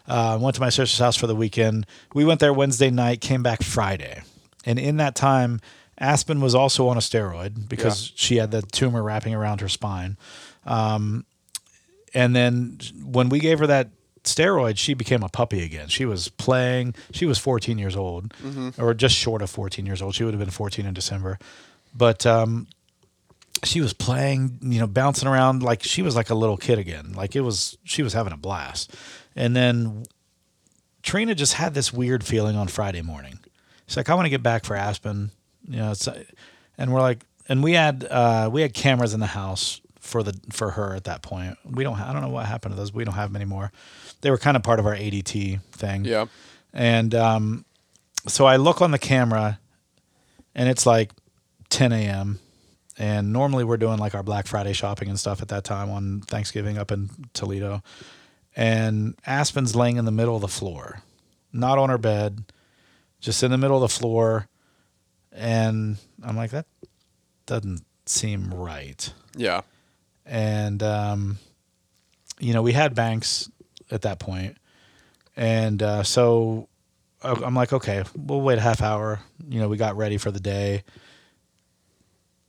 Uh, 0.07 0.37
went 0.41 0.55
to 0.55 0.61
my 0.61 0.69
sister's 0.69 0.97
house 0.99 1.15
for 1.15 1.27
the 1.27 1.35
weekend. 1.35 1.85
We 2.15 2.25
went 2.25 2.39
there 2.39 2.53
wednesday 2.53 2.89
night 2.89 3.21
came 3.21 3.43
back 3.43 3.61
friday. 3.63 4.23
And 4.65 4.79
in 4.79 4.97
that 4.97 5.13
time 5.15 5.59
aspen 5.97 6.41
was 6.41 6.55
also 6.55 6.87
on 6.87 6.97
a 6.97 7.01
steroid 7.01 7.69
because 7.69 8.07
Yeah. 8.07 8.13
she 8.15 8.35
had 8.37 8.49
the 8.51 8.61
tumor 8.63 9.03
wrapping 9.03 9.35
around 9.35 9.61
her 9.61 9.69
spine. 9.69 10.17
And 10.65 12.35
then 12.35 12.79
when 13.03 13.29
we 13.29 13.39
gave 13.39 13.59
her 13.59 13.67
that 13.67 13.89
steroid, 14.23 14.77
she 14.77 14.93
became 14.93 15.23
a 15.23 15.29
puppy 15.29 15.63
again. 15.63 15.87
She 15.87 16.05
was 16.05 16.29
playing. 16.29 16.95
She 17.11 17.25
was 17.25 17.37
14 17.39 17.77
years 17.77 17.95
old, 17.95 18.33
or 18.77 18.93
just 18.93 19.15
short 19.15 19.41
of 19.41 19.49
14 19.49 19.85
years 19.85 20.01
old. 20.01 20.15
She 20.15 20.23
would 20.23 20.33
have 20.33 20.39
been 20.39 20.49
14 20.49 20.85
in 20.85 20.93
December, 20.93 21.39
but 21.95 22.25
um, 22.25 22.67
she 23.63 23.81
was 23.81 23.93
playing. 23.93 24.59
You 24.61 24.79
know, 24.79 24.87
bouncing 24.87 25.27
around 25.27 25.63
like 25.63 25.83
she 25.83 26.01
was 26.01 26.15
like 26.15 26.29
a 26.29 26.35
little 26.35 26.57
kid 26.57 26.79
again. 26.79 27.13
Like 27.13 27.35
it 27.35 27.41
was. 27.41 27.77
She 27.83 28.03
was 28.03 28.13
having 28.13 28.33
a 28.33 28.37
blast. 28.37 28.95
And 29.35 29.55
then 29.55 30.03
Trina 31.03 31.35
just 31.35 31.53
had 31.53 31.73
this 31.73 31.93
weird 31.93 32.23
feeling 32.23 32.55
on 32.55 32.67
Friday 32.67 33.01
morning. 33.01 33.39
She's 33.87 33.97
like, 33.97 34.09
I 34.09 34.13
want 34.15 34.25
to 34.25 34.29
get 34.29 34.43
back 34.43 34.65
for 34.65 34.75
Aspen. 34.75 35.31
You 35.67 35.77
know, 35.77 35.91
it's, 35.91 36.07
and 36.77 36.93
we're 36.93 37.01
like, 37.01 37.25
and 37.49 37.63
we 37.63 37.73
had 37.73 38.05
uh, 38.09 38.49
we 38.51 38.61
had 38.61 38.73
cameras 38.73 39.13
in 39.13 39.19
the 39.19 39.25
house 39.27 39.81
for 39.99 40.23
the 40.23 40.39
for 40.51 40.71
her 40.71 40.95
at 40.95 41.05
that 41.05 41.21
point. 41.21 41.57
We 41.65 41.83
don't. 41.83 41.99
I 41.99 42.13
don't 42.13 42.21
know 42.21 42.29
what 42.29 42.45
happened 42.45 42.73
to 42.73 42.77
those. 42.77 42.93
We 42.93 43.03
don't 43.03 43.13
have 43.15 43.29
them 43.29 43.35
anymore. 43.35 43.71
They 44.21 44.31
were 44.31 44.37
kind 44.37 44.55
of 44.57 44.63
part 44.63 44.79
of 44.79 44.85
our 44.85 44.95
ADT 44.95 45.61
thing. 45.71 46.05
Yeah. 46.05 46.25
And 46.73 47.13
um, 47.15 47.65
so 48.27 48.45
I 48.45 48.55
look 48.57 48.81
on 48.81 48.91
the 48.91 48.99
camera, 48.99 49.59
and 50.55 50.69
it's 50.69 50.85
like 50.85 51.11
10 51.69 51.91
a.m. 51.91 52.39
And 52.97 53.33
normally 53.33 53.63
we're 53.63 53.77
doing 53.77 53.97
like 53.97 54.13
our 54.15 54.23
Black 54.23 54.47
Friday 54.47 54.73
shopping 54.73 55.09
and 55.09 55.19
stuff 55.19 55.41
at 55.41 55.47
that 55.49 55.63
time 55.63 55.89
on 55.89 56.21
Thanksgiving 56.21 56.77
up 56.77 56.91
in 56.91 57.09
Toledo. 57.33 57.81
And 58.55 59.15
Aspen's 59.25 59.75
laying 59.75 59.97
in 59.97 60.05
the 60.05 60.11
middle 60.11 60.35
of 60.35 60.41
the 60.41 60.47
floor, 60.47 61.01
not 61.53 61.77
on 61.77 61.89
her 61.89 61.97
bed, 61.97 62.43
just 63.19 63.41
in 63.43 63.49
the 63.51 63.57
middle 63.57 63.77
of 63.77 63.81
the 63.89 63.97
floor. 63.97 64.47
And 65.31 65.97
I'm 66.23 66.35
like, 66.35 66.51
that 66.51 66.65
doesn't 67.45 67.81
seem 68.05 68.53
right 68.53 69.13
Yeah. 69.37 69.61
and 70.25 70.83
um, 70.83 71.37
you 72.39 72.51
know 72.53 72.61
we 72.61 72.73
had 72.73 72.93
banks 72.93 73.49
at 73.91 74.01
that 74.03 74.19
point. 74.19 74.57
And 75.35 75.81
uh, 75.83 76.03
so 76.03 76.67
i'm 77.23 77.53
like 77.53 77.71
okay 77.71 78.03
we'll 78.15 78.41
wait 78.41 78.57
a 78.57 78.61
half 78.61 78.81
hour. 78.81 79.19
You 79.47 79.59
know 79.59 79.67
we 79.69 79.77
got 79.77 79.95
ready 79.95 80.17
for 80.17 80.31
the 80.31 80.39
day. 80.39 80.83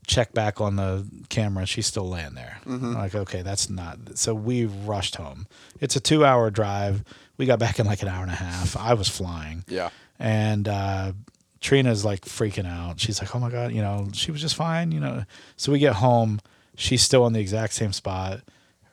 Check 0.07 0.33
back 0.33 0.61
on 0.61 0.75
the 0.77 1.07
camera. 1.29 1.65
She's 1.65 1.87
still 1.87 2.09
laying 2.09 2.35
there. 2.35 2.59
I'm 2.67 2.95
like 2.95 3.15
okay 3.15 3.43
that's 3.43 3.71
not 3.71 3.99
so 4.19 4.35
we 4.35 4.65
rushed 4.67 5.17
home. 5.17 5.47
It's 5.81 5.95
a 5.95 6.01
two 6.01 6.25
hour 6.25 6.51
drive. 6.51 7.05
We 7.37 7.47
got 7.47 7.59
back 7.61 7.79
in 7.79 7.87
like 7.87 8.03
an 8.03 8.09
hour 8.09 8.23
and 8.23 8.33
a 8.33 8.37
half. 8.37 8.77
I 8.77 8.95
was 8.95 9.09
flying. 9.09 9.65
Yeah. 9.69 9.91
and 10.19 10.67
uh, 10.69 11.13
Trina's 11.61 12.05
like 12.05 12.23
freaking 12.23 12.67
out. 12.67 12.99
She's 12.99 13.21
like, 13.21 13.35
"Oh 13.35 13.39
my 13.39 13.51
god, 13.51 13.71
you 13.73 13.81
know, 13.83 14.09
she 14.13 14.33
was 14.33 14.41
just 14.41 14.57
fine, 14.57 14.91
you 14.91 14.99
know." 15.01 15.25
So 15.57 15.71
we 15.71 15.79
get 15.79 15.95
home, 15.95 16.41
she's 16.77 17.03
still 17.03 17.25
in 17.29 17.33
the 17.33 17.41
exact 17.41 17.73
same 17.75 17.93
spot. 17.93 18.41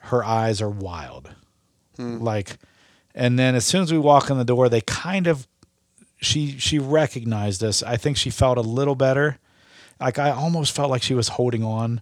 Her 0.01 0.23
eyes 0.23 0.61
are 0.61 0.69
wild, 0.69 1.31
Mm. 1.99 2.21
like, 2.21 2.57
and 3.13 3.37
then 3.37 3.55
as 3.55 3.65
soon 3.65 3.83
as 3.83 3.91
we 3.91 3.99
walk 3.99 4.29
in 4.29 4.37
the 4.37 4.45
door, 4.45 4.69
they 4.69 4.81
kind 4.81 5.27
of, 5.27 5.47
she 6.21 6.57
she 6.57 6.79
recognized 6.79 7.63
us. 7.63 7.83
I 7.83 7.97
think 7.97 8.17
she 8.17 8.29
felt 8.29 8.57
a 8.57 8.61
little 8.61 8.95
better. 8.95 9.37
Like 9.99 10.17
I 10.17 10.31
almost 10.31 10.75
felt 10.75 10.89
like 10.89 11.03
she 11.03 11.13
was 11.13 11.29
holding 11.29 11.63
on 11.63 12.01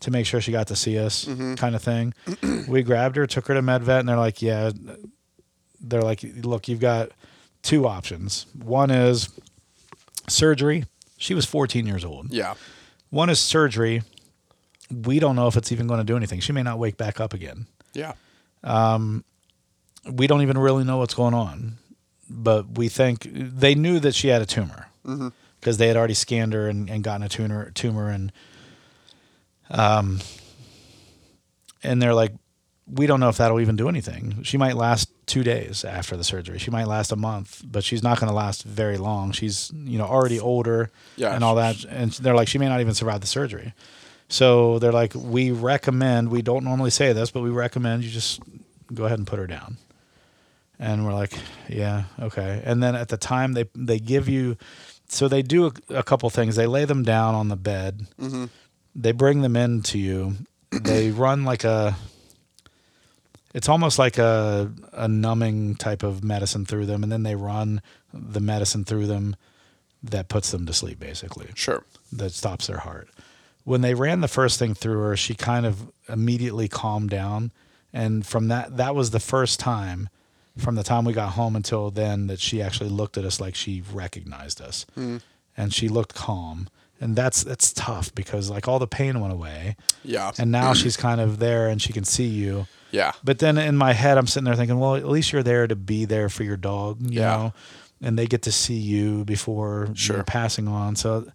to 0.00 0.10
make 0.10 0.26
sure 0.26 0.40
she 0.40 0.52
got 0.52 0.66
to 0.68 0.76
see 0.76 0.98
us, 0.98 1.24
mm-hmm. 1.24 1.54
kind 1.54 1.74
of 1.74 1.82
thing. 1.82 2.14
we 2.68 2.82
grabbed 2.82 3.16
her, 3.16 3.26
took 3.26 3.46
her 3.46 3.54
to 3.54 3.62
MedVet, 3.62 4.00
and 4.00 4.08
they're 4.08 4.16
like, 4.16 4.42
"Yeah." 4.42 4.70
They're 5.80 6.02
like, 6.02 6.24
"Look, 6.42 6.68
you've 6.68 6.80
got 6.80 7.10
two 7.62 7.86
options. 7.86 8.46
One 8.54 8.90
is." 8.90 9.30
surgery. 10.28 10.84
She 11.18 11.34
was 11.34 11.44
14 11.44 11.86
years 11.86 12.04
old. 12.04 12.32
Yeah. 12.32 12.54
One 13.10 13.30
is 13.30 13.38
surgery. 13.38 14.02
We 14.90 15.18
don't 15.18 15.36
know 15.36 15.46
if 15.46 15.56
it's 15.56 15.72
even 15.72 15.86
going 15.86 15.98
to 15.98 16.04
do 16.04 16.16
anything. 16.16 16.40
She 16.40 16.52
may 16.52 16.62
not 16.62 16.78
wake 16.78 16.96
back 16.96 17.20
up 17.20 17.32
again. 17.32 17.66
Yeah. 17.92 18.12
Um, 18.62 19.24
We 20.10 20.26
don't 20.26 20.42
even 20.42 20.58
really 20.58 20.84
know 20.84 20.98
what's 20.98 21.14
going 21.14 21.34
on. 21.34 21.78
but 22.28 22.76
we 22.78 22.88
think 22.88 23.28
they 23.32 23.74
knew 23.74 23.98
that 24.00 24.14
she 24.14 24.28
had 24.28 24.42
a 24.42 24.46
tumor 24.46 24.88
because 25.02 25.16
Mm-hmm. 25.30 25.70
they 25.78 25.88
had 25.88 25.96
already 25.96 26.14
scanned 26.14 26.52
her 26.54 26.68
and, 26.68 26.90
and 26.90 27.04
gotten 27.04 27.22
a 27.22 27.28
tumor 27.28 27.70
tumor 27.72 28.10
and 28.10 28.32
um 29.70 30.20
and 31.82 32.00
they're 32.02 32.14
like 32.14 32.32
we 32.88 33.06
don't 33.08 33.18
know 33.18 33.28
if 33.28 33.36
that'll 33.38 33.60
even 33.60 33.74
do 33.74 33.88
anything. 33.88 34.44
She 34.44 34.56
might 34.56 34.76
last 34.76 35.10
two 35.26 35.42
days 35.42 35.84
after 35.84 36.16
the 36.16 36.22
surgery. 36.22 36.58
She 36.60 36.70
might 36.70 36.86
last 36.86 37.10
a 37.10 37.16
month, 37.16 37.62
but 37.64 37.82
she's 37.82 38.00
not 38.00 38.20
going 38.20 38.28
to 38.30 38.34
last 38.34 38.62
very 38.62 38.96
long. 38.96 39.32
She's 39.32 39.72
you 39.74 39.98
know 39.98 40.04
already 40.04 40.38
older 40.38 40.90
Yeah. 41.16 41.34
and 41.34 41.42
all 41.42 41.56
that, 41.56 41.82
and 41.84 42.12
they're 42.12 42.36
like 42.36 42.46
she 42.46 42.58
may 42.58 42.68
not 42.68 42.80
even 42.80 42.94
survive 42.94 43.20
the 43.22 43.26
surgery. 43.26 43.74
So 44.28 44.78
they're 44.78 44.92
like, 44.92 45.14
we 45.16 45.50
recommend. 45.50 46.30
We 46.30 46.42
don't 46.42 46.62
normally 46.64 46.90
say 46.90 47.12
this, 47.12 47.30
but 47.32 47.42
we 47.42 47.50
recommend 47.50 48.04
you 48.04 48.10
just 48.10 48.40
go 48.94 49.04
ahead 49.06 49.18
and 49.18 49.26
put 49.26 49.38
her 49.40 49.46
down. 49.48 49.78
And 50.78 51.06
we're 51.06 51.14
like, 51.14 51.32
yeah, 51.68 52.04
okay. 52.20 52.62
And 52.64 52.82
then 52.82 52.94
at 52.94 53.08
the 53.08 53.16
time 53.16 53.54
they 53.54 53.64
they 53.74 53.98
give 53.98 54.28
you, 54.28 54.56
so 55.08 55.28
they 55.28 55.42
do 55.42 55.66
a, 55.66 55.72
a 55.98 56.02
couple 56.02 56.28
things. 56.30 56.56
They 56.56 56.66
lay 56.66 56.84
them 56.84 57.02
down 57.02 57.34
on 57.34 57.48
the 57.48 57.56
bed. 57.56 58.06
Mm-hmm. 58.20 58.46
They 58.94 59.12
bring 59.12 59.40
them 59.42 59.56
in 59.56 59.82
to 59.84 59.98
you. 59.98 60.34
They 60.70 61.10
run 61.24 61.44
like 61.44 61.64
a. 61.64 61.96
It's 63.54 63.68
almost 63.70 63.98
like 63.98 64.18
a 64.18 64.70
a 64.92 65.08
numbing 65.08 65.76
type 65.76 66.02
of 66.02 66.22
medicine 66.22 66.66
through 66.66 66.86
them, 66.86 67.02
and 67.02 67.10
then 67.10 67.22
they 67.22 67.34
run 67.36 67.80
the 68.12 68.40
medicine 68.40 68.84
through 68.84 69.06
them 69.06 69.34
that 70.02 70.28
puts 70.28 70.50
them 70.50 70.66
to 70.66 70.72
sleep, 70.72 71.00
basically 71.00 71.48
Sure. 71.54 71.82
that 72.12 72.32
stops 72.32 72.66
their 72.66 72.78
heart. 72.78 73.08
When 73.64 73.80
they 73.80 73.94
ran 73.94 74.20
the 74.20 74.28
first 74.28 74.58
thing 74.58 74.74
through 74.74 75.00
her, 75.00 75.16
she 75.16 75.34
kind 75.34 75.64
of 75.66 75.90
immediately 76.08 76.68
calmed 76.68 77.10
down, 77.10 77.50
and 77.94 78.26
from 78.26 78.48
that, 78.48 78.76
that 78.76 78.94
was 78.94 79.10
the 79.10 79.18
first 79.20 79.58
time, 79.58 80.08
from 80.56 80.74
the 80.74 80.82
time 80.82 81.04
we 81.04 81.12
got 81.12 81.30
home 81.32 81.54
until 81.56 81.90
then, 81.90 82.26
that 82.28 82.40
she 82.40 82.62
actually 82.62 82.90
looked 82.90 83.16
at 83.18 83.24
us 83.24 83.40
like 83.40 83.54
she 83.54 83.82
recognized 83.92 84.60
us, 84.60 84.86
and 85.56 85.72
she 85.74 85.88
looked 85.88 86.14
calm, 86.14 86.68
and 87.00 87.14
that's 87.16 87.44
that's 87.44 87.72
tough 87.72 88.14
because 88.14 88.48
like 88.50 88.66
all 88.68 88.78
the 88.78 88.86
pain 88.86 89.20
went 89.20 89.32
away, 89.32 89.76
Yeah. 90.02 90.32
and 90.38 90.50
now 90.50 90.72
she's 90.80 90.96
kind 90.96 91.20
of 91.20 91.38
there 91.38 91.68
and 91.68 91.80
she 91.80 91.92
can 91.92 92.04
see 92.04 92.26
you. 92.26 92.66
yeah. 92.90 93.12
But 93.22 93.38
then 93.38 93.58
in 93.58 93.76
my 93.76 93.92
head, 93.92 94.16
I'm 94.18 94.26
sitting 94.26 94.44
there 94.44 94.54
thinking, 94.56 94.78
well, 94.78 94.96
at 94.96 95.06
least 95.08 95.32
you're 95.32 95.42
there 95.42 95.66
to 95.66 95.76
be 95.76 96.04
there 96.06 96.28
for 96.28 96.42
your 96.44 96.56
dog, 96.56 97.00
you 97.02 97.20
Yeah. 97.20 97.36
know, 97.36 97.52
and 98.00 98.18
they 98.18 98.26
get 98.26 98.42
to 98.42 98.52
see 98.52 98.78
you 98.78 99.24
before 99.24 99.88
Sure. 99.94 100.16
you're 100.16 100.24
passing 100.24 100.68
on. 100.68 100.96
So 100.96 101.26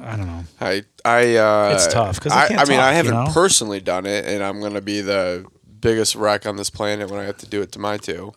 I 0.00 0.16
don't 0.16 0.26
know. 0.26 0.44
I 0.60 0.84
I 1.04 1.36
uh, 1.36 1.72
It's 1.74 1.86
tough 1.86 2.16
because 2.16 2.32
I, 2.32 2.48
can't 2.48 2.60
I 2.60 2.64
mean 2.64 2.78
talk, 2.78 2.86
I 2.86 2.92
haven't 2.92 3.12
know? 3.14 3.30
personally 3.32 3.80
done 3.80 4.06
it, 4.06 4.24
and 4.26 4.42
I'm 4.42 4.60
gonna 4.60 4.80
be 4.80 5.00
the 5.02 5.44
biggest 5.82 6.14
wreck 6.14 6.46
on 6.46 6.56
this 6.56 6.70
planet 6.70 7.10
when 7.10 7.20
I 7.20 7.24
have 7.24 7.36
to 7.38 7.46
do 7.46 7.60
it 7.60 7.70
to 7.72 7.78
my 7.78 7.98
two. 7.98 8.32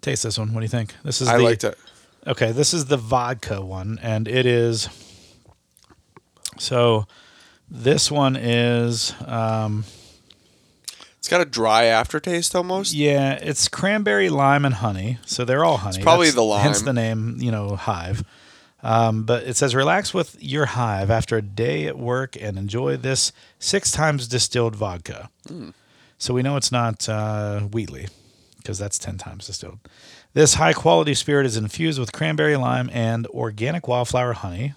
Taste 0.00 0.22
this 0.22 0.38
one. 0.38 0.52
What 0.54 0.60
do 0.60 0.64
you 0.64 0.68
think? 0.70 0.94
This 1.02 1.20
is 1.20 1.28
I 1.28 1.38
the 1.38 1.42
like 1.42 1.58
to. 1.60 1.74
okay. 2.26 2.52
This 2.52 2.72
is 2.72 2.86
the 2.86 2.96
vodka 2.96 3.60
one, 3.64 3.98
and 4.00 4.28
it 4.28 4.46
is. 4.46 4.88
So, 6.58 7.06
this 7.70 8.10
one 8.10 8.36
is 8.36 9.14
um, 9.26 9.84
It's 11.18 11.28
got 11.28 11.40
a 11.40 11.44
dry 11.44 11.84
aftertaste 11.84 12.54
almost. 12.54 12.92
yeah, 12.94 13.32
it's 13.34 13.68
cranberry, 13.68 14.28
lime, 14.28 14.64
and 14.64 14.74
honey. 14.76 15.18
So 15.26 15.44
they're 15.44 15.64
all 15.64 15.78
honey. 15.78 16.02
probably 16.02 16.26
That's- 16.28 16.34
the 16.36 16.44
lime. 16.44 16.62
Hence 16.62 16.82
the 16.82 16.92
name, 16.92 17.36
you 17.40 17.50
know, 17.50 17.74
hive. 17.76 18.22
Um, 18.82 19.24
but 19.24 19.42
it 19.44 19.56
says 19.56 19.74
relax 19.74 20.14
with 20.14 20.36
your 20.40 20.66
hive 20.66 21.10
after 21.10 21.36
a 21.36 21.42
day 21.42 21.86
at 21.86 21.98
work 21.98 22.36
and 22.40 22.56
enjoy 22.56 22.96
this 22.96 23.32
six 23.58 23.90
times 23.90 24.28
distilled 24.28 24.76
vodka. 24.76 25.30
Hmm. 25.46 25.70
So 26.18 26.34
we 26.34 26.42
know 26.42 26.56
it's 26.56 26.72
not 26.72 27.08
uh, 27.08 27.60
Wheatley 27.60 28.08
because 28.58 28.78
that's 28.78 28.98
10 28.98 29.18
times 29.18 29.46
distilled. 29.46 29.78
This 30.34 30.54
high 30.54 30.72
quality 30.72 31.14
spirit 31.14 31.46
is 31.46 31.56
infused 31.56 31.98
with 31.98 32.12
cranberry 32.12 32.56
lime 32.56 32.90
and 32.92 33.26
organic 33.28 33.88
wildflower 33.88 34.34
honey 34.34 34.74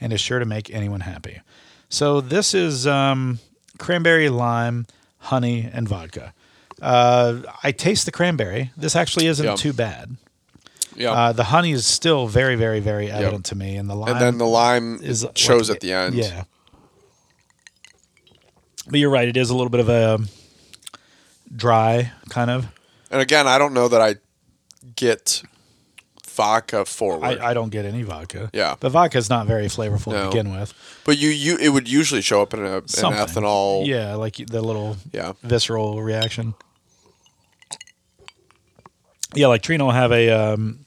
and 0.00 0.12
is 0.12 0.20
sure 0.20 0.38
to 0.38 0.44
make 0.44 0.72
anyone 0.72 1.00
happy. 1.00 1.40
So 1.88 2.20
this 2.20 2.54
is 2.54 2.86
um, 2.86 3.40
cranberry 3.78 4.28
lime, 4.28 4.86
honey, 5.18 5.68
and 5.70 5.88
vodka. 5.88 6.32
Uh, 6.80 7.40
I 7.62 7.72
taste 7.72 8.06
the 8.06 8.12
cranberry. 8.12 8.70
This 8.76 8.94
actually 8.94 9.26
isn't 9.26 9.44
Yum. 9.44 9.56
too 9.56 9.72
bad. 9.72 10.16
Yeah. 10.98 11.12
Uh, 11.12 11.32
the 11.32 11.44
honey 11.44 11.70
is 11.72 11.86
still 11.86 12.26
very, 12.26 12.56
very, 12.56 12.80
very 12.80 13.10
evident 13.10 13.44
to 13.46 13.54
me, 13.54 13.76
and 13.76 13.88
the 13.88 13.94
lime 13.94 14.10
and 14.12 14.20
then 14.20 14.38
the 14.38 14.46
lime 14.46 14.98
is 15.02 15.24
like- 15.24 15.38
shows 15.38 15.70
at 15.70 15.80
the 15.80 15.92
end. 15.92 16.14
Yeah, 16.16 16.42
but 18.90 18.98
you're 19.00 19.10
right; 19.10 19.28
it 19.28 19.36
is 19.36 19.50
a 19.50 19.54
little 19.54 19.70
bit 19.70 19.80
of 19.80 19.88
a 19.88 20.18
dry 21.54 22.12
kind 22.30 22.50
of. 22.50 22.66
And 23.10 23.20
again, 23.22 23.46
I 23.46 23.58
don't 23.58 23.72
know 23.74 23.86
that 23.88 24.00
I 24.00 24.16
get 24.96 25.42
vodka 26.26 26.84
forward. 26.84 27.24
I, 27.40 27.50
I 27.50 27.54
don't 27.54 27.70
get 27.70 27.84
any 27.84 28.02
vodka. 28.02 28.50
Yeah. 28.52 28.76
but 28.78 28.90
vodka 28.90 29.18
is 29.18 29.28
not 29.30 29.46
very 29.46 29.66
flavorful 29.66 30.12
No. 30.12 30.24
to 30.24 30.28
begin 30.30 30.52
with. 30.52 30.72
but 31.04 31.16
you, 31.18 31.30
you, 31.30 31.56
it 31.56 31.70
would 31.70 31.88
usually 31.88 32.20
show 32.22 32.42
up 32.42 32.54
in 32.54 32.60
a, 32.60 32.76
an 32.76 32.82
ethanol. 32.82 33.86
Yeah, 33.86 34.14
like 34.14 34.36
the 34.36 34.62
little 34.62 34.96
Yeah. 35.12 35.32
visceral 35.42 36.00
reaction. 36.02 36.54
Yeah, 39.34 39.48
like 39.48 39.62
Trina 39.62 39.84
will 39.84 39.92
have 39.92 40.12
a 40.12 40.30
um, 40.30 40.84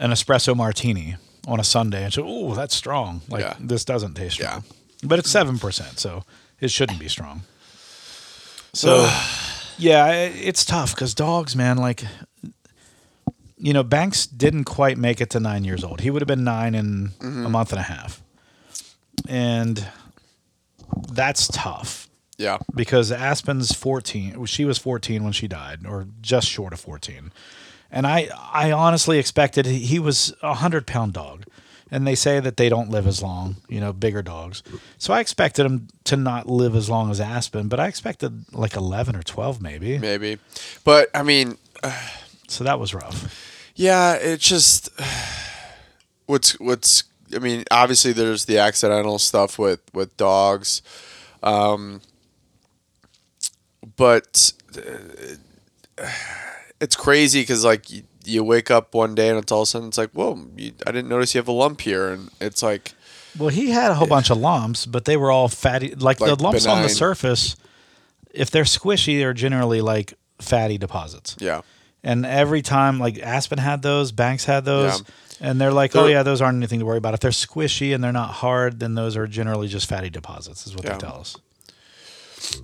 an 0.00 0.10
espresso 0.10 0.56
martini 0.56 1.14
on 1.46 1.60
a 1.60 1.64
Sunday, 1.64 2.02
and 2.04 2.12
she'll, 2.12 2.28
"Ooh, 2.28 2.54
that's 2.56 2.74
strong." 2.74 3.22
Like 3.28 3.42
Yeah. 3.42 3.54
this 3.60 3.84
doesn't 3.84 4.14
taste 4.14 4.34
strong, 4.36 4.64
Yeah. 4.66 5.06
but 5.08 5.18
it's 5.20 5.30
seven 5.30 5.58
percent, 5.58 6.00
so 6.00 6.24
it 6.60 6.70
shouldn't 6.72 6.98
be 6.98 7.08
strong. 7.08 7.42
So, 8.72 9.08
yeah, 9.78 10.10
it's 10.12 10.64
tough 10.64 10.94
because 10.94 11.14
dogs, 11.14 11.54
man, 11.54 11.76
like. 11.76 12.04
You 13.62 13.74
know, 13.74 13.82
Banks 13.82 14.26
didn't 14.26 14.64
quite 14.64 14.96
make 14.96 15.20
it 15.20 15.28
to 15.30 15.38
nine 15.40 15.64
years 15.64 15.84
old. 15.84 16.00
He 16.00 16.08
would 16.10 16.22
have 16.22 16.26
been 16.26 16.44
nine 16.44 16.74
in 16.74 17.08
Mm-hmm. 17.18 17.44
a 17.44 17.50
month 17.50 17.72
and 17.72 17.78
a 17.78 17.82
half. 17.82 18.22
And 19.28 19.86
that's 21.12 21.46
tough 21.48 22.08
Yeah. 22.38 22.56
because 22.74 23.12
Aspen's 23.12 23.74
14. 23.74 24.46
She 24.46 24.64
was 24.64 24.78
14 24.78 25.24
when 25.24 25.34
she 25.34 25.46
died, 25.46 25.80
or 25.86 26.06
just 26.22 26.48
short 26.48 26.72
of 26.72 26.80
14. 26.80 27.32
And 27.92 28.06
I, 28.06 28.28
I 28.52 28.72
honestly 28.72 29.18
expected 29.18 29.66
he 29.66 29.98
was 29.98 30.34
a 30.42 30.54
hundred 30.54 30.86
pound 30.86 31.12
dog, 31.12 31.44
and 31.90 32.06
they 32.06 32.14
say 32.14 32.38
that 32.40 32.56
they 32.56 32.68
don't 32.68 32.90
live 32.90 33.06
as 33.06 33.22
long, 33.22 33.56
you 33.68 33.80
know, 33.80 33.92
bigger 33.92 34.22
dogs. 34.22 34.62
So 34.98 35.12
I 35.12 35.20
expected 35.20 35.66
him 35.66 35.88
to 36.04 36.16
not 36.16 36.48
live 36.48 36.76
as 36.76 36.88
long 36.88 37.10
as 37.10 37.20
Aspen, 37.20 37.68
but 37.68 37.80
I 37.80 37.88
expected 37.88 38.44
like 38.52 38.76
11 38.76 39.16
or 39.16 39.22
12 39.22 39.60
maybe. 39.60 39.98
Maybe. 39.98 40.38
But 40.84 41.08
I 41.14 41.22
mean, 41.22 41.58
So 42.48 42.64
that 42.64 42.80
was 42.80 42.92
rough. 42.92 43.72
Yeah, 43.76 44.14
it's 44.14 44.44
just 44.46 44.90
what's 46.26 46.58
what's. 46.60 47.04
I 47.34 47.38
mean, 47.38 47.64
obviously 47.70 48.12
there's 48.12 48.46
the 48.46 48.58
accidental 48.58 49.18
stuff 49.20 49.58
with 49.58 49.80
with 49.94 50.16
dogs, 50.16 50.82
um, 51.44 52.00
but 53.96 54.52
uh, 54.76 56.06
it's 56.80 56.96
crazy 56.96 57.42
because 57.42 57.64
like 57.64 57.90
you, 57.90 58.02
you 58.24 58.44
wake 58.44 58.70
up 58.70 58.94
one 58.94 59.14
day 59.14 59.28
and 59.28 59.38
it's 59.38 59.50
all 59.52 59.60
of 59.62 59.64
a 59.64 59.66
sudden 59.66 59.88
it's 59.88 59.98
like, 59.98 60.10
whoa, 60.10 60.38
you, 60.56 60.72
I 60.86 60.92
didn't 60.92 61.08
notice 61.08 61.34
you 61.34 61.38
have 61.38 61.48
a 61.48 61.52
lump 61.52 61.80
here, 61.80 62.08
and 62.10 62.30
it's 62.40 62.62
like, 62.62 62.92
Well, 63.38 63.48
he 63.48 63.70
had 63.70 63.90
a 63.90 63.94
whole 63.94 64.06
bunch 64.08 64.30
of 64.30 64.38
lumps, 64.38 64.86
but 64.86 65.04
they 65.04 65.16
were 65.16 65.30
all 65.30 65.48
fatty. 65.48 65.94
Like, 65.94 66.20
Like 66.20 66.36
the 66.36 66.42
lumps 66.42 66.66
on 66.66 66.82
the 66.82 66.88
surface, 66.88 67.56
if 68.32 68.50
they're 68.50 68.64
squishy, 68.64 69.18
they're 69.18 69.32
generally 69.34 69.80
like 69.80 70.14
fatty 70.40 70.78
deposits. 70.78 71.36
yeah, 71.38 71.60
And 72.02 72.24
every 72.24 72.62
time, 72.62 72.98
like 72.98 73.18
Aspen 73.18 73.58
had 73.58 73.82
those, 73.82 74.12
Banks 74.12 74.44
had 74.44 74.64
those, 74.64 75.00
Yeah. 75.00 75.48
and 75.50 75.60
they're 75.60 75.72
like, 75.72 75.94
oh 75.96 76.02
They're- 76.04 76.12
yeah, 76.12 76.22
those 76.22 76.40
aren't 76.40 76.56
anything 76.56 76.78
to 76.80 76.86
worry 76.86 76.98
about. 76.98 77.14
If 77.14 77.20
they're 77.20 77.30
squishy 77.30 77.94
and 77.94 78.02
they're 78.02 78.12
not 78.12 78.30
hard, 78.34 78.80
then 78.80 78.94
those 78.94 79.16
are 79.16 79.26
generally 79.26 79.68
just 79.68 79.88
fatty 79.88 80.08
deposits, 80.10 80.66
is 80.66 80.74
what 80.74 80.84
Yeah. 80.84 80.92
they 80.94 80.98
tell 80.98 81.16
us. 81.20 81.36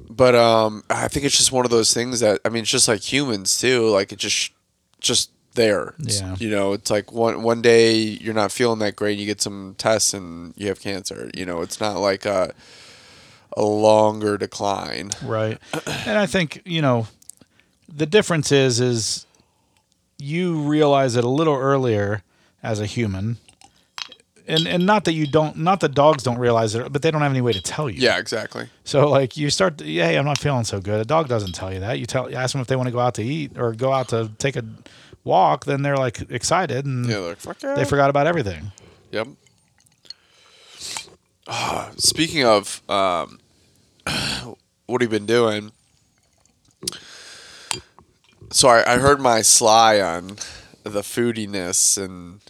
But 0.08 0.34
um, 0.34 0.82
I 0.90 1.08
think 1.08 1.26
it's 1.26 1.36
just 1.36 1.52
one 1.52 1.64
of 1.64 1.70
those 1.70 1.92
things 1.94 2.20
that 2.20 2.40
I 2.44 2.48
mean, 2.48 2.62
it's 2.62 2.70
just 2.70 2.88
like 2.88 3.00
humans 3.00 3.58
too. 3.58 3.88
Like 3.88 4.12
it 4.12 4.18
just 4.18 4.52
just 5.00 5.30
there. 5.54 5.94
It's- 6.00 6.20
Yeah. 6.20 6.36
You 6.38 6.50
know, 6.50 6.72
it's 6.72 6.90
like 6.90 7.12
one 7.12 7.42
one 7.42 7.62
day 7.62 7.94
you're 7.94 8.34
not 8.34 8.52
feeling 8.52 8.78
that 8.80 8.96
great, 8.96 9.18
you 9.18 9.26
get 9.26 9.40
some 9.42 9.74
tests 9.78 10.12
and 10.14 10.52
you 10.56 10.68
have 10.68 10.80
cancer. 10.80 11.30
You 11.34 11.46
know, 11.46 11.62
it's 11.62 11.80
not 11.80 11.98
like 11.98 12.24
a 12.26 12.52
a 13.56 13.62
longer 13.64 14.36
decline. 14.36 15.10
Right. 15.24 15.58
and 16.06 16.18
I 16.18 16.26
think, 16.26 16.60
you 16.66 16.82
know, 16.82 17.08
the 17.88 18.04
difference 18.06 18.52
is 18.52 18.80
is 18.80 19.26
you 20.18 20.60
realize 20.60 21.16
it 21.16 21.24
a 21.24 21.28
little 21.28 21.54
earlier 21.56 22.22
as 22.62 22.80
a 22.80 22.86
human. 22.86 23.36
And 24.48 24.68
and 24.68 24.86
not 24.86 25.04
that 25.06 25.12
you 25.14 25.26
don't 25.26 25.56
not 25.56 25.80
that 25.80 25.92
dogs 25.94 26.22
don't 26.22 26.38
realize 26.38 26.74
it, 26.76 26.92
but 26.92 27.02
they 27.02 27.10
don't 27.10 27.22
have 27.22 27.32
any 27.32 27.40
way 27.40 27.52
to 27.52 27.60
tell 27.60 27.90
you. 27.90 28.00
Yeah, 28.00 28.18
exactly. 28.18 28.68
So 28.84 29.08
like 29.10 29.36
you 29.36 29.50
start, 29.50 29.78
to, 29.78 29.84
hey, 29.84 30.16
I'm 30.16 30.24
not 30.24 30.38
feeling 30.38 30.62
so 30.64 30.80
good. 30.80 31.00
A 31.00 31.04
dog 31.04 31.26
doesn't 31.28 31.52
tell 31.52 31.72
you 31.72 31.80
that. 31.80 31.98
You 31.98 32.06
tell, 32.06 32.30
you 32.30 32.36
ask 32.36 32.52
them 32.52 32.60
if 32.60 32.68
they 32.68 32.76
want 32.76 32.86
to 32.86 32.92
go 32.92 33.00
out 33.00 33.14
to 33.14 33.24
eat 33.24 33.58
or 33.58 33.72
go 33.72 33.92
out 33.92 34.08
to 34.10 34.30
take 34.38 34.54
a 34.54 34.64
walk. 35.24 35.64
Then 35.64 35.82
they're 35.82 35.96
like 35.96 36.30
excited 36.30 36.86
and 36.86 37.06
Yeah, 37.06 37.18
like 37.18 37.38
fuck 37.38 37.60
yeah. 37.62 37.74
they 37.74 37.84
forgot 37.84 38.08
about 38.08 38.28
everything. 38.28 38.70
Yep. 39.10 39.28
Ah, 41.48 41.90
speaking 41.96 42.44
of, 42.44 42.82
um, 42.88 43.38
what 44.86 45.00
have 45.00 45.12
you 45.12 45.18
been 45.18 45.26
doing? 45.26 45.72
so 48.52 48.68
I, 48.68 48.94
I 48.94 48.98
heard 48.98 49.20
my 49.20 49.42
sly 49.42 50.00
on 50.00 50.36
the 50.92 51.02
foodiness 51.02 52.02
and. 52.02 52.40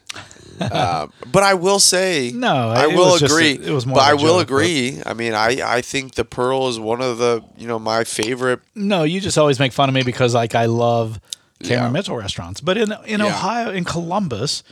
Uh, 0.60 1.06
but 1.30 1.42
I 1.42 1.52
will 1.54 1.78
say, 1.78 2.30
No, 2.34 2.70
I 2.70 2.86
will 2.86 3.18
just 3.18 3.32
a- 3.32 3.34
agree. 3.36 3.52
it 3.52 3.72
was 3.72 3.84
more 3.86 3.96
but 3.96 4.04
I 4.04 4.14
will 4.14 4.38
joke, 4.38 4.48
but- 4.48 4.54
agree. 4.54 5.02
I 5.04 5.12
mean, 5.12 5.34
I, 5.34 5.58
I 5.62 5.80
think 5.82 6.14
the 6.14 6.24
pearl 6.24 6.68
is 6.68 6.78
one 6.80 7.02
of 7.02 7.18
the 7.18 7.42
you 7.58 7.66
know 7.68 7.78
my 7.78 8.04
favorite. 8.04 8.60
No, 8.74 9.02
you 9.02 9.20
just 9.20 9.36
always 9.36 9.58
make 9.58 9.72
fun 9.72 9.88
of 9.90 9.94
me 9.94 10.02
because 10.02 10.34
like 10.34 10.54
I 10.54 10.64
love 10.66 11.20
Cameron 11.62 11.84
Yeah. 11.86 11.90
Mitchell 11.90 12.16
restaurants, 12.16 12.60
but 12.62 12.76
in 12.78 12.92
in 13.06 13.20
Yeah. 13.20 13.26
Ohio, 13.26 13.70
in 13.70 13.84
Columbus, 13.84 14.62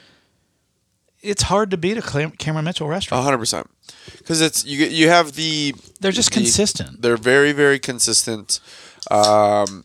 it's 1.23 1.43
hard 1.45 1.71
to 1.71 1.77
beat 1.77 1.97
a 1.99 2.03
Cameron 2.39 2.65
Mitchell 2.65 2.89
restaurant. 2.89 3.25
hundred 3.25 3.39
percent, 3.39 3.69
because 4.19 4.41
it's 4.41 4.65
you. 4.65 4.87
You 4.87 5.09
have 5.09 5.33
the 5.33 5.75
They're 6.01 6.13
just 6.13 6.31
the- 6.31 6.37
consistent. 6.41 7.03
They're 7.03 7.17
very 7.19 7.53
very 7.53 7.79
consistent. 7.79 8.61
Um, 9.11 9.85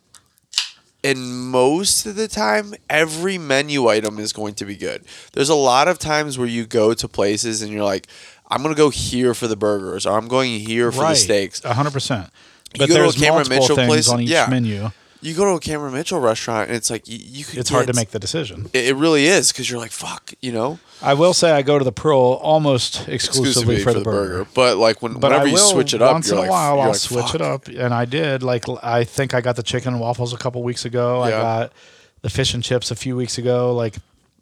and 1.03 1.49
most 1.49 2.05
of 2.05 2.15
the 2.15 2.27
time, 2.27 2.73
every 2.89 3.37
menu 3.37 3.87
item 3.87 4.19
is 4.19 4.33
going 4.33 4.53
to 4.55 4.65
be 4.65 4.75
good. 4.75 5.03
There's 5.33 5.49
a 5.49 5.55
lot 5.55 5.87
of 5.87 5.99
times 5.99 6.37
where 6.37 6.47
you 6.47 6.65
go 6.65 6.93
to 6.93 7.07
places 7.07 7.61
and 7.61 7.71
you're 7.71 7.83
like, 7.83 8.07
I'm 8.49 8.61
gonna 8.63 8.75
go 8.75 8.89
here 8.89 9.33
for 9.33 9.47
the 9.47 9.55
burgers, 9.55 10.05
or 10.05 10.17
I'm 10.17 10.27
going 10.27 10.59
here 10.59 10.91
for 10.91 11.01
the 11.01 11.15
steaks. 11.15 11.61
hundred 11.63 11.93
percent. 11.93 12.29
You 12.73 12.79
But 12.79 12.89
go 12.89 12.95
to 12.95 12.99
a 12.99 13.03
there's 13.03 13.15
Cameron 13.15 13.47
multiple 13.49 13.55
Mitchell 13.59 13.75
things 13.75 13.87
place, 13.87 14.09
on 14.09 14.21
each 14.21 14.29
yeah. 14.29 14.47
menu. 14.49 14.89
You 15.21 15.33
go 15.35 15.43
to 15.45 15.51
a 15.51 15.59
Cameron 15.59 15.93
Mitchell 15.93 16.19
restaurant 16.19 16.69
and 16.69 16.77
it's 16.77 16.89
like 16.89 17.07
you, 17.07 17.17
you 17.21 17.43
could. 17.43 17.59
It's 17.59 17.69
hard 17.69 17.87
to 17.87 17.93
make 17.93 18.11
the 18.11 18.19
decision. 18.19 18.69
It, 18.73 18.89
it 18.89 18.95
really 18.95 19.25
is 19.25 19.51
because 19.51 19.69
you're 19.69 19.79
like, 19.79 19.91
fuck, 19.91 20.33
you 20.41 20.51
know, 20.51 20.79
I 21.01 21.13
will 21.13 21.33
say 21.33 21.51
I 21.51 21.61
go 21.61 21.77
to 21.77 21.83
the 21.83 21.91
Pearl 21.91 22.39
almost 22.41 23.07
exclusively, 23.09 23.83
for, 23.83 23.93
the, 23.93 24.01
burger. 24.01 24.47
But 24.53 24.77
like 24.77 25.01
when, 25.01 25.13
But 25.13 25.31
whenever 25.31 25.47
you 25.47 25.57
switch 25.57 25.93
it 25.93 26.01
up, 26.01 26.13
once 26.13 26.27
you're 26.29 26.35
in 26.37 26.41
like, 26.41 26.49
a 26.49 26.51
while 26.51 26.79
I'll 26.79 26.89
like, 26.89 26.97
switch 26.97 27.25
fuck. 27.25 27.35
it 27.35 27.41
up, 27.41 27.67
and 27.67 27.93
I 27.93 28.05
did. 28.05 28.43
Like 28.43 28.65
I 28.81 29.03
think 29.03 29.33
I 29.33 29.41
got 29.41 29.55
the 29.57 29.63
chicken 29.63 29.93
and 29.93 30.01
waffles 30.01 30.33
a 30.33 30.37
couple 30.37 30.63
weeks 30.63 30.85
ago. 30.85 31.21
I 31.21 31.31
got 31.31 31.73
the 32.21 32.29
fish 32.29 32.53
and 32.53 32.63
chips 32.63 32.91
a 32.91 32.95
few 32.95 33.15
weeks 33.15 33.37
ago. 33.37 33.73
Like 33.73 33.95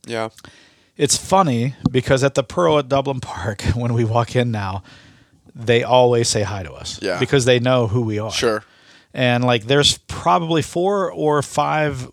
Yeah, 0.06 0.30
it's 0.96 1.18
funny 1.18 1.76
because 1.90 2.24
at 2.24 2.36
the 2.36 2.44
Pearl 2.44 2.78
at 2.78 2.88
Dublin 2.90 3.20
Park, 3.20 3.62
when 3.76 3.94
we 3.94 4.04
walk 4.04 4.36
in 4.36 4.52
now, 4.52 4.84
they 5.56 5.84
always 5.84 6.28
say 6.28 6.44
hi 6.44 6.64
to 6.64 6.72
us. 6.74 7.00
Yeah. 7.02 7.20
Because 7.20 7.46
they 7.46 7.60
know 7.60 7.88
who 7.88 8.02
we 8.02 8.20
are. 8.20 8.32
sure. 8.32 8.64
And 9.14 9.44
like 9.44 9.66
there's 9.66 9.98
probably 10.00 10.62
four 10.62 11.12
or 11.12 11.42
five 11.42 12.10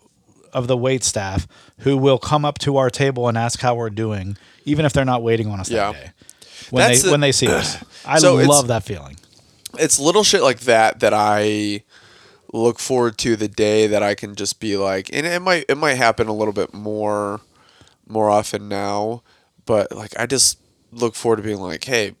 of 0.53 0.67
the 0.67 0.77
wait 0.77 1.03
staff 1.03 1.47
who 1.79 1.97
will 1.97 2.17
come 2.17 2.45
up 2.45 2.57
to 2.59 2.77
our 2.77 2.89
table 2.89 3.27
and 3.27 3.37
ask 3.37 3.59
how 3.59 3.75
we're 3.75 3.89
doing, 3.89 4.37
even 4.63 4.85
if 4.85 4.93
they're 4.93 5.03
not 5.05 5.21
waiting 5.21 5.47
on 5.47 5.59
us 5.59 5.69
Yeah. 5.69 5.91
that 5.91 6.01
day. 6.05 6.11
When 6.71 6.87
That's 6.87 7.01
they 7.01 7.07
the- 7.07 7.11
when 7.11 7.19
they 7.19 7.31
see 7.31 7.47
us. 7.47 7.77
I 8.05 8.19
So 8.19 8.35
love 8.35 8.67
that 8.67 8.83
feeling. 8.83 9.17
It's 9.77 9.99
little 9.99 10.23
shit 10.23 10.41
like 10.41 10.61
that 10.61 11.01
that 11.01 11.13
I 11.13 11.83
look 12.53 12.79
forward 12.79 13.17
to 13.19 13.35
the 13.35 13.49
day 13.49 13.87
that 13.87 14.01
I 14.01 14.15
can 14.15 14.35
just 14.35 14.59
be 14.61 14.77
like, 14.77 15.09
and 15.11 15.25
it 15.25 15.41
might 15.41 15.65
it 15.67 15.77
might 15.77 15.95
happen 15.95 16.27
a 16.27 16.33
little 16.33 16.53
bit 16.53 16.73
more 16.73 17.41
more 18.07 18.29
often 18.29 18.69
now, 18.69 19.21
but 19.65 19.91
like 19.91 20.17
I 20.17 20.25
just 20.25 20.59
look 20.91 21.15
forward 21.15 21.37
to 21.37 21.41
being 21.43 21.59
like, 21.59 21.83
hey, 21.83 22.11
do 22.11 22.15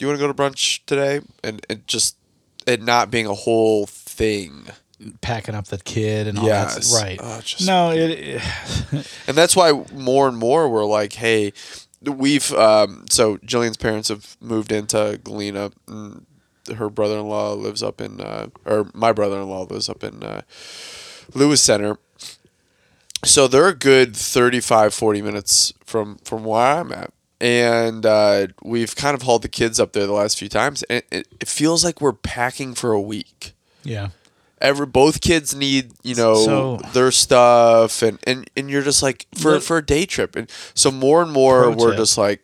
you 0.00 0.08
want 0.08 0.18
to 0.18 0.26
go 0.26 0.32
to 0.32 0.34
brunch 0.34 0.80
today? 0.86 1.20
And 1.44 1.64
it 1.70 1.86
just 1.86 2.16
it 2.66 2.82
not 2.82 3.10
being 3.10 3.26
a 3.26 3.34
whole 3.34 3.86
thing. 4.18 4.66
Packing 5.20 5.54
up 5.54 5.66
the 5.66 5.78
kid 5.78 6.26
and 6.26 6.38
all 6.38 6.44
Yes. 6.46 6.90
that. 6.92 7.02
Right. 7.02 7.20
Oh, 7.22 7.40
just- 7.40 7.64
no, 7.66 7.92
it, 7.92 8.10
it 8.10 8.42
and 9.28 9.36
that's 9.36 9.54
why 9.54 9.84
more 9.94 10.26
and 10.28 10.36
more 10.36 10.68
we're 10.68 10.84
like, 10.84 11.12
hey, 11.12 11.52
we've 12.02 12.52
um, 12.54 13.04
so 13.08 13.36
Jillian's 13.38 13.76
parents 13.76 14.08
have 14.08 14.36
moved 14.40 14.72
into 14.72 15.20
Galena. 15.22 15.70
And 15.86 16.26
her 16.76 16.90
brother-in-law 16.90 17.54
lives 17.54 17.82
up 17.82 18.00
in, 18.00 18.20
uh, 18.20 18.48
or 18.66 18.90
my 18.92 19.12
brother-in-law 19.12 19.68
lives 19.70 19.88
up 19.88 20.02
in 20.04 20.22
uh, 20.22 20.42
Lewis 21.32 21.62
Center. 21.62 21.96
So 23.24 23.48
they're 23.48 23.68
a 23.68 23.74
good 23.74 24.16
35, 24.16 24.94
40 24.94 25.22
minutes 25.22 25.72
from 25.84 26.18
from 26.24 26.44
where 26.44 26.60
I'm 26.80 26.92
at. 26.92 27.12
And 27.40 28.04
uh, 28.04 28.48
we've 28.64 28.94
kind 28.96 29.14
of 29.14 29.22
hauled 29.22 29.42
the 29.42 29.48
kids 29.48 29.78
up 29.78 29.92
there 29.92 30.06
the 30.06 30.12
last 30.12 30.36
few 30.38 30.48
times, 30.48 30.82
and 30.84 31.02
it, 31.12 31.28
it 31.40 31.48
feels 31.48 31.84
like 31.84 32.00
we're 32.00 32.12
packing 32.12 32.74
for 32.74 32.90
a 32.92 33.00
week 33.00 33.52
yeah. 33.88 34.08
every 34.60 34.86
both 34.86 35.20
kids 35.20 35.54
need 35.54 35.92
you 36.02 36.14
know 36.14 36.34
So- 36.34 36.76
their 36.92 37.10
stuff 37.10 38.02
and 38.02 38.18
and 38.24 38.48
and 38.56 38.68
you're 38.70 38.82
just 38.82 39.02
like 39.02 39.26
for 39.34 39.60
for 39.60 39.78
a 39.78 39.84
day 39.84 40.04
trip 40.06 40.36
and 40.36 40.50
so 40.74 40.90
more 40.90 41.22
and 41.22 41.32
more 41.32 41.70
we're 41.70 41.90
tip. 41.90 41.98
just 41.98 42.18
like 42.18 42.40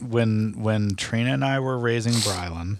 when 0.00 0.54
when 0.58 0.94
Trina 0.96 1.32
and 1.34 1.44
I 1.44 1.60
were 1.60 1.78
raising 1.78 2.12
Brylan, 2.14 2.78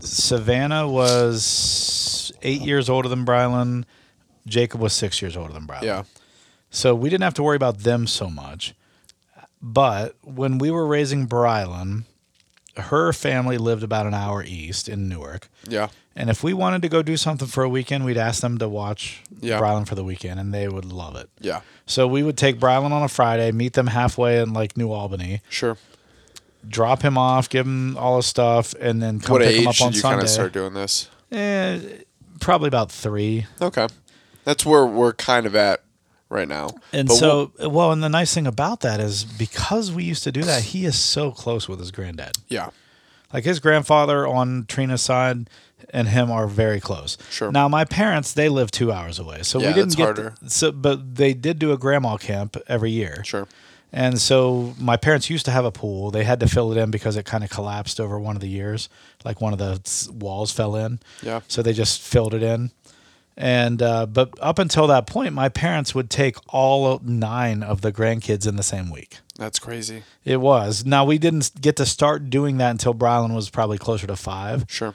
Savannah 0.00 0.88
was 0.88 2.32
eight 2.42 2.60
years 2.62 2.88
older 2.88 3.08
than 3.08 3.24
Brylan. 3.24 3.84
Jacob 4.46 4.80
was 4.80 4.92
six 4.92 5.22
years 5.22 5.36
older 5.36 5.52
than 5.52 5.66
Brylan. 5.66 5.82
yeah 5.82 6.02
So 6.70 6.94
we 6.94 7.08
didn't 7.08 7.22
have 7.24 7.34
to 7.34 7.42
worry 7.42 7.56
about 7.56 7.78
them 7.80 8.06
so 8.06 8.28
much. 8.28 8.74
But 9.62 10.16
when 10.22 10.58
we 10.58 10.70
were 10.70 10.86
raising 10.86 11.26
Brylan, 11.26 12.04
her 12.76 13.12
family 13.14 13.56
lived 13.56 13.82
about 13.82 14.06
an 14.06 14.12
hour 14.14 14.42
east 14.44 14.88
in 14.88 15.08
Newark. 15.08 15.48
yeah 15.68 15.88
And 16.16 16.30
if 16.30 16.44
we 16.44 16.52
wanted 16.54 16.82
to 16.82 16.88
go 16.88 17.02
do 17.02 17.16
something 17.16 17.48
for 17.48 17.64
a 17.64 17.68
weekend, 17.68 18.04
we'd 18.04 18.16
ask 18.16 18.40
them 18.40 18.58
to 18.58 18.68
watch 18.68 19.20
Yeah. 19.40 19.58
Brylan 19.58 19.86
for 19.86 19.94
the 19.96 20.04
weekend, 20.04 20.38
and 20.38 20.54
they 20.54 20.68
would 20.68 20.84
love 20.84 21.16
it. 21.16 21.28
yeah 21.40 21.60
So 21.86 22.06
we 22.06 22.22
would 22.22 22.36
take 22.38 22.60
Brylan 22.60 22.92
on 22.92 23.02
a 23.02 23.08
Friday, 23.08 23.50
meet 23.52 23.72
them 23.72 23.88
halfway 23.88 24.40
in 24.40 24.52
like 24.52 24.76
New 24.76 24.92
Albany, 24.92 25.40
sure 25.48 25.76
drop 26.66 27.02
him 27.02 27.18
off, 27.18 27.48
give 27.48 27.66
him 27.66 27.96
all 27.98 28.16
his 28.16 28.26
stuff, 28.26 28.74
and 28.80 29.02
then 29.02 29.20
come 29.20 29.32
what 29.34 29.42
pick 29.42 29.56
him 29.56 29.66
up 29.68 29.80
on 29.82 29.92
should 29.92 29.96
you 29.96 30.02
kind 30.02 30.20
of 30.22 30.28
start 30.28 30.52
doing 30.52 30.72
this 30.74 31.08
Eh, 31.30 31.78
probably 32.40 32.68
about 32.68 32.90
three. 32.92 33.46
okay 33.60 33.88
that's 34.44 34.64
where 34.64 34.86
we're 34.86 35.12
kind 35.14 35.46
of 35.46 35.54
at 35.56 35.82
right 36.30 36.48
now 36.48 36.68
And 36.92 37.08
But 37.08 37.14
so, 37.16 37.52
well, 37.60 37.92
and 37.92 38.02
the 38.02 38.08
nice 38.08 38.32
thing 38.34 38.46
about 38.46 38.80
that 38.80 39.00
is 39.00 39.24
because 39.24 39.90
we 39.92 40.04
used 40.04 40.22
to 40.24 40.32
do 40.32 40.42
that, 40.42 40.62
he 40.62 40.84
is 40.84 40.98
so 40.98 41.30
close 41.32 41.68
with 41.68 41.80
his 41.80 41.90
granddad. 41.90 42.36
yeah 42.48 42.70
Like 43.32 43.44
his 43.44 43.58
grandfather 43.60 44.26
on 44.26 44.64
Trina's 44.66 45.02
side 45.02 45.50
and 45.90 46.08
him 46.08 46.30
are 46.30 46.46
very 46.46 46.80
close. 46.80 47.16
Sure. 47.30 47.52
Now 47.52 47.68
my 47.68 47.84
parents 47.84 48.32
they 48.32 48.48
live 48.48 48.70
two 48.70 48.90
hours 48.92 49.18
away, 49.18 49.42
so 49.42 49.60
Yeah, 49.60 49.68
we 49.68 49.74
didn't 49.74 49.96
get 49.96 50.04
harder. 50.04 50.34
so, 50.46 50.72
but 50.72 51.16
they 51.16 51.34
did 51.34 51.58
do 51.58 51.72
a 51.72 51.78
grandma 51.78 52.16
camp 52.16 52.56
every 52.68 52.90
year. 52.90 53.22
sure 53.24 53.46
And 53.92 54.20
so 54.20 54.74
my 54.78 54.96
parents 54.96 55.30
used 55.30 55.44
to 55.44 55.50
have 55.52 55.64
a 55.64 55.70
pool. 55.70 56.10
They 56.10 56.24
had 56.24 56.40
to 56.40 56.48
fill 56.48 56.72
it 56.72 56.78
in 56.78 56.90
because 56.90 57.16
it 57.16 57.24
kind 57.26 57.44
of 57.44 57.50
collapsed 57.50 58.00
over 58.00 58.18
one 58.18 58.34
of 58.34 58.40
the 58.40 58.48
years. 58.48 58.88
Like 59.24 59.40
one 59.40 59.52
of 59.52 59.58
the 59.60 59.80
walls 60.12 60.50
fell 60.52 60.74
in. 60.76 60.98
Yeah. 61.22 61.40
So 61.48 61.62
they 61.62 61.72
just 61.72 62.00
filled 62.00 62.34
it 62.34 62.42
in. 62.42 62.70
And 63.36 63.82
uh, 63.82 64.06
but 64.06 64.30
up 64.40 64.58
until 64.60 64.86
that 64.88 65.06
point, 65.06 65.32
my 65.34 65.48
parents 65.48 65.94
would 65.94 66.08
take 66.08 66.36
all 66.48 67.00
nine 67.04 67.62
of 67.64 67.80
the 67.80 67.92
grandkids 67.92 68.46
in 68.46 68.54
the 68.56 68.62
same 68.62 68.90
week. 68.90 69.18
that's 69.36 69.58
crazy 69.58 70.02
It 70.24 70.40
was. 70.40 70.84
Now 70.84 71.04
we 71.04 71.18
didn't 71.18 71.60
get 71.60 71.74
to 71.76 71.86
start 71.86 72.30
doing 72.30 72.58
that 72.58 72.70
until 72.70 72.94
Brylan 72.94 73.34
was 73.34 73.50
probably 73.50 73.78
closer 73.78 74.06
to 74.06 74.14
five. 74.16 74.66
sure 74.68 74.94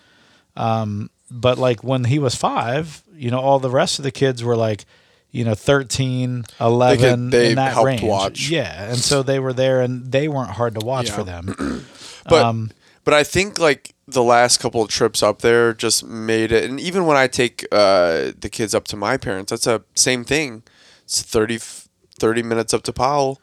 But 0.55 1.57
like 1.57 1.83
when 1.83 2.05
he 2.05 2.19
was 2.19 2.35
five, 2.35 3.03
you 3.13 3.29
know, 3.31 3.39
all 3.39 3.59
the 3.59 3.69
rest 3.69 3.99
of 3.99 4.03
the 4.03 4.11
kids 4.11 4.43
were 4.43 4.55
like, 4.55 4.85
you 5.31 5.43
know, 5.45 5.53
13, 5.53 6.43
11, 6.59 7.29
they 7.29 7.49
in 7.51 7.55
that 7.55 7.77
range. 7.83 8.01
watch. 8.01 8.49
Yeah. 8.49 8.89
And 8.89 8.97
so 8.97 9.21
they 9.21 9.37
were 9.39 9.53
there 9.53 9.81
and 9.81 10.11
they 10.11 10.27
weren't 10.27 10.49
hard 10.51 10.73
to 10.79 10.83
watch 10.85 11.09
Yeah. 11.09 11.15
for 11.15 11.23
them. 11.23 11.85
But 12.27 12.43
Um, 12.45 12.71
but 13.05 13.13
I 13.15 13.23
think 13.23 13.57
like 13.57 13.93
the 14.07 14.21
last 14.23 14.59
couple 14.59 14.81
of 14.83 14.89
trips 14.89 15.23
up 15.23 15.41
there 15.41 15.73
just 15.73 16.03
made 16.05 16.51
it. 16.51 16.69
And 16.69 16.79
even 16.79 17.05
when 17.05 17.17
I 17.17 17.27
take 17.27 17.65
uh, 17.71 18.33
the 18.39 18.49
kids 18.51 18.75
up 18.75 18.85
to 18.89 18.95
my 18.97 19.17
parents, 19.17 19.49
that's 19.51 19.65
a 19.65 19.81
same 19.95 20.23
thing. 20.23 20.61
It's 21.05 21.21
30, 21.23 21.59
30 22.19 22.43
minutes 22.43 22.71
up 22.73 22.83
to 22.83 22.93
Powell. 22.93 23.39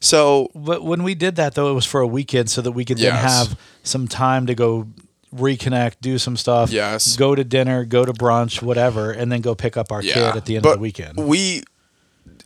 So 0.00 0.50
But 0.54 0.84
when 0.84 1.02
we 1.02 1.14
did 1.14 1.34
that, 1.36 1.54
though, 1.54 1.70
it 1.70 1.74
was 1.74 1.86
for 1.86 2.00
a 2.00 2.06
weekend 2.06 2.50
so 2.50 2.60
that 2.62 2.72
we 2.72 2.84
could 2.84 2.98
then 2.98 3.14
have 3.14 3.58
some 3.82 4.06
time 4.06 4.46
to 4.46 4.54
go 4.54 4.86
reconnect, 5.34 5.96
do 6.00 6.18
some 6.18 6.36
stuff, 6.36 6.70
Yes. 6.70 7.16
go 7.16 7.34
to 7.34 7.44
dinner, 7.44 7.84
go 7.84 8.04
to 8.04 8.12
brunch, 8.12 8.62
whatever, 8.62 9.10
and 9.12 9.30
then 9.30 9.40
go 9.40 9.54
pick 9.54 9.76
up 9.76 9.92
our 9.92 10.02
yeah, 10.02 10.14
kid 10.14 10.36
at 10.36 10.44
the 10.46 10.56
end 10.56 10.62
but 10.62 10.70
of 10.70 10.76
the 10.78 10.82
weekend. 10.82 11.16
we 11.18 11.62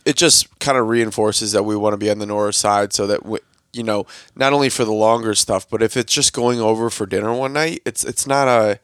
it 0.05 0.15
just 0.17 0.59
kind 0.59 0.77
of 0.77 0.87
reinforces 0.87 1.51
that 1.53 1.63
we 1.63 1.75
want 1.75 1.93
to 1.93 1.97
be 1.97 2.09
on 2.11 2.19
the 2.19 2.25
north 2.27 2.53
side, 2.55 2.93
so 2.93 3.07
that 3.07 3.25
we, 3.25 3.39
you 3.73 3.81
know 3.83 4.05
not 4.35 4.53
only 4.53 4.69
for 4.69 4.85
the 4.85 4.91
longer 4.93 5.33
stuff, 5.33 5.67
but 5.69 5.81
if 5.81 5.97
it's 5.97 6.13
just 6.13 6.31
going 6.31 6.59
over 6.59 6.89
for 6.91 7.05
dinner 7.07 7.33
one 7.33 7.53
night, 7.53 7.81
it's 7.85 8.03
it's 8.03 8.27
not 8.27 8.47
a. 8.47 8.79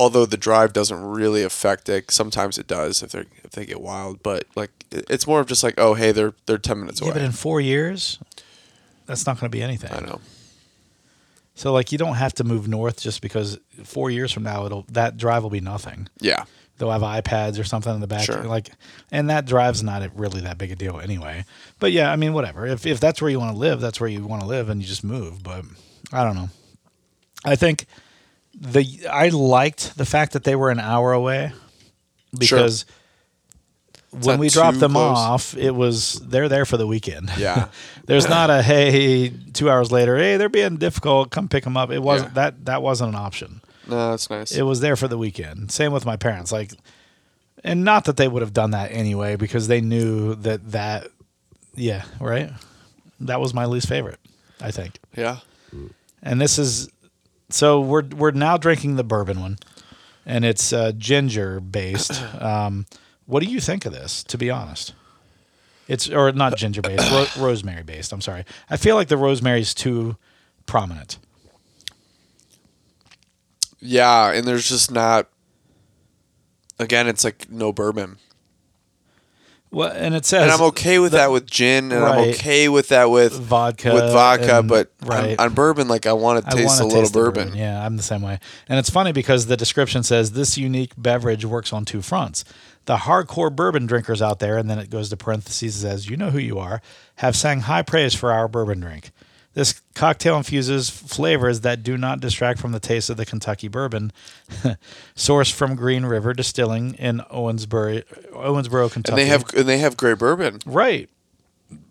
Although 0.00 0.26
the 0.26 0.36
drive 0.36 0.72
doesn't 0.72 1.02
really 1.02 1.42
affect 1.42 1.88
it, 1.88 2.10
sometimes 2.12 2.56
it 2.56 2.68
does 2.68 3.02
if 3.02 3.10
they 3.10 3.24
if 3.42 3.50
they 3.50 3.66
get 3.66 3.80
wild. 3.80 4.22
But 4.22 4.44
like 4.54 4.70
it's 4.92 5.26
more 5.26 5.40
of 5.40 5.46
just 5.48 5.62
like 5.64 5.74
oh 5.76 5.94
hey 5.94 6.12
they're 6.12 6.34
they're 6.46 6.56
ten 6.56 6.78
minutes 6.80 7.00
yeah, 7.00 7.08
away. 7.08 7.14
but 7.14 7.22
in 7.22 7.32
four 7.32 7.60
years, 7.60 8.18
that's 9.06 9.26
not 9.26 9.40
going 9.40 9.50
to 9.50 9.54
be 9.56 9.60
anything. 9.62 9.90
I 9.92 10.00
know. 10.00 10.20
So 11.58 11.72
like, 11.72 11.90
you 11.90 11.98
don't 11.98 12.14
have 12.14 12.32
to 12.34 12.44
move 12.44 12.68
north 12.68 13.00
just 13.00 13.20
because 13.20 13.58
four 13.82 14.10
years 14.12 14.30
from 14.30 14.44
now, 14.44 14.64
it'll 14.66 14.84
that 14.92 15.16
drive 15.16 15.42
will 15.42 15.50
be 15.50 15.60
nothing. 15.60 16.08
Yeah. 16.20 16.44
They'll 16.78 16.92
have 16.92 17.02
iPads 17.02 17.58
or 17.58 17.64
something 17.64 17.92
in 17.92 18.00
the 18.00 18.06
back, 18.06 18.22
Sure. 18.26 18.44
like, 18.44 18.70
and 19.10 19.28
that 19.28 19.44
drive's 19.44 19.82
not 19.82 20.08
really 20.16 20.40
that 20.42 20.56
big 20.58 20.70
a 20.70 20.76
deal 20.76 21.00
anyway. 21.00 21.44
But 21.80 21.90
yeah, 21.90 22.12
I 22.12 22.14
mean, 22.16 22.32
whatever. 22.32 22.64
If 22.64 22.86
if 22.86 23.00
that's 23.00 23.20
where 23.20 23.28
you 23.28 23.40
want 23.40 23.52
to 23.54 23.58
live, 23.58 23.80
that's 23.80 23.98
where 23.98 24.08
you 24.08 24.24
want 24.24 24.42
to 24.42 24.46
live, 24.48 24.68
and 24.68 24.80
you 24.80 24.86
just 24.86 25.02
move. 25.02 25.42
But 25.42 25.64
I 26.12 26.22
don't 26.22 26.36
know. 26.36 26.50
I 27.44 27.56
think 27.56 27.86
the 28.54 28.86
I 29.10 29.30
liked 29.30 29.96
the 29.96 30.06
fact 30.06 30.34
that 30.34 30.44
they 30.44 30.54
were 30.54 30.70
an 30.70 30.78
hour 30.78 31.12
away 31.12 31.50
because 32.38 32.84
when 34.10 34.38
we 34.38 34.48
dropped 34.48 34.80
them 34.80 34.92
close. 34.92 35.16
off, 35.18 35.56
it 35.56 35.70
was 35.74 36.14
they're 36.20 36.48
there 36.48 36.64
for 36.64 36.76
the 36.76 36.86
weekend. 36.86 37.30
Yeah. 37.36 37.68
There's 38.06 38.28
not 38.28 38.48
a 38.50 38.62
hey, 38.62 39.28
two 39.52 39.68
hours 39.70 39.92
later, 39.92 40.16
hey, 40.16 40.36
they're 40.38 40.48
being 40.48 40.76
difficult. 40.76 41.30
Come 41.30 41.48
pick 41.48 41.64
them 41.64 41.76
up. 41.76 41.90
It 41.90 42.02
wasn't 42.02 42.30
Yeah. 42.30 42.34
that 42.50 42.64
that 42.66 42.82
wasn't 42.82 43.10
an 43.10 43.14
option. 43.16 43.60
No, 43.86 44.10
that's 44.10 44.28
nice. 44.30 44.52
It 44.52 44.62
was 44.62 44.80
there 44.80 44.96
for 44.96 45.08
the 45.08 45.18
weekend. 45.18 45.70
Same 45.70 45.92
with 45.92 46.04
my 46.06 46.16
parents. 46.16 46.52
Like, 46.52 46.72
and 47.64 47.84
not 47.84 48.04
that 48.04 48.16
they 48.16 48.28
would 48.28 48.42
have 48.42 48.52
done 48.52 48.70
that 48.72 48.92
anyway, 48.92 49.36
because 49.36 49.66
they 49.68 49.80
knew 49.80 50.34
that 50.36 50.72
that, 50.72 51.08
yeah, 51.74 52.04
right. 52.20 52.50
That 53.20 53.40
was 53.40 53.52
my 53.54 53.64
least 53.66 53.88
favorite, 53.88 54.18
I 54.60 54.70
think. 54.70 54.98
yeah. 55.16 55.38
And 56.22 56.40
this 56.40 56.58
is, 56.58 56.88
so 57.50 57.80
we're 57.80 58.04
we're 58.04 58.30
now 58.32 58.56
drinking 58.56 58.96
the 58.96 59.04
bourbon 59.04 59.40
one, 59.40 59.58
and 60.26 60.44
it's 60.44 60.72
uh, 60.72 60.92
ginger 60.96 61.60
based. 61.60 62.22
Um, 62.40 62.86
what 63.28 63.42
do 63.42 63.48
you 63.48 63.60
think 63.60 63.84
of 63.84 63.92
this? 63.92 64.24
To 64.24 64.38
be 64.38 64.50
honest, 64.50 64.94
it's 65.86 66.08
or 66.08 66.32
not 66.32 66.56
ginger 66.56 66.80
based, 66.82 67.10
ro- 67.12 67.26
rosemary 67.46 67.82
based. 67.82 68.10
I'm 68.12 68.22
sorry. 68.22 68.44
I 68.70 68.76
feel 68.78 68.96
like 68.96 69.08
the 69.08 69.18
rosemary 69.18 69.60
is 69.60 69.74
too 69.74 70.16
prominent. 70.66 71.18
Yeah, 73.80 74.32
and 74.32 74.46
there's 74.46 74.68
just 74.68 74.90
not. 74.90 75.28
Again, 76.78 77.06
it's 77.06 77.24
like 77.24 77.50
no 77.50 77.72
bourbon, 77.72 78.18
Well, 79.72 79.90
and 79.90 80.14
it 80.14 80.24
says 80.24 80.42
and 80.44 80.52
I'm 80.52 80.62
okay 80.68 81.00
with 81.00 81.10
the- 81.10 81.18
that 81.18 81.32
with 81.32 81.44
gin, 81.44 81.90
and 81.90 82.04
I'm 82.04 82.28
okay 82.30 82.68
with 82.68 82.88
that 82.88 83.10
with 83.10 83.32
vodka 83.32 83.92
with 83.92 84.12
vodka, 84.12 84.60
and- 84.60 84.68
but 84.68 84.92
right. 85.04 85.38
on, 85.40 85.46
on 85.48 85.54
bourbon, 85.54 85.88
like 85.88 86.06
I 86.06 86.12
want 86.12 86.44
to 86.44 86.50
taste 86.56 86.80
a 86.80 86.84
little 86.84 87.00
taste 87.02 87.12
the 87.12 87.18
bourbon. 87.18 87.56
Yeah, 87.56 87.84
I'm 87.84 87.96
the 87.96 88.02
same 88.04 88.22
way. 88.22 88.38
And 88.68 88.78
it's 88.78 88.90
funny 88.90 89.10
because 89.10 89.46
the 89.46 89.56
description 89.56 90.04
says 90.04 90.32
this 90.32 90.56
unique 90.56 90.92
beverage 90.96 91.44
works 91.44 91.72
on 91.72 91.84
two 91.84 92.00
fronts. 92.00 92.44
The 92.88 92.96
hardcore 92.96 93.54
bourbon 93.54 93.84
drinkers 93.84 94.22
out 94.22 94.38
there, 94.38 94.56
and 94.56 94.70
then 94.70 94.78
it 94.78 94.88
goes 94.88 95.10
to 95.10 95.16
parentheses 95.18 95.74
says, 95.74 96.08
"You 96.08 96.16
know 96.16 96.30
who 96.30 96.38
you 96.38 96.58
are," 96.58 96.80
have 97.16 97.36
sang 97.36 97.60
high 97.60 97.82
praise 97.82 98.14
for 98.14 98.32
our 98.32 98.48
bourbon 98.48 98.80
drink. 98.80 99.10
This 99.52 99.82
cocktail 99.94 100.38
infuses 100.38 100.88
flavors 100.88 101.60
that 101.60 101.82
do 101.82 101.98
not 101.98 102.20
distract 102.20 102.58
from 102.58 102.72
the 102.72 102.80
taste 102.80 103.10
of 103.10 103.18
the 103.18 103.26
Kentucky 103.26 103.68
bourbon, 103.68 104.10
sourced 105.14 105.52
from 105.52 105.76
Green 105.76 106.06
River 106.06 106.32
Distilling 106.32 106.94
in 106.94 107.18
Owensboro, 107.30 108.04
Owensboro, 108.32 108.90
Kentucky. 108.90 109.10
And 109.10 109.18
they 109.18 109.26
have 109.26 109.44
and 109.54 109.68
they 109.68 109.78
have 109.78 109.98
great 109.98 110.16
bourbon. 110.16 110.60
Right. 110.64 111.10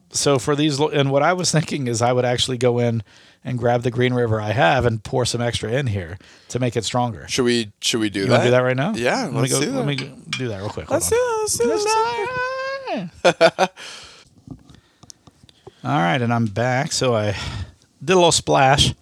So 0.10 0.40
for 0.40 0.56
these, 0.56 0.80
and 0.80 1.12
what 1.12 1.22
I 1.22 1.34
was 1.34 1.52
thinking 1.52 1.86
is 1.86 2.02
I 2.02 2.12
would 2.12 2.26
actually 2.26 2.58
go 2.58 2.80
in 2.80 3.04
and 3.48 3.58
grab 3.58 3.82
the 3.84 3.90
Green 3.92 4.14
River 4.14 4.42
I 4.42 4.52
have 4.52 4.86
and 4.86 5.02
pour 5.02 5.24
some 5.26 5.40
extra 5.42 5.72
in 5.72 5.88
here 5.88 6.18
to 6.50 6.60
make 6.60 6.76
it 6.76 6.84
stronger. 6.84 7.26
Should 7.30 7.46
we 7.46 7.72
should 7.82 8.02
we 8.02 8.10
do 8.10 8.20
You 8.22 8.26
that? 8.28 8.44
do 8.44 8.52
that 8.52 8.60
right 8.60 8.76
now? 8.76 8.94
Yeah, 8.94 9.24
Let 9.24 9.34
me 9.34 9.40
let's 9.40 9.54
go. 9.54 9.62
do 9.62 9.72
Let 9.72 9.86
that. 9.86 9.86
me 9.86 9.96
do 10.38 10.48
that 10.50 10.58
real 10.58 10.70
quick. 10.70 10.90
Let's 10.92 11.10
do. 11.10 11.38
Let's 11.40 11.58
do 11.58 11.68
that. 11.68 13.10
Let's 13.24 13.44
do. 13.44 13.68
All 15.84 15.98
right, 15.98 16.22
and 16.22 16.34
I'm 16.34 16.46
back. 16.46 16.92
So 16.92 17.16
I 17.16 17.36
did 18.04 18.14
a 18.14 18.16
little 18.16 18.32
splash 18.32 18.94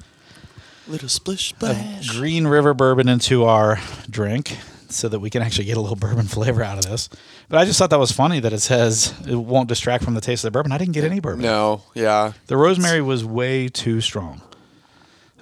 Little 0.88 1.10
splish 1.10 1.50
splash. 1.50 2.10
Green 2.12 2.46
River 2.46 2.76
bourbon 2.76 3.10
into 3.10 3.46
our 3.46 3.80
drink 4.08 4.56
so 4.88 5.10
that 5.10 5.20
we 5.20 5.32
can 5.32 5.42
actually 5.42 5.66
get 5.66 5.78
a 5.78 5.82
little 5.82 5.96
bourbon 5.96 6.28
flavor 6.28 6.62
out 6.62 6.78
of 6.78 6.86
this. 6.86 7.10
But 7.50 7.60
I 7.60 7.66
just 7.66 7.78
thought 7.78 7.92
that 7.92 8.00
was 8.00 8.12
funny 8.12 8.40
that 8.40 8.54
it 8.54 8.60
says 8.62 9.14
it 9.28 9.36
won't 9.36 9.70
distract 9.70 10.04
from 10.04 10.16
the 10.16 10.22
taste 10.22 10.44
of 10.44 10.48
the 10.48 10.58
bourbon. 10.58 10.72
I 10.72 10.78
didn't 10.78 10.94
get 10.94 11.04
any 11.04 11.20
bourbon. 11.20 11.44
No, 11.44 11.84
yeah, 11.94 12.34
The 12.48 12.58
rosemary 12.58 13.02
was 13.02 13.24
way 13.24 13.68
too 13.68 14.02
strong. 14.02 14.42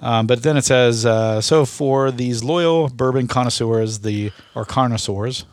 Um, 0.02 0.26
but 0.26 0.42
then 0.42 0.56
it 0.58 0.64
says, 0.64 1.06
uh, 1.06 1.40
so 1.40 1.64
for 1.64 2.10
these 2.10 2.44
loyal 2.44 2.88
bourbon 2.90 3.26
connoisseurs, 3.26 4.00
the 4.00 4.32
or 4.54 4.66
connoisseurs, 4.66 5.46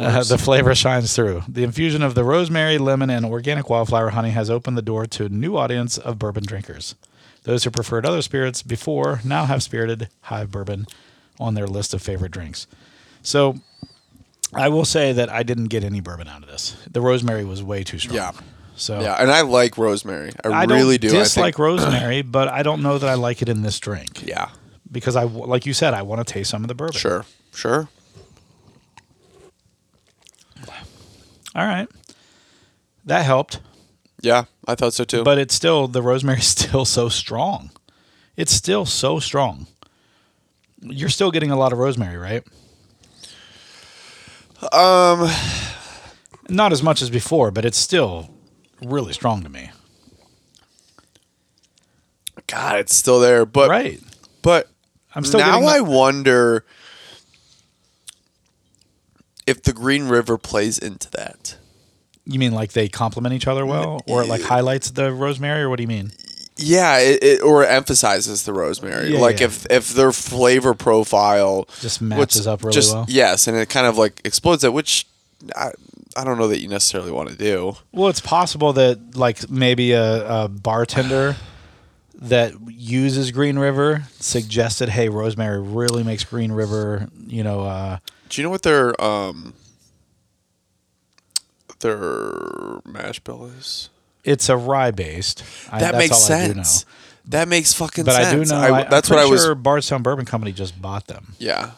uh, 0.00 0.22
the 0.22 0.38
flavor 0.38 0.74
shines 0.74 1.14
through. 1.14 1.42
The 1.46 1.62
infusion 1.62 2.02
of 2.02 2.14
the 2.14 2.24
rosemary, 2.24 2.78
lemon, 2.78 3.10
and 3.10 3.26
organic 3.26 3.68
wildflower 3.68 4.10
honey 4.10 4.30
has 4.30 4.48
opened 4.48 4.78
the 4.78 4.82
door 4.82 5.04
to 5.06 5.26
a 5.26 5.28
new 5.28 5.58
audience 5.58 5.98
of 5.98 6.18
bourbon 6.18 6.44
drinkers. 6.44 6.94
Those 7.42 7.64
who 7.64 7.70
preferred 7.70 8.06
other 8.06 8.22
spirits 8.22 8.62
before 8.62 9.20
now 9.24 9.44
have 9.44 9.62
spirited 9.62 10.08
hive 10.22 10.50
bourbon 10.50 10.86
on 11.38 11.52
their 11.52 11.66
list 11.66 11.92
of 11.92 12.00
favorite 12.00 12.32
drinks. 12.32 12.66
So 13.20 13.56
I 14.54 14.68
will 14.68 14.84
say 14.84 15.12
that 15.12 15.30
I 15.30 15.42
didn't 15.42 15.66
get 15.66 15.82
any 15.84 16.00
bourbon 16.00 16.28
out 16.28 16.42
of 16.42 16.48
this. 16.48 16.76
The 16.90 17.00
rosemary 17.00 17.44
was 17.44 17.62
way 17.62 17.84
too 17.84 17.98
strong. 17.98 18.16
Yeah. 18.16 18.32
So 18.76 19.00
yeah, 19.00 19.14
and 19.20 19.30
I 19.30 19.42
like 19.42 19.76
rosemary. 19.78 20.32
I, 20.44 20.48
I 20.48 20.64
really 20.64 20.98
do. 20.98 21.08
dislike 21.10 21.42
I 21.42 21.46
think, 21.48 21.58
rosemary, 21.58 22.22
but 22.36 22.48
I 22.48 22.62
don't 22.62 22.82
know 22.82 22.98
that 22.98 23.08
I 23.08 23.14
like 23.14 23.42
it 23.42 23.48
in 23.48 23.62
this 23.62 23.78
drink 23.78 24.26
yeah, 24.26 24.48
because 24.90 25.14
I, 25.14 25.24
like 25.24 25.66
you 25.66 25.74
said, 25.74 25.92
I 25.94 26.02
want 26.02 26.26
to 26.26 26.32
taste 26.32 26.50
some 26.50 26.64
of 26.64 26.68
the 26.68 26.74
bourbon. 26.74 26.94
sure, 26.98 27.24
sure. 27.52 27.88
All 31.54 31.66
right, 31.66 31.86
that 33.04 33.24
helped, 33.26 33.60
Yeah, 34.22 34.44
I 34.66 34.74
thought 34.74 34.94
so 34.94 35.04
too. 35.04 35.22
but 35.22 35.36
it's 35.36 35.54
still 35.54 35.86
the 35.86 36.00
rosemary's 36.00 36.46
still 36.58 36.86
so 36.86 37.10
strong. 37.10 37.70
It's 38.36 38.52
still 38.52 38.86
so 38.86 39.18
strong. 39.20 39.66
You're 40.80 41.10
still 41.10 41.30
getting 41.30 41.50
a 41.50 41.56
lot 41.56 41.72
of 41.74 41.78
rosemary, 41.78 42.16
right? 42.16 42.42
Um, 44.70 45.30
Not 46.48 46.72
as 46.72 46.82
much 46.82 47.02
as 47.02 47.10
before, 47.10 47.50
but 47.50 47.64
it's 47.64 47.78
still 47.78 48.30
really 48.84 49.12
strong 49.12 49.42
to 49.42 49.48
me. 49.48 49.70
God, 52.46 52.78
it's 52.78 52.94
still 52.94 53.20
there. 53.20 53.46
But 53.46 53.70
right. 53.70 54.00
but 54.42 54.68
I'm 55.14 55.24
still 55.24 55.40
now 55.40 55.62
I 55.62 55.80
wonder 55.80 56.64
if 59.46 59.62
the 59.62 59.72
Green 59.72 60.08
River 60.08 60.36
plays 60.36 60.78
into 60.78 61.10
that. 61.12 61.56
You 62.24 62.38
mean 62.38 62.52
like 62.52 62.72
they 62.72 62.88
complement 62.88 63.34
each 63.34 63.46
other 63.46 63.66
well, 63.66 64.02
or 64.06 64.24
like 64.24 64.42
highlights 64.42 64.90
the 64.90 65.12
rosemary, 65.12 65.62
or 65.62 65.70
what 65.70 65.76
do 65.76 65.82
you 65.82 65.88
mean? 65.88 66.12
Yeah, 66.62 66.98
it, 66.98 67.22
it 67.22 67.42
or 67.42 67.64
emphasizes 67.66 68.44
the 68.44 68.52
rosemary. 68.52 69.12
Yeah, 69.12 69.20
like 69.20 69.40
yeah. 69.40 69.46
if 69.46 69.66
if 69.70 69.92
their 69.94 70.12
flavor 70.12 70.74
profile 70.74 71.68
Just 71.80 72.00
matches 72.00 72.46
up 72.46 72.62
really 72.62 72.74
just- 72.74 72.94
well. 72.94 73.06
Yes, 73.08 73.46
and 73.46 73.56
it 73.56 73.68
kind 73.68 73.86
of 73.86 73.98
like 73.98 74.20
explodes 74.24 74.64
it, 74.64 74.72
which 74.72 75.06
I, 75.56 75.72
I 76.16 76.24
don't 76.24 76.38
know 76.38 76.48
that 76.48 76.60
you 76.60 76.68
necessarily 76.68 77.10
want 77.10 77.30
to 77.30 77.36
do. 77.36 77.76
Well, 77.92 78.08
it's 78.08 78.20
possible 78.20 78.72
that 78.74 79.16
like 79.16 79.50
maybe 79.50 79.92
a, 79.92 80.44
a 80.44 80.48
bartender 80.48 81.36
that 82.14 82.52
uses 82.68 83.32
Green 83.32 83.58
River 83.58 84.04
suggested, 84.20 84.88
"Hey, 84.90 85.08
rosemary 85.08 85.60
really 85.60 86.04
makes 86.04 86.22
Green 86.22 86.52
River, 86.52 87.08
you 87.26 87.42
know, 87.42 87.62
uh, 87.62 87.98
Do 88.28 88.40
you 88.40 88.46
know 88.46 88.50
what 88.50 88.62
their 88.62 89.00
um 89.02 89.54
their 91.80 92.80
mash 92.84 93.18
bill 93.20 93.46
is? 93.46 93.88
It's 94.24 94.48
a 94.48 94.56
rye 94.56 94.90
based." 94.90 95.42
That 95.70 95.94
makes 95.96 96.28
I 96.30 96.46
know. 96.46 96.52
sense. 96.54 96.86
That 97.26 97.48
makes 97.48 97.72
fucking 97.72 98.04
But 98.04 98.14
sense. 98.14 98.50
But 98.50 98.56
I 98.56 98.66
do 98.66 98.70
know 98.70 98.74
I, 98.76 98.84
that's 98.84 99.08
what 99.08 99.18
I 99.18 99.26
was. 99.26 99.42
Sure 99.42 99.54
Bardstown 99.54 100.02
Bourbon 100.02 100.24
Company 100.24 100.52
just 100.52 100.80
bought 100.82 101.06
them. 101.06 101.34
Yeah, 101.38 101.72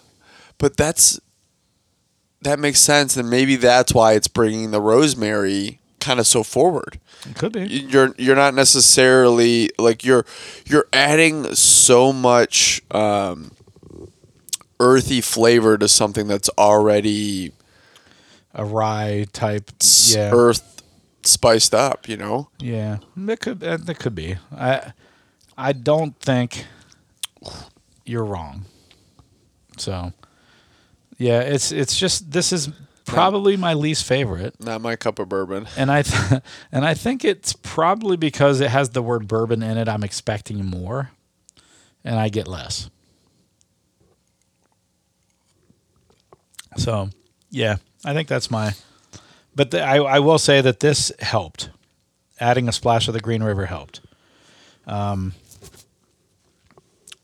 but 0.58 0.76
that's 0.76 1.20
that 2.42 2.58
makes 2.58 2.80
sense, 2.80 3.16
and 3.16 3.28
maybe 3.30 3.56
that's 3.56 3.92
why 3.92 4.12
it's 4.14 4.28
bringing 4.28 4.70
the 4.70 4.80
rosemary 4.80 5.80
kind 6.00 6.20
of 6.20 6.26
so 6.26 6.42
forward. 6.42 6.98
It 7.28 7.36
could 7.36 7.52
be. 7.52 7.64
You're 7.66 8.14
you're 8.18 8.36
not 8.36 8.54
necessarily 8.54 9.70
like 9.78 10.04
you're 10.04 10.24
you're 10.66 10.86
adding 10.92 11.54
so 11.54 12.12
much 12.12 12.82
um, 12.90 13.50
earthy 14.80 15.20
flavor 15.20 15.78
to 15.78 15.88
something 15.88 16.26
that's 16.26 16.50
already 16.58 17.52
A 18.54 18.64
rye 18.64 19.26
type. 19.32 19.70
Yeah. 20.08 20.30
earth 20.32 20.73
spiced 21.26 21.74
up. 21.74 22.08
You 22.08 22.16
know. 22.16 22.48
Yeah. 22.58 22.98
That 23.16 23.40
could 23.40 23.62
uh, 23.62 23.76
that 23.78 23.98
could 23.98 24.14
be. 24.14 24.36
I 24.56 24.92
I 25.56 25.72
don't 25.72 26.18
think 26.20 26.66
you're 28.04 28.24
wrong. 28.24 28.66
So 29.78 30.12
yeah, 31.18 31.40
it's 31.40 31.72
it's 31.72 31.98
just 31.98 32.30
this 32.30 32.52
is 32.52 32.70
probably 33.04 33.56
my 33.56 33.74
least 33.74 34.04
favorite. 34.04 34.62
Not 34.62 34.80
my 34.80 34.96
cup 34.96 35.18
of 35.18 35.28
bourbon. 35.28 35.66
and 35.76 35.90
I 35.90 36.02
th- 36.02 36.42
and 36.72 36.84
I 36.84 36.94
think 36.94 37.24
it's 37.24 37.52
probably 37.52 38.16
because 38.16 38.60
it 38.60 38.70
has 38.70 38.90
the 38.90 39.02
word 39.02 39.28
bourbon 39.28 39.62
in 39.62 39.78
it. 39.78 39.88
I'm 39.88 40.02
expecting 40.04 40.64
more, 40.64 41.10
and 42.04 42.18
I 42.18 42.28
get 42.28 42.48
less. 42.48 42.90
So, 46.76 47.10
yeah, 47.50 47.76
I 48.04 48.14
think 48.14 48.28
that's 48.28 48.50
my. 48.50 48.74
But 49.54 49.70
the, 49.70 49.82
I 49.82 49.96
I 49.96 50.18
will 50.18 50.38
say 50.38 50.60
that 50.60 50.80
this 50.80 51.12
helped. 51.20 51.70
Adding 52.40 52.68
a 52.68 52.72
splash 52.72 53.06
of 53.06 53.14
the 53.14 53.20
Green 53.20 53.42
River 53.42 53.66
helped. 53.66 54.00
Um. 54.86 55.34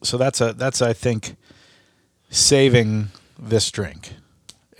So 0.02 0.16
that's 0.16 0.40
a 0.40 0.52
that's 0.52 0.80
I 0.80 0.92
think 0.92 1.36
saving 2.30 3.08
this 3.38 3.70
drink 3.70 4.14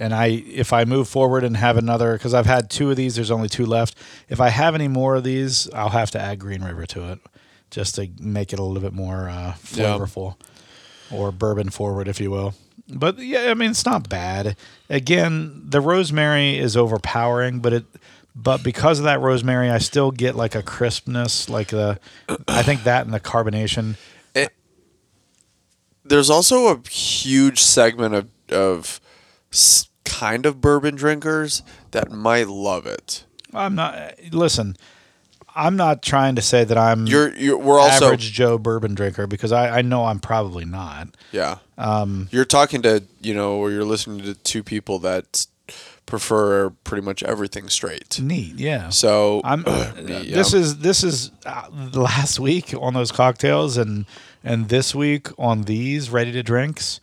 and 0.01 0.15
I 0.15 0.27
if 0.29 0.73
I 0.73 0.85
move 0.85 1.09
forward 1.09 1.45
and 1.45 1.57
have 1.59 1.77
another 1.77 2.15
because 2.15 2.33
I've 2.33 2.47
had 2.47 2.71
two 2.71 2.91
of 2.91 2.97
these, 2.97 3.15
there's 3.17 3.31
only 3.31 3.49
two 3.49 3.67
left. 3.67 3.95
If 4.29 4.41
I 4.41 4.49
have 4.49 4.75
any 4.75 4.89
more 4.89 5.15
of 5.17 5.25
these, 5.25 5.71
I'll 5.73 5.91
have 5.91 6.11
to 6.13 6.21
add 6.21 6.39
Green 6.41 6.65
River 6.65 6.87
to 6.87 7.13
it 7.13 7.21
just 7.71 7.95
to 7.97 8.09
make 8.19 8.53
it 8.53 8.59
a 8.59 8.63
little 8.63 8.83
bit 8.83 8.95
more 8.95 9.29
uh, 9.29 9.55
flavorful 9.63 10.37
or 11.13 11.31
bourbon 11.31 11.69
forward, 11.69 12.09
if 12.09 12.19
you 12.19 12.31
will. 12.31 12.55
But 12.93 13.19
yeah, 13.19 13.51
I 13.51 13.55
mean 13.55 13.71
it's 13.71 13.87
not 13.87 14.09
bad. 14.09 14.57
Again, 14.89 15.63
the 15.65 15.81
rosemary 15.81 16.59
is 16.59 16.77
overpowering, 16.77 17.61
but 17.61 17.73
it 17.73 17.85
but 18.35 18.63
because 18.63 18.99
of 18.99 19.05
that 19.05 19.21
rosemary, 19.21 19.71
I 19.71 19.79
still 19.79 20.11
get 20.11 20.37
like 20.37 20.55
a 20.55 20.63
crispness, 20.63 21.49
like 21.49 21.69
the 21.69 21.99
I 22.49 22.63
think 22.63 22.85
that 22.85 23.05
and 23.05 23.15
the 23.15 23.21
carbonation. 23.21 23.97
Eh, 24.35 24.49
there's 26.05 26.31
also 26.31 26.69
a 26.69 26.89
huge 26.89 27.61
segment 27.61 28.15
of 28.15 28.29
of 28.51 29.01
kind 30.05 30.47
of 30.47 30.61
bourbon 30.61 30.97
drinkers 30.97 31.63
that 31.93 32.11
might 32.11 32.49
love 32.49 32.87
it. 32.87 33.25
I'm 33.53 33.75
not 33.75 34.15
listen. 34.33 34.77
I'm 35.55 35.77
not 35.77 36.03
trying 36.03 36.37
to 36.37 36.43
say 36.43 36.65
that 36.65 36.79
I'm 36.79 37.07
You're 37.07 37.35
you're 37.37 37.59
we're 37.59 37.81
also 37.81 38.07
average 38.07 38.33
Joe 38.33 38.59
bourbon 38.59 38.95
drinker 38.95 39.27
because 39.27 39.53
I, 39.53 39.79
I 39.79 39.83
know 39.83 40.05
I'm 40.05 40.21
probably 40.21 40.65
not. 40.65 41.09
yeah. 41.33 41.59
Um, 41.79 42.29
you're 42.31 42.45
talking 42.45 42.83
to 42.83 43.05
you 43.21 43.35
know, 43.35 43.55
or 43.55 43.71
you're 43.71 43.85
listening 43.85 44.23
to 44.25 44.35
two 44.35 44.63
people 44.63 44.99
that 45.01 45.47
prefer 46.07 46.71
pretty 46.85 47.03
much 47.03 47.23
everything 47.23 47.69
straight. 47.69 48.21
Neat, 48.21 48.57
yeah. 48.57 48.89
So 48.91 49.41
I'm. 49.45 49.65
uh, 49.67 49.93
yeah. 49.97 50.35
This 50.35 50.53
is 50.53 50.79
this 50.79 51.03
is 51.03 51.31
uh, 51.47 51.69
last 51.95 52.39
week 52.41 52.75
on 52.79 52.95
those 52.95 53.13
cocktails 53.13 53.77
and 53.77 54.07
and 54.45 54.69
this 54.69 54.95
week 54.95 55.29
on 55.39 55.63
these 55.63 56.11
ready 56.11 56.33
to 56.33 56.43
drinks. 56.43 57.01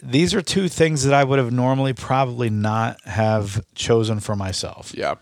These 0.00 0.32
are 0.32 0.42
two 0.42 0.68
things 0.68 1.02
that 1.04 1.12
I 1.12 1.24
would 1.24 1.40
have 1.40 1.50
normally 1.52 1.92
probably 1.92 2.50
not 2.50 3.04
have 3.04 3.64
chosen 3.74 4.20
for 4.20 4.36
myself. 4.36 4.92
yeah. 4.96 5.16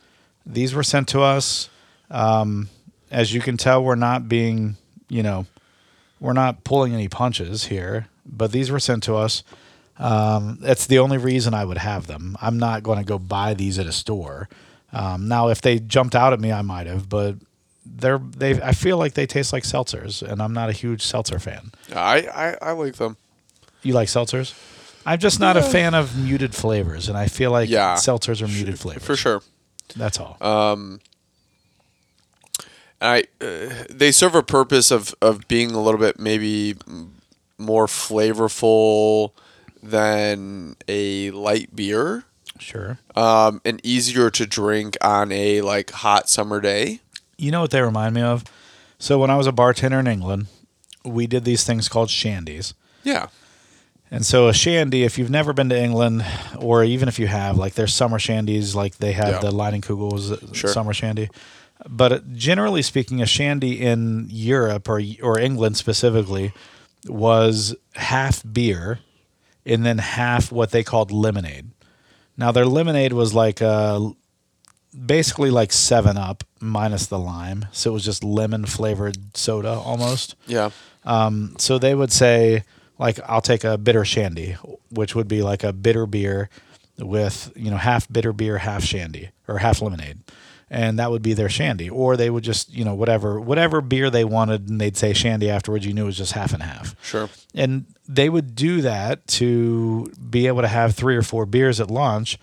These 0.44 0.74
were 0.74 0.84
sent 0.84 1.08
to 1.08 1.22
us. 1.22 1.68
Um, 2.11 2.68
as 3.11 3.32
you 3.34 3.40
can 3.40 3.57
tell, 3.57 3.82
we're 3.82 3.94
not 3.94 4.28
being, 4.28 4.76
you 5.09 5.22
know, 5.22 5.46
we're 6.20 6.32
not 6.32 6.64
pulling 6.64 6.94
any 6.94 7.09
punches 7.09 7.66
here. 7.66 8.09
But 8.24 8.50
these 8.52 8.70
were 8.70 8.80
sent 8.80 9.04
to 9.04 9.14
us. 9.16 9.44
Um, 9.98 10.59
that's 10.61 10.86
the 10.86 10.98
only 10.98 11.16
reason 11.16 11.54
I 11.54 11.64
would 11.64 11.78
have 11.78 12.07
them. 12.07 12.36
I'm 12.42 12.59
not 12.59 12.82
going 12.82 12.98
to 12.98 13.04
go 13.04 13.18
buy 13.18 13.54
these 13.54 13.78
at 13.78 13.86
a 13.86 13.92
store. 13.92 14.48
Um, 14.92 15.28
now, 15.28 15.48
if 15.48 15.62
they 15.62 15.78
jumped 15.78 16.14
out 16.14 16.32
at 16.32 16.40
me, 16.40 16.52
I 16.52 16.62
might 16.62 16.86
have, 16.86 17.09
but 17.09 17.36
they're 17.84 18.18
they. 18.18 18.61
I 18.61 18.72
feel 18.72 18.98
like 18.98 19.14
they 19.14 19.26
taste 19.26 19.52
like 19.52 19.62
seltzers, 19.62 20.22
and 20.22 20.42
I'm 20.42 20.52
not 20.52 20.68
a 20.68 20.72
huge 20.72 21.02
seltzer 21.02 21.38
fan. 21.38 21.70
I, 21.94 22.26
I 22.26 22.57
I 22.70 22.72
like 22.72 22.96
them. 22.96 23.16
You 23.82 23.94
like 23.94 24.09
seltzers? 24.09 24.54
I'm 25.07 25.18
just 25.20 25.38
not 25.38 25.57
a 25.57 25.62
fan 25.62 25.94
of 25.94 26.18
muted 26.18 26.52
flavors, 26.54 27.09
and 27.09 27.16
I 27.16 27.28
feel 27.28 27.52
like 27.52 27.68
Yeah. 27.70 27.94
seltzers 27.94 28.42
are 28.42 28.48
muted 28.48 28.78
flavors. 28.80 29.04
For 29.04 29.14
sure. 29.16 29.40
That's 29.94 30.18
all. 30.18 30.36
I 33.01 33.24
uh, 33.40 33.84
they 33.90 34.11
serve 34.12 34.34
a 34.34 34.42
purpose 34.42 34.90
of 34.90 35.14
of 35.20 35.47
being 35.49 35.72
a 35.72 35.80
little 35.82 36.01
bit 36.01 36.18
maybe 36.18 36.74
more 37.59 37.86
flavorful 37.86 39.32
than 39.82 40.76
a 40.88 41.30
light 41.30 41.74
beer. 41.74 42.24
sure. 42.59 42.99
Um, 43.14 43.61
and 43.64 43.80
easier 43.84 44.30
to 44.30 44.47
drink 44.47 44.97
on 45.01 45.30
a 45.32 45.61
like 45.61 45.90
hot 45.90 46.28
summer 46.28 46.61
day. 46.61 47.01
You 47.38 47.51
know 47.51 47.61
what 47.61 47.70
they 47.70 47.82
remind 47.82 48.14
me 48.14 48.22
of? 48.22 48.44
So 48.99 49.18
when 49.18 49.30
I 49.30 49.36
was 49.36 49.47
a 49.47 49.53
bartender 49.53 49.99
in 50.01 50.07
England, 50.07 50.47
we 51.05 51.26
did 51.26 51.44
these 51.44 51.64
things 51.64 51.88
called 51.88 52.09
shandies. 52.09 52.72
Yeah. 53.05 53.26
And 54.11 54.24
so 54.24 54.49
a 54.49 54.55
shandy, 54.55 55.03
if 55.05 55.18
you've 55.18 55.30
never 55.30 55.53
been 55.53 55.68
to 55.68 55.78
England, 55.78 56.24
or 56.59 56.82
even 56.84 57.09
if 57.09 57.18
you 57.18 57.26
have, 57.26 57.57
like 57.59 57.74
there's 57.74 57.92
summer 57.92 58.18
shandies, 58.18 58.74
like 58.74 58.97
they 58.99 59.12
have 59.12 59.28
Yeah. 59.28 59.38
the 59.40 59.51
Leinenkugel's 59.51 60.57
Sure. 60.57 60.70
summer 60.70 60.94
shandy. 60.94 61.28
But 61.89 62.32
generally 62.34 62.82
speaking, 62.82 63.22
a 63.22 63.26
shandy 63.26 63.80
in 63.80 64.26
Europe 64.30 64.89
or 64.89 65.01
or 65.22 65.39
England 65.39 65.76
specifically 65.76 66.53
was 67.07 67.74
half 67.95 68.43
beer, 68.51 68.99
and 69.64 69.87
then 69.87 69.99
half 69.99 70.51
what 70.51 70.70
they 70.70 70.82
called 70.82 71.12
lemonade. 71.12 71.70
Now 72.37 72.53
their 72.53 72.66
lemonade 72.66 73.12
was 73.12 73.34
like 73.34 73.62
uh, 73.62 74.11
basically 75.05 75.51
like 75.51 75.72
Seven 75.72 76.16
Up 76.16 76.45
minus 76.61 77.07
the 77.07 77.18
lime, 77.18 77.66
so 77.72 77.91
it 77.91 77.95
was 77.95 78.05
just 78.05 78.24
lemon 78.24 78.64
flavored 78.66 79.37
soda 79.37 79.70
almost 79.70 80.34
Yeah. 80.47 80.70
so 81.59 81.78
they 81.78 81.95
would 81.95 82.12
say 82.12 82.64
like 82.99 83.20
I'll 83.26 83.41
take 83.43 83.62
a 83.64 83.78
bitter 83.78 84.05
shandy, 84.05 84.57
which 84.91 85.14
would 85.14 85.28
be 85.28 85.43
like 85.43 85.62
a 85.62 85.72
bitter 85.72 86.07
beer 86.07 86.49
with 86.99 87.53
you 87.55 87.70
know 87.70 87.76
half 87.76 88.11
bitter 88.11 88.32
beer, 88.32 88.59
half 88.59 88.82
shandy 88.82 89.30
or 89.47 89.59
half 89.59 89.80
lemonade, 89.82 90.18
and 90.70 90.98
that 90.98 91.10
would 91.10 91.22
be 91.22 91.32
their 91.34 91.48
shandy. 91.48 91.88
Or 91.88 92.16
they 92.16 92.28
would 92.30 92.44
just 92.44 92.72
you 92.74 92.84
know 92.84 92.94
whatever 92.94 93.40
whatever 93.40 93.80
beer 93.80 94.10
they 94.10 94.24
wanted, 94.24 94.68
and 94.68 94.80
they'd 94.80 94.96
say 94.96 95.12
shandy 95.12 95.48
afterwards. 95.50 95.86
You 95.86 95.92
knew 95.92 96.04
it 96.04 96.06
was 96.06 96.16
just 96.16 96.32
half 96.32 96.52
and 96.52 96.62
half, 96.62 96.94
Sure. 97.02 97.28
and 97.54 97.86
they 98.08 98.28
would 98.28 98.54
do 98.54 98.80
that 98.82 99.26
to 99.28 100.12
be 100.30 100.46
able 100.46 100.62
to 100.62 100.68
have 100.68 100.94
three 100.94 101.16
or 101.16 101.22
four 101.22 101.46
beers 101.46 101.80
at 101.80 101.90
lunch, 101.90 102.38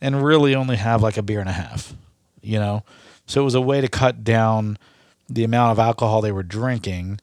and 0.00 0.22
really 0.24 0.54
only 0.54 0.76
have 0.76 1.02
like 1.02 1.16
a 1.16 1.22
beer 1.22 1.40
and 1.40 1.48
a 1.48 1.52
half, 1.52 1.94
you 2.42 2.58
know. 2.58 2.82
So 3.26 3.40
it 3.40 3.44
was 3.44 3.54
a 3.54 3.60
way 3.60 3.80
to 3.80 3.88
cut 3.88 4.22
down 4.24 4.78
the 5.28 5.42
amount 5.44 5.72
of 5.72 5.78
alcohol 5.78 6.20
they 6.20 6.30
were 6.32 6.44
drinking 6.44 7.18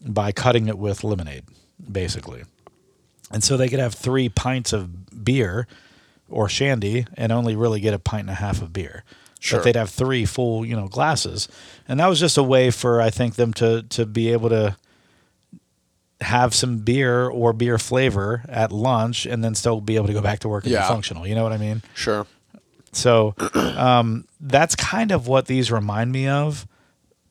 by 0.00 0.32
cutting 0.32 0.66
it 0.68 0.78
with 0.78 1.04
lemonade, 1.04 1.44
basically. 1.90 2.44
And 3.30 3.44
so 3.44 3.56
they 3.56 3.68
could 3.68 3.78
have 3.78 3.94
three 3.94 4.28
pints 4.28 4.72
of 4.72 5.24
beer 5.24 5.66
or 6.30 6.48
shandy 6.48 7.06
and 7.16 7.30
only 7.32 7.54
really 7.54 7.80
get 7.80 7.92
a 7.94 7.98
pint 7.98 8.22
and 8.22 8.30
a 8.30 8.34
half 8.34 8.62
of 8.62 8.72
beer. 8.72 9.04
Sure. 9.42 9.58
But 9.58 9.64
they'd 9.64 9.76
have 9.76 9.90
three 9.90 10.24
full, 10.24 10.64
you 10.64 10.76
know, 10.76 10.86
glasses. 10.86 11.48
And 11.88 11.98
that 11.98 12.06
was 12.06 12.20
just 12.20 12.38
a 12.38 12.42
way 12.44 12.70
for 12.70 13.00
I 13.00 13.10
think 13.10 13.34
them 13.34 13.52
to 13.54 13.82
to 13.90 14.06
be 14.06 14.32
able 14.32 14.48
to 14.50 14.76
have 16.20 16.54
some 16.54 16.78
beer 16.78 17.26
or 17.28 17.52
beer 17.52 17.76
flavor 17.78 18.44
at 18.48 18.70
lunch 18.70 19.26
and 19.26 19.42
then 19.42 19.56
still 19.56 19.80
be 19.80 19.96
able 19.96 20.06
to 20.06 20.12
go 20.12 20.20
back 20.20 20.38
to 20.40 20.48
work 20.48 20.62
and 20.62 20.72
Yeah. 20.72 20.82
be 20.82 20.86
functional. 20.88 21.26
You 21.26 21.34
know 21.34 21.42
what 21.42 21.52
I 21.52 21.56
mean? 21.58 21.82
Sure. 21.94 22.24
So 22.92 23.34
um, 23.54 24.26
that's 24.40 24.76
kind 24.76 25.10
of 25.10 25.26
what 25.26 25.46
these 25.46 25.72
remind 25.72 26.12
me 26.12 26.28
of. 26.28 26.66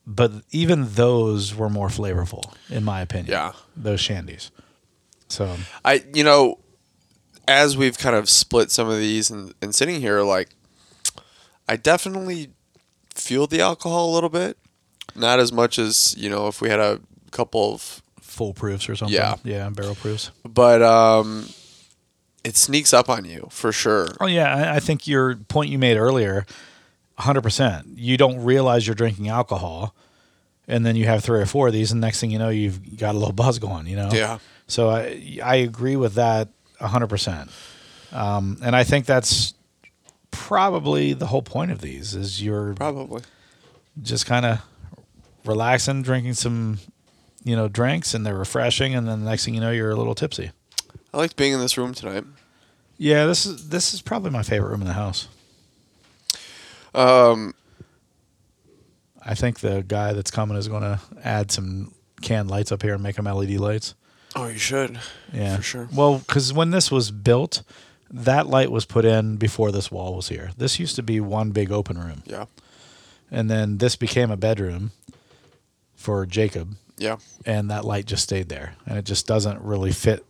But 0.06 0.32
even 0.52 0.94
those 0.96 1.56
were 1.56 1.70
more 1.70 1.88
flavorful, 1.88 2.54
in 2.70 2.84
my 2.84 3.00
opinion. 3.02 3.32
Yeah. 3.32 3.54
Those 3.78 4.02
shandies. 4.02 4.50
So 5.30 5.56
I 5.86 6.04
you 6.14 6.26
know, 6.26 6.58
as 7.48 7.78
we've 7.78 7.98
kind 7.98 8.18
of 8.18 8.30
split 8.30 8.72
some 8.72 8.90
of 8.90 8.98
these 8.98 9.30
and, 9.32 9.54
and 9.62 9.74
sitting 9.74 10.02
here, 10.02 10.22
like 10.24 10.50
I 11.68 11.76
definitely 11.76 12.50
feel 13.14 13.48
the 13.48 13.62
alcohol 13.62 14.12
a 14.12 14.14
little 14.14 14.30
bit. 14.30 14.58
Not 15.16 15.40
as 15.40 15.52
much 15.52 15.78
as, 15.78 16.16
you 16.18 16.30
know, 16.30 16.48
if 16.48 16.62
we 16.62 16.70
had 16.70 16.80
a 16.80 17.02
couple 17.32 17.74
of 17.74 18.02
full 18.22 18.54
proofs 18.54 18.88
or 18.90 18.96
something. 18.96 19.16
Yeah. 19.16 19.36
Yeah, 19.44 19.70
barrel 19.70 19.96
proofs. 19.96 20.32
but 20.44 20.82
um 20.82 21.48
it 22.44 22.58
sneaks 22.58 22.94
up 22.94 23.10
on 23.10 23.26
you 23.26 23.48
for 23.52 23.72
sure. 23.72 24.08
Oh 24.20 24.26
yeah, 24.26 24.74
I, 24.74 24.80
think 24.80 25.08
your 25.08 25.36
point 25.36 25.70
you 25.70 25.78
made 25.78 25.98
earlier, 25.98 26.46
hundred 27.18 27.42
percent. 27.42 27.88
You 27.96 28.18
don't 28.18 28.44
realize 28.44 28.88
you're 28.88 28.96
drinking 28.96 29.30
alcohol, 29.30 29.94
and 30.68 30.86
then 30.86 30.96
you 30.96 31.06
have 31.06 31.24
three 31.24 31.40
or 31.40 31.46
four 31.46 31.68
of 31.68 31.74
these, 31.74 31.92
and 31.92 32.02
next 32.02 32.20
thing 32.20 32.32
you 32.32 32.40
know, 32.40 32.50
you've 32.50 32.98
got 32.98 33.14
a 33.14 33.18
little 33.18 33.34
buzz 33.34 33.60
going. 33.60 33.86
You 33.86 33.96
know. 33.96 34.10
Yeah. 34.12 34.40
So 34.68 34.90
I 34.90 35.40
I 35.44 35.56
agree 35.58 35.96
with 35.96 36.16
that 36.16 36.50
hundred 36.80 37.08
percent, 37.08 37.52
um, 38.12 38.58
and 38.64 38.76
I 38.76 38.84
think 38.84 39.06
that's 39.06 39.54
probably 40.32 41.14
the 41.14 41.28
whole 41.28 41.42
point 41.42 41.72
of 41.72 41.82
these 41.82 42.16
is 42.16 42.42
you're 42.44 42.74
Probably. 42.74 43.22
just 44.02 44.26
kind 44.26 44.46
of 44.46 44.62
relaxing, 45.46 46.02
drinking 46.02 46.34
some, 46.36 46.80
you 47.44 47.56
know, 47.56 47.68
drinks, 47.68 48.14
and 48.14 48.26
they're 48.26 48.38
refreshing, 48.38 48.96
and 48.96 49.08
then 49.08 49.24
the 49.24 49.30
next 49.30 49.46
thing 49.46 49.54
you 49.54 49.62
know, 49.62 49.72
you're 49.72 49.92
a 49.92 49.96
little 49.96 50.16
tipsy. 50.16 50.52
I 51.14 51.18
liked 51.18 51.36
being 51.36 51.54
in 51.54 51.60
this 51.60 51.78
room 51.78 51.94
tonight. 51.94 52.24
Yeah, 52.98 53.26
this 53.26 53.46
is 53.46 53.70
this 53.70 53.94
is 53.94 54.02
probably 54.02 54.30
my 54.32 54.44
favorite 54.44 54.70
room 54.70 54.82
in 54.82 54.88
the 54.88 54.94
house. 54.94 55.28
Um 56.94 57.54
I 59.24 59.36
think 59.36 59.60
the 59.60 59.84
guy 59.88 60.14
that's 60.14 60.32
coming 60.32 60.58
is 60.58 60.68
going 60.68 60.82
to 60.82 61.00
add 61.24 61.52
some 61.52 61.94
canned 62.24 62.50
lights 62.50 62.72
up 62.72 62.82
here 62.82 62.96
and 62.96 63.04
make 63.04 63.18
them 63.18 63.26
LED 63.26 63.52
lights. 63.52 63.94
oh 64.36 64.48
you 64.48 64.58
should. 64.58 65.00
Yeah, 65.32 65.58
For 65.58 65.62
sure. 65.62 65.90
Well, 65.94 66.20
because 66.20 66.52
when 66.54 66.72
this 66.72 66.90
was 66.92 67.12
built, 67.12 67.62
that 68.14 68.48
light 68.48 68.72
was 68.72 68.86
put 68.86 69.06
in 69.06 69.38
before 69.38 69.72
this 69.72 69.90
wall 69.92 70.16
was 70.16 70.28
here. 70.30 70.52
This 70.58 70.80
used 70.80 70.96
to 70.98 71.04
be 71.04 71.20
one 71.20 71.52
big 71.52 71.72
open 71.72 71.98
room, 71.98 72.24
Yeah. 72.26 72.46
and 73.32 73.50
then 73.50 73.78
this 73.78 73.96
became 73.96 74.30
a 74.32 74.38
bedroom 74.38 74.92
for 75.96 76.26
Jacob, 76.26 76.76
Yeah. 76.98 77.18
and 77.46 77.70
that 77.72 77.86
light 77.86 78.06
just 78.06 78.24
stayed 78.24 78.50
there, 78.50 78.76
and 78.86 78.98
it 78.98 79.06
just 79.06 79.28
doesn't 79.28 79.62
really 79.62 79.92
fit 79.92 80.26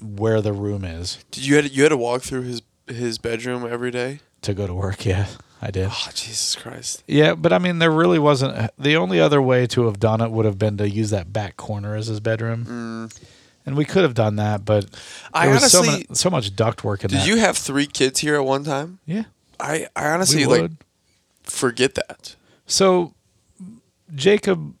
where 0.00 0.40
the 0.40 0.52
room 0.52 0.84
is 0.84 1.18
Did 1.30 1.44
you 1.46 1.56
had 1.56 1.70
you 1.72 1.82
had 1.82 1.90
to 1.90 1.96
walk 1.96 2.22
through 2.22 2.42
his 2.42 2.62
his 2.88 3.18
bedroom 3.18 3.66
every 3.70 3.90
day? 3.90 4.20
to 4.42 4.54
go 4.54 4.66
to 4.66 4.72
work. 4.72 5.04
Yeah, 5.04 5.26
I 5.60 5.70
did. 5.70 5.88
Oh 5.90 6.08
Jesus 6.14 6.56
Christ. 6.56 7.02
Yeah, 7.06 7.34
but 7.34 7.52
I 7.52 7.58
mean, 7.58 7.78
there 7.78 7.90
really 7.90 8.18
wasn't. 8.18 8.70
The 8.78 8.96
only 8.96 9.20
other 9.20 9.42
way 9.42 9.66
to 9.66 9.84
have 9.84 10.00
done 10.00 10.22
it 10.22 10.30
would 10.30 10.46
have 10.46 10.58
been 10.58 10.78
to 10.78 10.88
use 10.88 11.10
that 11.10 11.30
back 11.32 11.58
corner 11.58 11.94
as 11.94 12.06
his 12.06 12.20
bedroom, 12.20 12.64
mm. 13.10 13.22
And 13.70 13.76
we 13.78 13.84
could 13.84 14.02
have 14.02 14.14
done 14.14 14.36
that. 14.36 14.64
But. 14.64 14.86
I 15.32 15.46
there 15.46 15.54
was 15.54 15.70
so, 15.70 15.78
honestly- 15.80 16.06
so 16.12 16.28
much 16.30 16.54
duct 16.56 16.82
work 16.84 17.04
in 17.04 17.10
Did 17.10 17.20
that. 17.20 17.26
you 17.28 17.36
have 17.36 17.56
three 17.56 17.86
kids 17.86 18.20
here 18.20 18.34
at 18.34 18.44
one 18.44 18.64
time? 18.64 18.98
Yeah, 19.06 19.24
I, 19.58 19.86
I 19.96 20.02
we 20.02 20.08
honestly 20.14 20.46
would. 20.46 20.60
like 20.60 20.70
forget 21.44 21.94
that. 21.94 22.36
So 22.66 23.14
Jacob 24.14 24.74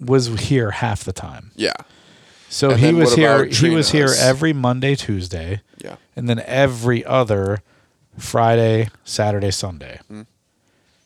was 0.00 0.26
here 0.48 0.70
half 0.70 1.04
the 1.04 1.12
time, 1.12 1.50
Yeah. 1.56 1.74
So 2.48 2.70
And 2.70 2.80
he 2.80 2.86
then 2.86 2.96
was 2.96 3.10
what 3.10 3.18
here. 3.18 3.34
about 3.42 3.52
He 3.54 3.70
was 3.70 3.90
here 3.92 4.06
Trina's? 4.06 4.22
every 4.24 4.52
Monday, 4.52 4.94
Tuesday, 4.96 5.60
Yeah. 5.78 5.96
and 6.16 6.28
then 6.28 6.40
every 6.46 7.04
other 7.04 7.62
Friday, 8.18 8.88
Saturday, 9.04 9.50
Sunday. 9.52 10.00
Mm. 10.10 10.26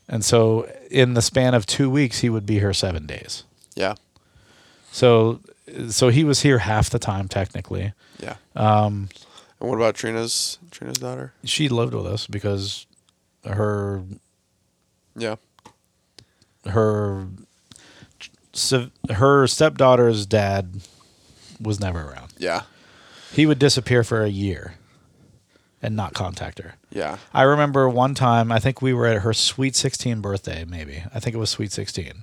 And 0.08 0.24
so, 0.24 0.66
in 0.90 1.12
the 1.14 1.20
span 1.22 1.52
of 1.54 1.66
two 1.66 1.90
weeks, 1.90 2.20
he 2.20 2.30
would 2.30 2.46
be 2.46 2.58
here 2.60 2.72
seven 2.72 3.06
days. 3.06 3.44
Yeah. 3.74 3.94
So, 4.92 5.40
so 5.88 6.08
he 6.08 6.24
was 6.24 6.40
here 6.42 6.58
half 6.58 6.90
the 6.90 6.98
time 6.98 7.28
technically. 7.28 7.92
Yeah. 8.20 8.36
Um, 8.56 9.08
And 9.60 9.68
what 9.70 9.76
about 9.76 9.94
Trina's 9.94 10.58
Trina's 10.70 10.98
daughter? 10.98 11.32
she 11.44 11.68
lived 11.68 11.94
with 11.94 12.06
us 12.06 12.26
because 12.26 12.86
her 13.44 14.02
Yeah. 15.16 15.36
her 16.66 17.26
so 18.52 18.90
her 19.10 19.46
stepdaughter's 19.46 20.26
dad 20.26 20.80
was 21.60 21.80
never 21.80 22.00
around. 22.02 22.32
Yeah. 22.38 22.62
He 23.32 23.46
would 23.46 23.58
disappear 23.58 24.04
for 24.04 24.22
a 24.22 24.28
year 24.28 24.74
and 25.82 25.96
not 25.96 26.14
contact 26.14 26.58
her. 26.60 26.74
Yeah. 26.90 27.18
I 27.32 27.42
remember 27.42 27.88
one 27.88 28.14
time, 28.14 28.52
I 28.52 28.58
think 28.60 28.80
we 28.80 28.92
were 28.92 29.06
at 29.06 29.22
her 29.22 29.32
sweet 29.34 29.74
16 29.74 30.20
birthday, 30.20 30.64
maybe. 30.64 31.02
I 31.12 31.18
think 31.20 31.34
it 31.34 31.38
was 31.38 31.50
sweet 31.50 31.72
16. 31.72 32.22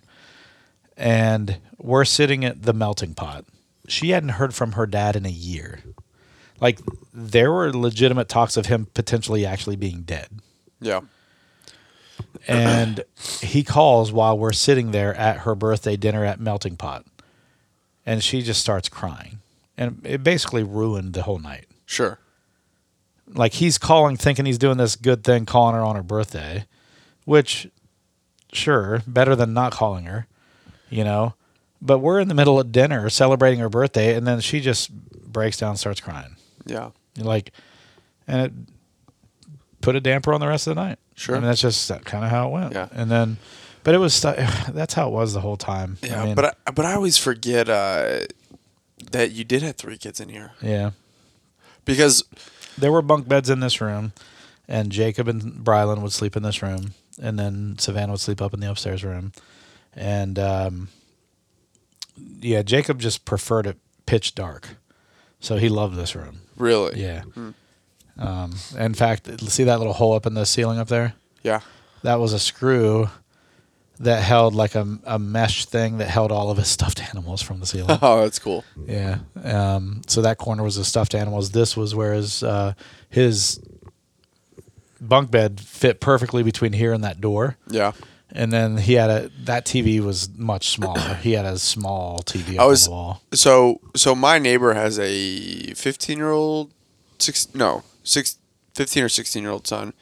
And 1.02 1.58
we're 1.80 2.06
sitting 2.06 2.46
at 2.46 2.62
the 2.62 2.74
melting 2.74 3.16
pot. 3.16 3.46
She 3.88 4.12
hadn't 4.12 4.30
heard 4.30 4.54
from 4.54 4.74
her 4.74 4.86
dad 4.86 5.16
in 5.16 5.26
a 5.26 5.30
year. 5.30 5.82
Like, 6.60 6.80
there 7.12 7.52
were 7.52 7.74
legitimate 7.74 8.30
talks 8.30 8.56
of 8.56 8.68
him 8.68 8.86
potentially 8.94 9.44
actually 9.44 9.76
being 9.78 10.04
dead. 10.04 10.28
Yeah. 10.80 11.02
And 12.48 13.04
he 13.42 13.64
calls 13.64 14.12
while 14.12 14.38
we're 14.38 14.54
sitting 14.54 14.92
there 14.92 15.16
at 15.16 15.40
her 15.40 15.56
birthday 15.56 15.98
dinner 15.98 16.24
at 16.24 16.40
Melting 16.40 16.78
Pot. 16.78 17.04
And 18.06 18.24
she 18.24 18.44
just 18.44 18.62
starts 18.62 18.88
crying. 18.88 19.40
And 19.76 20.02
it 20.06 20.24
basically 20.24 20.62
ruined 20.64 21.14
the 21.14 21.24
whole 21.24 21.40
night. 21.40 21.66
Sure. 21.88 22.20
like 23.34 23.54
he's 23.54 23.78
calling 23.78 24.18
thinking 24.18 24.46
he's 24.46 24.58
doing 24.60 24.78
this 24.78 24.96
good 24.96 25.24
thing 25.24 25.46
calling 25.46 25.76
her 25.76 25.82
on 25.82 25.96
her 25.96 26.04
birthday 26.04 26.66
which 27.26 27.70
sure 28.54 29.02
better 29.08 29.36
than 29.36 29.54
not 29.54 29.72
calling 29.72 30.06
her 30.06 30.28
you 30.92 31.04
know 31.04 31.34
but 31.82 31.98
we're 31.98 32.20
in 32.20 32.28
the 32.28 32.34
middle 32.36 32.60
of 32.60 32.72
dinner 32.72 33.10
celebrating 33.10 33.60
her 33.60 33.70
birthday 33.70 34.14
and 34.14 34.28
then 34.28 34.40
she 34.40 34.60
just 34.60 34.92
breaks 35.32 35.58
down 35.58 35.72
and 35.72 35.80
starts 35.80 36.00
crying 36.00 36.36
Yeah. 36.66 36.92
like 37.18 37.52
and 38.28 38.42
it 38.46 38.54
put 39.82 39.96
a 39.96 40.00
damper 40.00 40.32
on 40.34 40.40
the 40.40 40.48
rest 40.48 40.68
of 40.68 40.76
the 40.76 40.82
night 40.84 41.00
Sure. 41.16 41.36
I 41.36 41.40
mean, 41.40 41.48
that's 41.48 41.62
just 41.62 41.88
kind 42.06 42.24
of 42.24 42.30
how 42.32 42.48
it 42.50 42.52
went 42.52 42.74
Yeah. 42.74 42.88
and 42.92 43.10
then 43.10 43.38
but 43.84 43.96
it 43.96 43.98
was 43.98 44.22
that's 44.22 44.94
how 44.94 45.08
it 45.08 45.12
was 45.12 45.34
the 45.34 45.42
whole 45.42 45.58
time 45.58 45.98
Yeah. 46.04 46.22
I 46.22 46.26
mean, 46.26 46.36
but 46.36 46.58
I, 46.68 46.72
but 46.72 46.86
I 46.86 46.94
always 46.94 47.18
forget 47.18 47.68
uh, 47.70 48.20
that 49.12 49.32
you 49.32 49.44
did 49.44 49.64
have 49.64 49.76
three 49.78 49.98
kids 49.98 50.20
in 50.20 50.30
here 50.30 50.52
yeah 50.62 50.92
because 51.86 52.24
there 52.78 52.92
were 52.92 53.02
bunk 53.02 53.28
beds 53.28 53.50
in 53.50 53.60
this 53.60 53.82
room, 53.82 54.14
and 54.68 54.92
Jacob 54.92 55.28
and 55.28 55.42
Brylan 55.66 56.02
would 56.02 56.14
sleep 56.14 56.38
in 56.38 56.44
this 56.44 56.62
room, 56.62 56.94
and 57.22 57.38
then 57.38 57.76
Savannah 57.80 58.14
would 58.14 58.22
sleep 58.22 58.42
up 58.42 58.54
in 58.54 58.60
the 58.62 58.70
upstairs 58.70 59.04
room, 59.04 59.34
and 59.96 60.38
um, 60.40 60.88
yeah, 62.40 62.62
Jacob 62.62 63.00
just 63.00 63.26
preferred 63.26 63.68
it 63.68 63.78
pitch 64.06 64.36
dark, 64.36 64.70
so 65.40 65.58
he 65.58 65.70
loved 65.70 65.96
this 65.96 66.16
room. 66.16 66.42
really. 66.58 67.02
Yeah. 67.02 67.24
Um, 68.18 68.56
in 68.78 68.94
fact, 68.94 69.28
see 69.50 69.64
that 69.64 69.78
little 69.80 69.94
hole 69.94 70.14
up 70.14 70.26
in 70.26 70.34
the 70.34 70.46
ceiling 70.46 70.78
up 70.80 70.90
there? 70.90 71.14
Yeah. 71.44 71.62
That 72.04 72.20
was 72.20 72.34
a 72.34 72.40
screw 72.40 73.10
that 74.00 74.22
held 74.22 74.54
like 74.54 74.76
a, 74.76 75.00
a 75.06 75.18
mesh 75.18 75.66
thing 75.66 75.98
that 76.00 76.08
held 76.10 76.32
all 76.32 76.52
of 76.52 76.58
his 76.58 76.68
stuffed 76.78 77.02
animals 77.02 77.42
from 77.42 77.60
the 77.60 77.66
ceiling. 77.66 77.98
Oh, 78.02 78.22
that's 78.22 78.38
cool. 78.40 78.64
Yeah. 78.86 79.20
Um, 79.44 80.02
so 80.08 80.22
that 80.22 80.38
corner 80.38 80.62
was 80.64 80.76
the 80.76 80.84
stuffed 80.86 81.16
animals. 81.16 81.52
This 81.52 81.76
was 81.78 81.96
where 81.96 82.14
his 82.14 82.44
uh, 82.44 82.74
his 83.10 83.60
bunk 85.00 85.32
bed 85.32 85.60
fit 85.60 86.00
perfectly 86.00 86.44
between 86.44 86.74
here 86.74 86.94
and 86.94 87.04
that 87.04 87.22
door. 87.22 87.58
Yeah. 87.70 87.94
And 88.34 88.52
then 88.52 88.78
he 88.78 88.94
had 88.94 89.10
a 89.10 89.30
that 89.46 89.66
TV 89.66 90.00
was 90.00 90.30
much 90.38 90.70
smaller. 90.70 91.16
he 91.22 91.34
had 91.34 91.46
a 91.46 91.58
small 91.58 92.20
TV 92.20 92.58
I 92.58 92.66
was- 92.66 92.88
on 92.88 92.92
the 92.92 92.96
wall. 92.96 93.22
So 93.34 93.82
so 93.96 94.16
my 94.16 94.40
neighbor 94.40 94.74
has 94.74 95.00
a 95.00 95.74
15 95.74 96.18
year 96.18 96.32
old, 96.32 96.72
six 97.20 97.54
no 97.54 97.84
six, 98.04 98.38
15 98.76 99.04
or 99.04 99.10
16 99.10 99.44
year 99.44 99.52
old 99.52 99.68
son. 99.68 99.94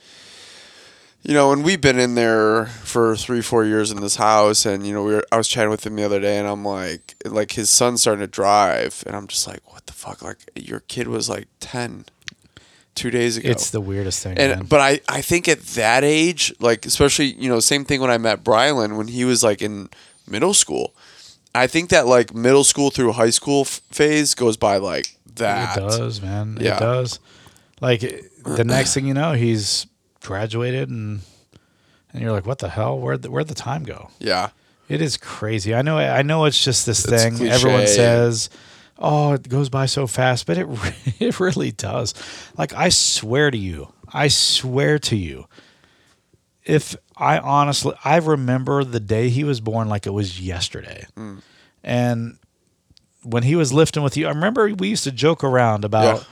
You 1.22 1.34
know, 1.34 1.52
and 1.52 1.66
we've 1.66 1.82
been 1.82 2.00
in 2.00 2.16
there 2.16 2.68
for 2.68 3.14
three 3.18 3.42
four 3.42 3.66
years 3.66 3.92
in 3.92 4.00
this 4.00 4.16
house, 4.16 4.66
and 4.66 4.88
you 4.88 4.94
know 4.94 5.04
we 5.04 5.14
were 5.16 5.26
I 5.34 5.38
was 5.38 5.50
chatting 5.50 5.70
with 5.70 5.86
him 5.86 5.98
the 5.98 6.04
other 6.04 6.22
day, 6.22 6.38
and 6.38 6.48
I'm 6.48 6.64
like 6.64 7.16
like 7.26 7.52
his 7.52 7.70
son's 7.70 8.02
starting 8.02 8.22
to 8.22 8.28
drive, 8.28 9.04
and 9.06 9.18
I'm 9.18 9.28
just 9.28 9.46
like 9.46 9.60
what 9.74 9.86
the 9.86 9.92
fuck 9.92 10.22
like 10.22 10.38
your 10.56 10.80
kid 10.80 11.10
was 11.10 11.28
like 11.28 11.48
10 11.60 12.06
two 13.00 13.10
days 13.10 13.38
ago. 13.38 13.50
It's 13.50 13.70
the 13.72 13.82
weirdest 13.82 14.22
thing. 14.24 14.38
And 14.38 14.52
man. 14.60 14.66
but 14.66 14.80
I, 14.82 15.00
I 15.10 15.22
think 15.22 15.48
at 15.48 15.60
that 15.76 16.04
age, 16.04 16.54
like 16.60 16.86
especially 16.86 17.34
you 17.34 17.50
know 17.50 17.60
same 17.60 17.86
thing 17.86 18.02
when 18.02 18.12
I 18.12 18.18
met 18.18 18.44
Brylan 18.44 18.98
when 18.98 19.08
he 19.08 19.26
was 19.26 19.44
like 19.44 19.62
in 19.62 19.90
middle 20.28 20.54
school. 20.54 20.94
I 21.56 21.66
think 21.68 21.90
that 21.90 22.06
like 22.06 22.34
middle 22.36 22.64
school 22.64 22.92
through 22.92 23.14
high 23.14 23.32
school 23.32 23.62
f- 23.62 23.82
phase 23.92 24.36
goes 24.36 24.56
by 24.58 24.78
like 24.78 25.08
that. 25.36 25.78
It 25.78 25.80
does, 25.80 26.22
man. 26.22 26.58
Yeah. 26.62 26.78
It 26.78 26.80
does. 26.80 27.20
Like 27.82 28.02
the 28.02 28.64
next 28.76 28.94
thing 28.94 29.08
you 29.08 29.14
know, 29.16 29.34
he's 29.34 29.88
graduated 30.22 30.90
and 30.90 31.22
and 32.12 32.22
you're 32.22 32.32
like, 32.32 32.46
what 32.46 32.60
the 32.60 32.70
hell? 32.70 33.00
Where'd 33.00 33.22
the, 33.22 33.32
where'd 33.32 33.48
the 33.48 33.56
time 33.56 33.84
go? 33.84 34.10
Yeah, 34.20 34.50
It 34.88 35.00
is 35.02 35.16
crazy. 35.18 35.74
I 35.76 35.82
know. 35.84 35.98
I 36.00 36.22
know. 36.24 36.46
It's 36.46 36.64
just 36.64 36.86
this 36.86 37.06
It's 37.06 37.24
thing 37.24 37.36
cliche. 37.38 37.52
everyone 37.54 37.88
says. 37.88 38.50
Oh, 39.02 39.34
it 39.34 39.48
goes 39.48 39.70
by 39.70 39.86
so 39.86 40.08
fast, 40.08 40.46
but 40.46 40.58
it 40.58 40.68
it 41.20 41.40
really 41.40 41.72
does. 41.72 42.14
Like 42.58 42.74
I 42.74 42.90
swear 42.90 43.50
to 43.50 43.58
you, 43.58 43.94
I 44.12 44.28
swear 44.28 45.00
to 45.00 45.16
you, 45.16 45.46
if 46.64 46.96
I 47.18 47.40
honestly, 47.40 47.94
I 48.04 48.18
remember 48.18 48.84
the 48.84 49.00
day 49.00 49.30
he 49.30 49.44
was 49.44 49.62
born 49.62 49.88
like 49.90 50.06
it 50.06 50.12
was 50.14 50.40
yesterday, 50.42 51.06
Mm. 51.16 51.42
and 51.84 52.38
when 53.24 53.44
he 53.44 53.56
was 53.56 53.74
lifting 53.74 54.04
with 54.04 54.16
you, 54.18 54.28
I 54.28 54.30
remember 54.30 54.68
we 54.74 54.90
used 54.90 55.04
to 55.06 55.12
joke 55.12 55.44
around 55.44 55.84
about 55.86 56.18
Yeah. 56.20 56.24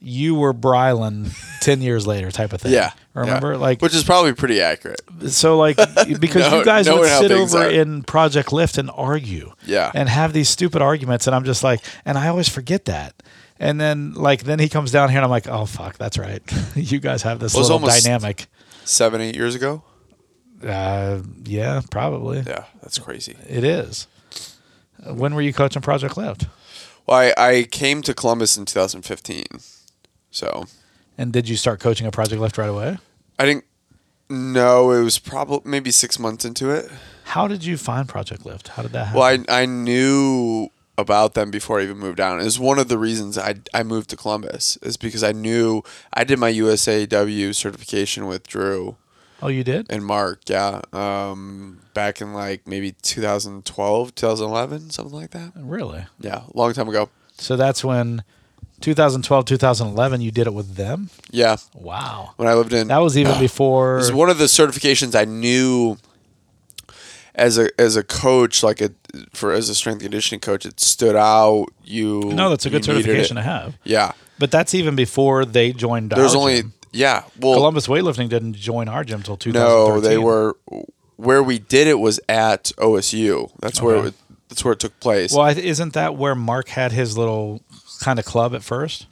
You 0.00 0.34
were 0.34 0.54
Brylan 0.54 1.32
ten 1.60 1.82
years 1.82 2.06
later, 2.06 2.30
type 2.30 2.52
of 2.52 2.60
thing. 2.60 2.72
yeah. 2.72 2.92
remember 3.14 3.52
yeah. 3.52 3.58
like 3.58 3.82
which 3.82 3.94
is 3.94 4.04
probably 4.04 4.32
pretty 4.32 4.60
accurate. 4.60 5.00
so 5.28 5.56
like 5.58 5.76
because 6.20 6.50
Know- 6.50 6.58
you 6.58 6.64
guys 6.64 6.88
would 6.88 7.08
sit 7.08 7.32
over 7.32 7.58
are. 7.58 7.70
in 7.70 8.02
Project 8.04 8.52
Lift 8.52 8.78
and 8.78 8.90
argue. 8.94 9.52
Yeah. 9.66 9.90
And 9.94 10.08
have 10.08 10.32
these 10.32 10.48
stupid 10.48 10.82
arguments 10.82 11.26
and 11.26 11.34
I'm 11.34 11.44
just 11.44 11.64
like 11.64 11.80
and 12.04 12.16
I 12.16 12.28
always 12.28 12.48
forget 12.48 12.84
that. 12.84 13.14
And 13.58 13.80
then 13.80 14.14
like 14.14 14.44
then 14.44 14.60
he 14.60 14.68
comes 14.68 14.92
down 14.92 15.08
here 15.08 15.18
and 15.18 15.24
I'm 15.24 15.30
like, 15.30 15.48
"Oh 15.48 15.66
fuck, 15.66 15.98
that's 15.98 16.16
right. 16.16 16.42
you 16.76 17.00
guys 17.00 17.22
have 17.22 17.40
this 17.40 17.54
Well, 17.54 17.62
little 17.64 17.78
almost- 17.78 18.04
dynamic." 18.04 18.46
Seven 18.84 19.20
eight 19.20 19.34
years 19.34 19.54
ago. 19.56 19.82
Uh 20.64 21.22
yeah, 21.44 21.80
probably. 21.90 22.42
Yeah, 22.46 22.64
that's 22.82 22.98
crazy. 22.98 23.36
It 23.48 23.64
is. 23.64 24.06
When 25.04 25.34
were 25.34 25.42
you 25.42 25.52
coaching 25.52 25.82
Project 25.82 26.16
Lift? 26.16 26.46
Well, 27.06 27.18
I, 27.18 27.32
I 27.36 27.62
came 27.64 28.02
to 28.02 28.12
Columbus 28.14 28.56
in 28.56 28.64
2015, 28.66 29.44
so 30.30 30.66
And 31.16 31.32
did 31.32 31.48
you 31.48 31.56
start 31.56 31.80
coaching 31.80 32.06
a 32.06 32.10
Project 32.10 32.40
Lift 32.40 32.58
right 32.58 32.68
away? 32.68 32.98
I 33.38 33.44
didn't. 33.44 33.64
No, 34.30 34.90
it 34.90 35.02
was 35.02 35.18
probably 35.18 35.60
maybe 35.64 35.90
six 35.90 36.18
months 36.18 36.44
into 36.44 36.70
it. 36.70 36.90
How 37.24 37.48
did 37.48 37.64
you 37.64 37.76
find 37.76 38.08
Project 38.08 38.44
Lift? 38.44 38.68
How 38.68 38.82
did 38.82 38.92
that 38.92 39.06
happen? 39.06 39.20
Well, 39.20 39.44
I 39.48 39.62
I 39.62 39.66
knew 39.66 40.70
about 40.98 41.34
them 41.34 41.50
before 41.50 41.78
I 41.78 41.84
even 41.84 41.98
moved 41.98 42.16
down. 42.16 42.40
It 42.40 42.44
was 42.44 42.58
one 42.58 42.78
of 42.78 42.88
the 42.88 42.98
reasons 42.98 43.38
I 43.38 43.56
I 43.72 43.82
moved 43.82 44.10
to 44.10 44.16
Columbus 44.16 44.76
is 44.82 44.96
because 44.96 45.22
I 45.22 45.32
knew 45.32 45.82
I 46.12 46.24
did 46.24 46.38
my 46.38 46.52
USAW 46.52 47.54
certification 47.54 48.26
with 48.26 48.46
Drew 48.46 48.96
oh, 49.42 49.48
you 49.48 49.64
did? 49.64 49.86
and 49.90 50.04
Mark. 50.04 50.42
Yeah, 50.48 50.82
um, 50.92 51.80
back 51.94 52.20
in 52.20 52.34
like 52.34 52.66
maybe 52.66 52.92
2012, 53.02 54.14
2011, 54.14 54.90
something 54.90 55.14
like 55.14 55.30
that. 55.30 55.52
Really? 55.56 56.06
Yeah, 56.20 56.42
long 56.54 56.72
time 56.72 56.88
ago. 56.88 57.08
So 57.38 57.56
that's 57.56 57.84
when 57.84 58.24
2012, 58.80 59.44
2011 59.44 60.20
you 60.20 60.30
did 60.30 60.46
it 60.46 60.54
with 60.54 60.76
them? 60.76 61.10
Yeah, 61.30 61.56
Wow. 61.74 62.32
when 62.36 62.48
I 62.48 62.54
lived 62.54 62.72
in 62.72 62.88
That 62.88 62.98
was 62.98 63.16
even 63.18 63.38
before 63.40 63.96
It 63.96 64.00
was 64.00 64.12
one 64.12 64.30
of 64.30 64.38
the 64.38 64.44
certifications 64.44 65.14
I 65.18 65.24
knew 65.24 65.96
as 67.34 67.56
a 67.56 67.68
as 67.80 67.94
a 67.96 68.02
coach, 68.02 68.62
like 68.64 68.80
a 68.80 68.90
for 69.32 69.52
as 69.52 69.68
a 69.68 69.74
strength 69.74 70.02
conditioning 70.02 70.40
coach, 70.40 70.66
it 70.66 70.80
stood 70.80 71.14
out. 71.14 71.66
You 71.84 72.20
No, 72.34 72.50
that's 72.50 72.66
a 72.66 72.70
good 72.70 72.84
certification 72.84 73.36
to 73.36 73.42
have. 73.42 73.76
Yeah, 73.84 74.12
But 74.40 74.50
that's 74.50 74.74
even 74.74 74.96
before 74.96 75.44
they 75.44 75.72
joined. 75.72 76.10
there's 76.10 76.34
only 76.34 76.62
gym. 76.62 76.72
yeah. 76.92 77.22
Well, 77.40 77.54
Columbus 77.54 77.86
Weightlifting 77.86 78.28
didn't 78.28 78.54
join 78.54 78.88
our 78.88 79.04
gym 79.04 79.20
until 79.20 79.36
2013. 79.36 79.94
no, 79.94 80.00
they 80.00 80.18
were 80.18 80.56
where 81.16 81.42
we 81.42 81.58
did 81.60 81.86
it 81.86 81.98
was 82.00 82.18
at 82.28 82.72
OSU. 82.78 83.50
That's 83.60 83.80
where 83.80 84.06
it, 84.06 84.14
that's 84.48 84.64
where 84.64 84.72
it 84.72 84.80
took 84.80 84.98
place. 84.98 85.32
Well, 85.32 85.46
isn't 85.46 85.92
that 85.92 86.16
where 86.16 86.34
Mark 86.34 86.68
had 86.68 86.90
his 86.90 87.16
little 87.16 87.62
kind 88.00 88.18
of 88.18 88.24
club 88.24 88.54
at 88.54 88.62
first? 88.62 89.06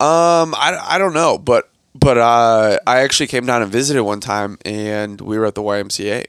Um, 0.00 0.54
I, 0.54 0.78
I 0.90 0.98
don't 0.98 1.12
know, 1.14 1.38
but 1.38 1.70
but 1.94 2.18
uh, 2.18 2.78
I 2.86 3.00
actually 3.00 3.26
came 3.26 3.46
down 3.46 3.62
and 3.62 3.70
visited 3.72 4.02
one 4.04 4.20
time, 4.20 4.58
and 4.64 5.20
we 5.20 5.38
were 5.38 5.46
at 5.46 5.54
the 5.54 5.62
YMCA. 5.62 6.26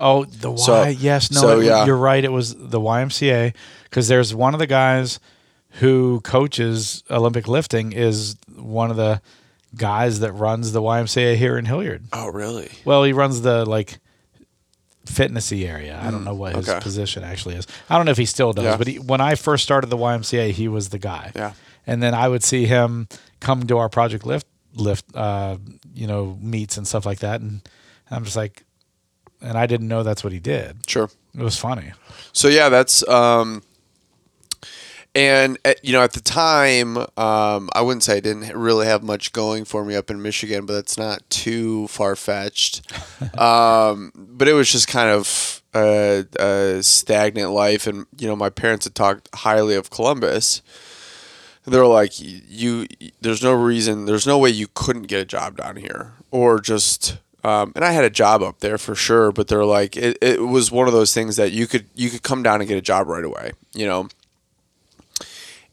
Oh, 0.00 0.24
the 0.24 0.50
Y. 0.50 0.56
So- 0.56 0.84
yes, 0.86 1.30
no, 1.30 1.40
so, 1.40 1.60
it- 1.60 1.66
yeah. 1.66 1.86
you're 1.86 1.96
right. 1.96 2.24
It 2.24 2.32
was 2.32 2.54
the 2.56 2.80
YMCA 2.80 3.54
because 3.84 4.08
there's 4.08 4.34
one 4.34 4.54
of 4.54 4.58
the 4.58 4.66
guys 4.66 5.20
who 5.78 6.20
coaches 6.22 7.02
Olympic 7.10 7.46
lifting, 7.48 7.92
is 7.92 8.36
one 8.56 8.90
of 8.90 8.96
the 8.96 9.20
guys 9.76 10.20
that 10.20 10.32
runs 10.32 10.72
the 10.72 10.80
YMCA 10.82 11.36
here 11.36 11.56
in 11.58 11.64
Hilliard. 11.64 12.04
Oh, 12.12 12.28
really? 12.28 12.70
Well, 12.84 13.04
he 13.04 13.12
runs 13.12 13.40
the 13.42 13.64
like 13.64 13.98
fitnessy 15.06 15.66
area. 15.68 16.00
I 16.02 16.10
don't 16.10 16.24
know 16.24 16.34
what 16.34 16.56
his 16.56 16.68
okay. 16.68 16.80
position 16.80 17.24
actually 17.24 17.56
is. 17.56 17.66
I 17.88 17.96
don't 17.96 18.06
know 18.06 18.12
if 18.12 18.18
he 18.18 18.26
still 18.26 18.52
does, 18.52 18.64
Yeah. 18.64 18.76
but 18.76 18.86
he, 18.86 18.98
when 18.98 19.20
I 19.20 19.34
first 19.34 19.62
started 19.62 19.88
the 19.88 19.96
YMCA, 19.96 20.50
he 20.52 20.68
was 20.68 20.88
the 20.88 20.98
guy. 20.98 21.32
Yeah. 21.34 21.52
And 21.86 22.02
then 22.02 22.14
I 22.14 22.28
would 22.28 22.42
see 22.42 22.66
him 22.66 23.08
come 23.40 23.66
to 23.66 23.78
our 23.78 23.88
Project 23.88 24.24
Lift 24.26 24.46
lift 24.76 25.04
uh, 25.14 25.56
you 25.94 26.06
know, 26.06 26.36
meets 26.40 26.76
and 26.76 26.86
stuff 26.86 27.06
like 27.06 27.20
that 27.20 27.40
and 27.40 27.60
I'm 28.10 28.24
just 28.24 28.36
like 28.36 28.64
and 29.40 29.58
I 29.58 29.66
didn't 29.66 29.88
know 29.88 30.02
that's 30.02 30.24
what 30.24 30.32
he 30.32 30.40
did. 30.40 30.88
Sure. 30.88 31.10
It 31.34 31.42
was 31.42 31.56
funny. 31.56 31.92
So 32.32 32.48
yeah, 32.48 32.68
that's 32.70 33.06
um, 33.08 33.62
and 35.14 35.58
at, 35.64 35.84
you 35.84 35.92
know 35.92 36.02
at 36.02 36.12
the 36.12 36.20
time, 36.20 36.96
um, 36.98 37.70
I 37.72 37.82
wouldn't 37.82 38.02
say 38.02 38.16
I 38.16 38.20
didn't 38.20 38.56
really 38.56 38.86
have 38.86 39.02
much 39.02 39.32
going 39.32 39.64
for 39.64 39.84
me 39.84 39.94
up 39.94 40.10
in 40.10 40.20
Michigan, 40.20 40.66
but 40.66 40.74
that's 40.74 40.98
not 40.98 41.28
too 41.30 41.86
far 41.88 42.16
fetched. 42.16 42.82
um, 43.38 44.12
but 44.16 44.48
it 44.48 44.54
was 44.54 44.70
just 44.70 44.88
kind 44.88 45.10
of 45.10 45.62
a, 45.74 46.26
a 46.38 46.82
stagnant 46.82 47.50
life, 47.50 47.86
and 47.86 48.06
you 48.18 48.26
know 48.26 48.36
my 48.36 48.50
parents 48.50 48.86
had 48.86 48.94
talked 48.94 49.28
highly 49.34 49.76
of 49.76 49.90
Columbus. 49.90 50.62
they're 51.64 51.86
like, 51.86 52.12
"You, 52.16 52.86
there's 53.20 53.42
no 53.42 53.52
reason, 53.52 54.06
there's 54.06 54.26
no 54.26 54.38
way 54.38 54.50
you 54.50 54.66
couldn't 54.74 55.04
get 55.04 55.20
a 55.20 55.24
job 55.24 55.56
down 55.56 55.76
here, 55.76 56.14
or 56.30 56.60
just." 56.60 57.18
Um, 57.44 57.72
and 57.76 57.84
I 57.84 57.92
had 57.92 58.04
a 58.04 58.10
job 58.10 58.42
up 58.42 58.60
there 58.60 58.78
for 58.78 58.94
sure, 58.94 59.30
but 59.30 59.48
they're 59.48 59.66
like, 59.66 59.98
it, 59.98 60.16
it 60.22 60.40
was 60.40 60.72
one 60.72 60.86
of 60.86 60.94
those 60.94 61.12
things 61.12 61.36
that 61.36 61.52
you 61.52 61.66
could 61.66 61.84
you 61.94 62.08
could 62.08 62.22
come 62.22 62.42
down 62.42 62.62
and 62.62 62.68
get 62.68 62.78
a 62.78 62.82
job 62.82 63.06
right 63.06 63.22
away, 63.22 63.52
you 63.74 63.84
know. 63.86 64.08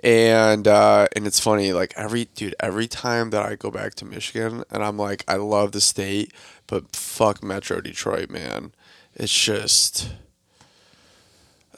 And 0.03 0.67
uh, 0.67 1.07
and 1.15 1.27
it's 1.27 1.39
funny, 1.39 1.73
like 1.73 1.93
every 1.95 2.25
dude, 2.25 2.55
every 2.59 2.87
time 2.87 3.29
that 3.29 3.45
I 3.45 3.55
go 3.55 3.69
back 3.69 3.93
to 3.95 4.05
Michigan, 4.05 4.63
and 4.71 4.83
I'm 4.83 4.97
like, 4.97 5.23
I 5.27 5.35
love 5.35 5.73
the 5.73 5.81
state, 5.81 6.33
but 6.65 6.95
fuck 6.95 7.43
Metro 7.43 7.81
Detroit, 7.81 8.31
man. 8.31 8.73
It's 9.13 9.31
just, 9.31 10.09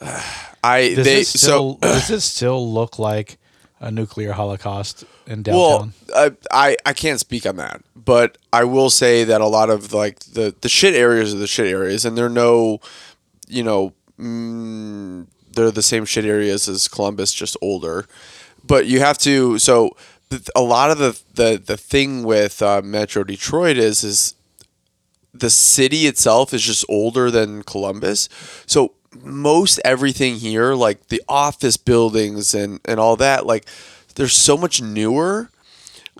I 0.00 0.94
Does 0.94 1.04
they 1.04 1.20
it 1.20 1.26
still 1.26 1.74
so 1.74 1.78
does 1.82 2.10
it 2.10 2.20
still 2.20 2.72
look 2.72 2.98
like 2.98 3.36
a 3.80 3.90
nuclear 3.90 4.32
holocaust 4.32 5.04
in 5.26 5.42
well, 5.42 5.90
downtown? 6.08 6.36
I, 6.50 6.70
I 6.70 6.76
I 6.86 6.92
can't 6.94 7.20
speak 7.20 7.44
on 7.44 7.56
that, 7.56 7.82
but 7.94 8.38
I 8.54 8.64
will 8.64 8.88
say 8.88 9.24
that 9.24 9.42
a 9.42 9.46
lot 9.46 9.68
of 9.68 9.92
like 9.92 10.20
the 10.20 10.54
the 10.62 10.70
shit 10.70 10.94
areas 10.94 11.34
are 11.34 11.38
the 11.38 11.46
shit 11.46 11.66
areas, 11.66 12.06
and 12.06 12.16
they're 12.16 12.30
no, 12.30 12.80
you 13.48 13.62
know, 13.62 13.92
mm, 14.18 15.26
they're 15.54 15.70
the 15.70 15.82
same 15.82 16.04
shit 16.04 16.24
areas 16.24 16.68
as 16.68 16.88
Columbus, 16.88 17.32
just 17.32 17.56
older. 17.60 18.06
But 18.66 18.86
you 18.86 19.00
have 19.00 19.18
to 19.18 19.58
so 19.58 19.96
a 20.54 20.62
lot 20.62 20.90
of 20.90 20.98
the 20.98 21.20
the 21.34 21.62
the 21.64 21.76
thing 21.76 22.22
with 22.22 22.62
uh, 22.62 22.82
Metro 22.82 23.24
Detroit 23.24 23.76
is 23.76 24.02
is 24.04 24.34
the 25.32 25.50
city 25.50 26.06
itself 26.06 26.54
is 26.54 26.62
just 26.62 26.84
older 26.88 27.30
than 27.30 27.62
Columbus. 27.64 28.28
So 28.66 28.92
most 29.22 29.80
everything 29.84 30.36
here, 30.36 30.74
like 30.74 31.08
the 31.08 31.22
office 31.28 31.76
buildings 31.76 32.54
and, 32.54 32.80
and 32.84 33.00
all 33.00 33.16
that, 33.16 33.46
like 33.46 33.66
there's 34.14 34.34
so 34.34 34.56
much 34.56 34.80
newer. 34.80 35.50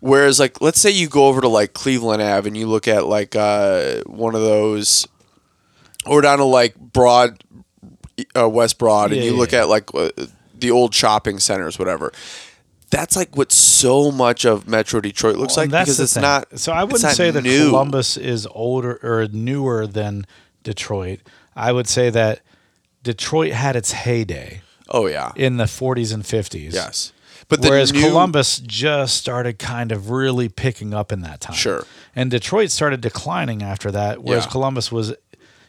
Whereas 0.00 0.40
like 0.40 0.60
let's 0.60 0.80
say 0.80 0.90
you 0.90 1.08
go 1.08 1.28
over 1.28 1.40
to 1.40 1.48
like 1.48 1.72
Cleveland 1.72 2.20
Ave 2.20 2.46
and 2.46 2.56
you 2.56 2.66
look 2.66 2.88
at 2.88 3.06
like 3.06 3.36
uh, 3.36 4.02
one 4.04 4.34
of 4.34 4.42
those 4.42 5.06
or 6.04 6.20
down 6.20 6.38
to 6.38 6.44
like 6.44 6.76
Broad 6.76 7.42
uh, 8.36 8.48
West 8.48 8.78
Broad 8.78 9.12
and 9.12 9.22
you 9.22 9.32
yeah, 9.32 9.38
look 9.38 9.52
yeah. 9.52 9.60
at 9.62 9.68
like 9.68 9.94
uh, 9.94 10.10
the 10.58 10.70
old 10.70 10.94
shopping 10.94 11.38
centers, 11.38 11.78
whatever. 11.78 12.12
That's 12.90 13.16
like 13.16 13.36
what 13.36 13.50
so 13.50 14.12
much 14.12 14.44
of 14.44 14.68
Metro 14.68 15.00
Detroit 15.00 15.36
looks 15.36 15.56
Well, 15.56 15.64
like 15.64 15.70
that's 15.70 15.86
because 15.90 16.00
it's 16.00 16.14
thing. 16.14 16.22
not. 16.22 16.58
So 16.58 16.72
I 16.72 16.84
wouldn't 16.84 17.00
say 17.14 17.30
that 17.30 17.42
new. 17.42 17.68
Columbus 17.70 18.16
is 18.16 18.46
older 18.52 19.00
or 19.02 19.26
newer 19.32 19.86
than 19.86 20.26
Detroit. 20.62 21.20
I 21.56 21.72
would 21.72 21.88
say 21.88 22.10
that 22.10 22.40
Detroit 23.02 23.52
had 23.52 23.74
its 23.76 23.92
heyday 23.92 24.60
Oh 24.90 25.06
yeah, 25.06 25.32
in 25.34 25.56
the 25.56 25.64
40s 25.64 26.12
and 26.14 26.22
50s. 26.22 26.72
yes. 26.72 27.12
But 27.48 27.60
the 27.62 27.68
Whereas 27.68 27.92
new, 27.92 28.00
Columbus 28.00 28.58
just 28.60 29.16
started 29.16 29.58
kind 29.58 29.92
of 29.92 30.08
really 30.10 30.48
picking 30.48 30.94
up 30.94 31.12
in 31.12 31.20
that 31.22 31.40
time. 31.42 31.54
Sure. 31.56 31.84
And 32.16 32.30
Detroit 32.30 32.70
started 32.70 33.02
declining 33.02 33.62
after 33.62 33.90
that, 33.90 34.22
whereas 34.22 34.44
Yeah. 34.46 34.50
Columbus 34.50 34.90
was, 34.90 35.14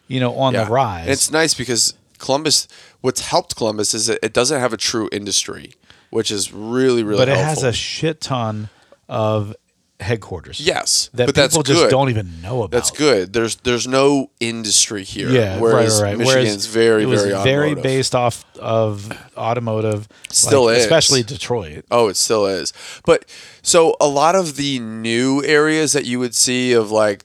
you 0.08 0.20
know, 0.22 0.36
on 0.38 0.54
yeah. 0.54 0.64
the 0.64 0.72
rise. 0.72 1.02
And 1.02 1.10
it's 1.12 1.32
nice 1.32 1.54
because 1.54 1.94
Columbus. 2.18 2.68
What's 3.02 3.22
helped 3.22 3.56
Columbus 3.56 3.94
is 3.94 4.10
it 4.10 4.34
doesn't 4.34 4.60
have 4.60 4.74
a 4.74 4.78
true 4.78 5.10
industry, 5.12 5.74
which 6.10 6.32
is 6.32 6.52
really 6.54 7.04
really. 7.04 7.18
but 7.20 7.30
it 7.30 7.38
helpful. 7.38 7.64
has 7.64 7.64
a 7.64 7.74
shit 7.74 8.22
ton 8.22 8.70
of 9.08 9.56
headquarters. 10.02 10.60
yes, 10.60 11.10
That 11.14 11.28
but 11.28 11.36
people 11.36 11.62
that's 11.62 11.70
just 11.70 11.84
good. 11.84 11.90
don't 11.90 12.10
even 12.10 12.42
know 12.42 12.64
about. 12.64 12.72
That's 12.72 12.92
good. 12.92 13.32
There's 13.32 13.56
there's 13.58 13.88
no 13.88 14.30
industry 14.42 15.04
here. 15.04 15.30
Yeah, 15.30 15.60
whereas 15.60 16.02
right, 16.02 16.08
right, 16.08 16.10
right. 16.10 16.18
Michigan's 16.18 16.66
Whereas 16.66 16.68
very 16.68 17.04
it 17.04 17.06
was 17.06 17.24
very 17.24 17.44
very 17.44 17.76
based 17.76 18.14
off 18.14 18.44
of 18.60 19.10
automotive. 19.38 20.08
Still 20.30 20.66
like, 20.66 20.78
is. 20.78 20.84
especially 20.84 21.24
Detroit. 21.24 21.86
Oh, 21.92 22.10
it 22.10 22.18
still 22.18 22.46
is. 22.46 22.74
But 23.06 23.26
so 23.62 23.96
a 24.02 24.08
lot 24.08 24.36
of 24.36 24.58
the 24.58 24.80
new 24.80 25.42
areas 25.46 25.94
that 25.94 26.04
you 26.06 26.20
would 26.20 26.36
see 26.36 26.74
of 26.74 26.92
like 26.92 27.24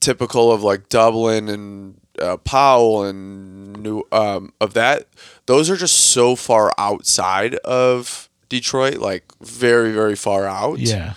typical 0.00 0.50
of 0.50 0.62
like 0.62 0.88
Dublin 0.88 1.48
and 1.48 2.00
uh, 2.20 2.36
Powell 2.38 3.04
and 3.04 3.82
new 3.82 4.02
um, 4.12 4.52
of 4.60 4.74
that, 4.74 5.06
those 5.46 5.70
are 5.70 5.76
just 5.76 5.96
so 5.96 6.36
far 6.36 6.72
outside 6.78 7.54
of 7.56 8.28
Detroit, 8.48 8.96
like 8.98 9.24
very 9.40 9.92
very 9.92 10.16
far 10.16 10.46
out. 10.46 10.78
Yeah, 10.78 11.14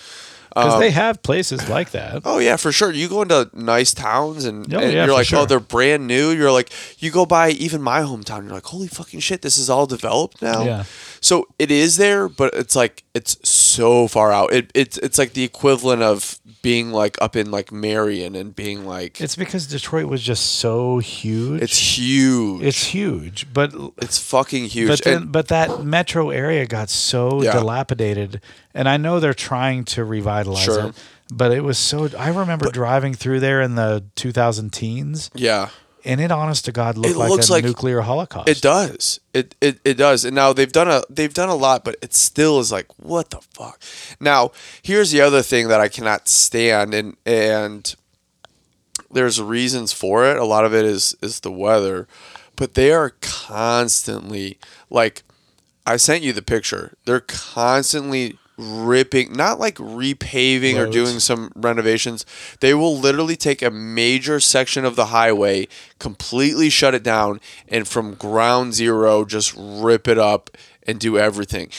because 0.50 0.80
they 0.80 0.92
have 0.92 1.24
places 1.24 1.70
like 1.70 1.92
that. 1.92 2.24
Oh 2.26 2.40
yeah, 2.40 2.58
for 2.58 2.72
sure. 2.74 2.92
You 2.92 3.08
go 3.08 3.22
into 3.22 3.50
nice 3.54 3.94
towns 3.94 4.44
and, 4.46 4.72
Oh, 4.74 4.80
and 4.80 4.92
yeah, 4.92 5.06
you're 5.06 5.14
like, 5.14 5.32
oh, 5.34 5.46
they're 5.46 5.62
brand 5.62 6.08
new. 6.08 6.32
You're 6.32 6.52
like, 6.52 6.72
you 7.00 7.10
go 7.10 7.26
by 7.26 7.52
even 7.52 7.82
my 7.82 8.02
hometown. 8.02 8.44
You're 8.44 8.54
like, 8.54 8.66
holy 8.66 8.90
fucking 8.90 9.22
shit, 9.22 9.42
this 9.44 9.58
is 9.58 9.70
all 9.70 9.86
developed 9.86 10.42
now. 10.42 10.64
Yeah. 10.66 10.84
So 11.22 11.48
it 11.58 11.72
is 11.72 11.96
there, 11.98 12.28
but 12.28 12.54
it's 12.54 12.76
like 12.76 13.04
it's 13.14 13.38
so 13.74 14.08
far 14.08 14.32
out. 14.32 14.52
It 14.54 14.72
it's 14.76 14.98
it's 15.00 15.18
like 15.18 15.34
the 15.34 15.44
equivalent 15.44 16.02
of 16.04 16.40
being 16.62 16.92
like 16.92 17.18
up 17.22 17.36
in 17.36 17.50
like 17.52 17.72
Marion 17.72 18.36
and 18.36 18.56
being 18.56 18.86
like 18.86 19.20
it's, 19.20 19.36
because 19.36 19.68
Detroit 19.68 20.06
was 20.06 20.22
just 20.22 20.58
so 20.60 21.00
huge. 21.00 21.62
It's 21.62 21.98
huge. 21.98 22.62
it's 22.64 22.84
huge, 22.86 23.52
but 23.54 23.74
it's 23.98 24.20
fucking 24.20 24.66
huge. 24.66 24.88
but 24.90 25.02
then 25.04 25.18
and 25.24 25.32
but 25.32 25.48
that 25.48 25.84
metro 25.84 26.30
area 26.30 26.66
got 26.68 26.90
so 26.90 27.42
Yeah. 27.42 27.54
dilapidated, 27.54 28.42
and 28.74 28.88
I 28.88 28.98
know 28.98 29.20
they're 29.20 29.34
trying 29.34 29.86
to 29.86 30.04
revitalize 30.06 30.64
Sure. 30.64 30.88
it. 30.88 30.96
But 31.34 31.54
it 31.54 31.64
was 31.64 31.78
so. 31.78 32.10
I 32.20 32.28
remember 32.28 32.70
driving 32.72 33.14
through 33.14 33.40
there 33.40 33.62
in 33.62 33.76
the 33.76 34.04
2000 34.16 34.74
teens, 34.74 35.32
yeah. 35.34 35.70
And 36.06 36.20
it, 36.22 36.32
honest 36.32 36.66
to 36.66 36.72
God, 36.72 36.98
looked 36.98 37.16
It 37.16 37.18
like 37.18 37.30
looks 37.30 37.50
a 37.50 37.54
like- 37.54 37.64
nuclear 37.64 38.02
holocaust. 38.02 38.50
It 38.50 38.62
does. 38.62 39.20
It, 39.34 39.56
it 39.62 39.80
it 39.86 39.94
does. 39.96 40.26
And 40.26 40.36
now 40.36 40.54
they've 40.54 40.72
done 40.72 40.90
a 40.90 41.04
they've 41.10 41.34
done 41.34 41.50
a 41.50 41.56
lot, 41.56 41.84
but 41.84 41.96
it 42.02 42.14
still 42.14 42.60
is 42.60 42.72
like 42.72 42.88
what 42.98 43.30
the 43.30 43.40
fuck. 43.54 43.82
Now 44.20 44.52
here's 44.82 45.12
the 45.12 45.22
other 45.22 45.42
thing 45.42 45.68
that 45.70 45.80
I 45.82 45.88
cannot 45.88 46.28
stand, 46.28 46.94
and 46.94 47.16
and 47.26 47.96
there's 49.12 49.42
reasons 49.42 49.92
for 49.94 50.26
it. 50.26 50.38
A 50.38 50.46
lot 50.46 50.66
of 50.66 50.74
it 50.74 50.86
is 50.86 51.16
is 51.22 51.42
the 51.42 51.52
weather, 51.52 52.08
but 52.56 52.74
they 52.76 52.92
are 52.92 53.14
constantly 53.22 54.58
like 54.90 55.24
I 55.86 55.98
sent 55.98 56.24
you 56.24 56.32
the 56.34 56.42
picture. 56.42 56.94
They're 57.06 57.20
constantly 57.22 58.38
ripping, 58.62 59.34
not 59.34 59.60
like 59.60 59.76
repaving 59.76 60.78
or 60.78 60.86
doing 60.90 61.20
some 61.20 61.52
renovations. 61.56 62.26
They 62.60 62.74
will 62.74 62.98
literally 62.98 63.36
take 63.36 63.62
a 63.62 63.72
major 63.72 64.40
section 64.40 64.86
of 64.86 64.96
the 64.96 65.08
highway, 65.08 65.68
completely 66.00 66.70
shut 66.70 66.94
it 66.94 67.04
down, 67.04 67.40
and 67.68 67.88
from 67.88 68.14
ground 68.16 68.74
zero 68.74 69.26
just 69.26 69.54
rip 69.58 70.08
it 70.08 70.18
up 70.18 70.50
and 70.88 71.00
do 71.00 71.18
everything. 71.18 71.70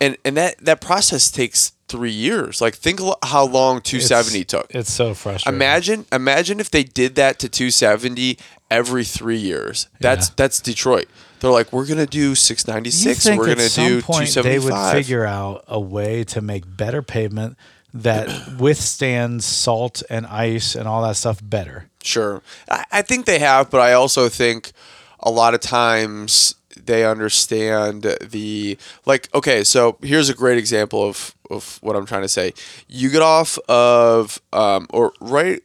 And 0.00 0.16
and 0.24 0.36
that 0.36 0.58
that 0.58 0.80
process 0.80 1.30
takes 1.30 1.72
three 1.88 2.10
years. 2.10 2.60
Like 2.60 2.74
think 2.74 3.00
how 3.24 3.46
long 3.46 3.80
270 3.80 4.40
It's- 4.40 4.50
took. 4.50 4.74
It's 4.74 4.92
so 4.92 5.14
frustrating. 5.14 5.56
Imagine 5.56 6.06
imagine 6.12 6.60
if 6.60 6.70
they 6.70 6.82
did 6.82 7.14
that 7.14 7.38
to 7.38 7.48
270 7.48 8.38
every 8.70 9.04
three 9.04 9.38
years. 9.38 9.88
That's 10.00 10.28
Yeah. 10.28 10.32
that's 10.36 10.60
Detroit. 10.60 11.08
They're 11.46 11.52
like, 11.52 11.72
we're 11.72 11.86
gonna 11.86 12.06
do 12.06 12.34
696. 12.34 13.38
We're 13.38 13.46
gonna 13.46 13.68
do 13.68 14.02
point 14.02 14.34
they 14.34 14.58
would 14.58 14.92
figure 14.92 15.24
out 15.24 15.64
a 15.68 15.78
way 15.78 16.24
to 16.24 16.40
make 16.40 16.64
better 16.66 17.02
pavement 17.02 17.56
that 17.94 18.28
withstands 18.58 19.44
salt 19.44 20.02
and 20.10 20.26
ice 20.26 20.74
and 20.74 20.88
all 20.88 21.02
that 21.02 21.14
stuff 21.14 21.40
better. 21.40 21.88
Sure, 22.02 22.42
I, 22.68 22.84
I 22.90 23.02
think 23.02 23.26
they 23.26 23.38
have, 23.38 23.70
but 23.70 23.80
I 23.80 23.92
also 23.92 24.28
think 24.28 24.72
a 25.20 25.30
lot 25.30 25.54
of 25.54 25.60
times 25.60 26.56
they 26.84 27.04
understand 27.04 28.02
the 28.20 28.76
like. 29.04 29.32
Okay, 29.32 29.62
so 29.62 29.98
here's 30.02 30.28
a 30.28 30.34
great 30.34 30.58
example 30.58 31.08
of 31.08 31.32
of 31.48 31.78
what 31.80 31.94
I'm 31.94 32.06
trying 32.06 32.22
to 32.22 32.28
say. 32.28 32.54
You 32.88 33.08
get 33.08 33.22
off 33.22 33.56
of 33.68 34.40
um, 34.52 34.88
or 34.90 35.12
right. 35.20 35.62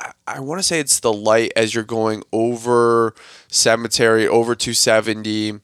I- 0.00 0.12
I 0.26 0.40
want 0.40 0.58
to 0.58 0.62
say 0.62 0.80
it's 0.80 1.00
the 1.00 1.12
light 1.12 1.52
as 1.56 1.74
you're 1.74 1.84
going 1.84 2.22
over 2.32 3.14
cemetery 3.48 4.26
over 4.28 4.54
270 4.54 5.60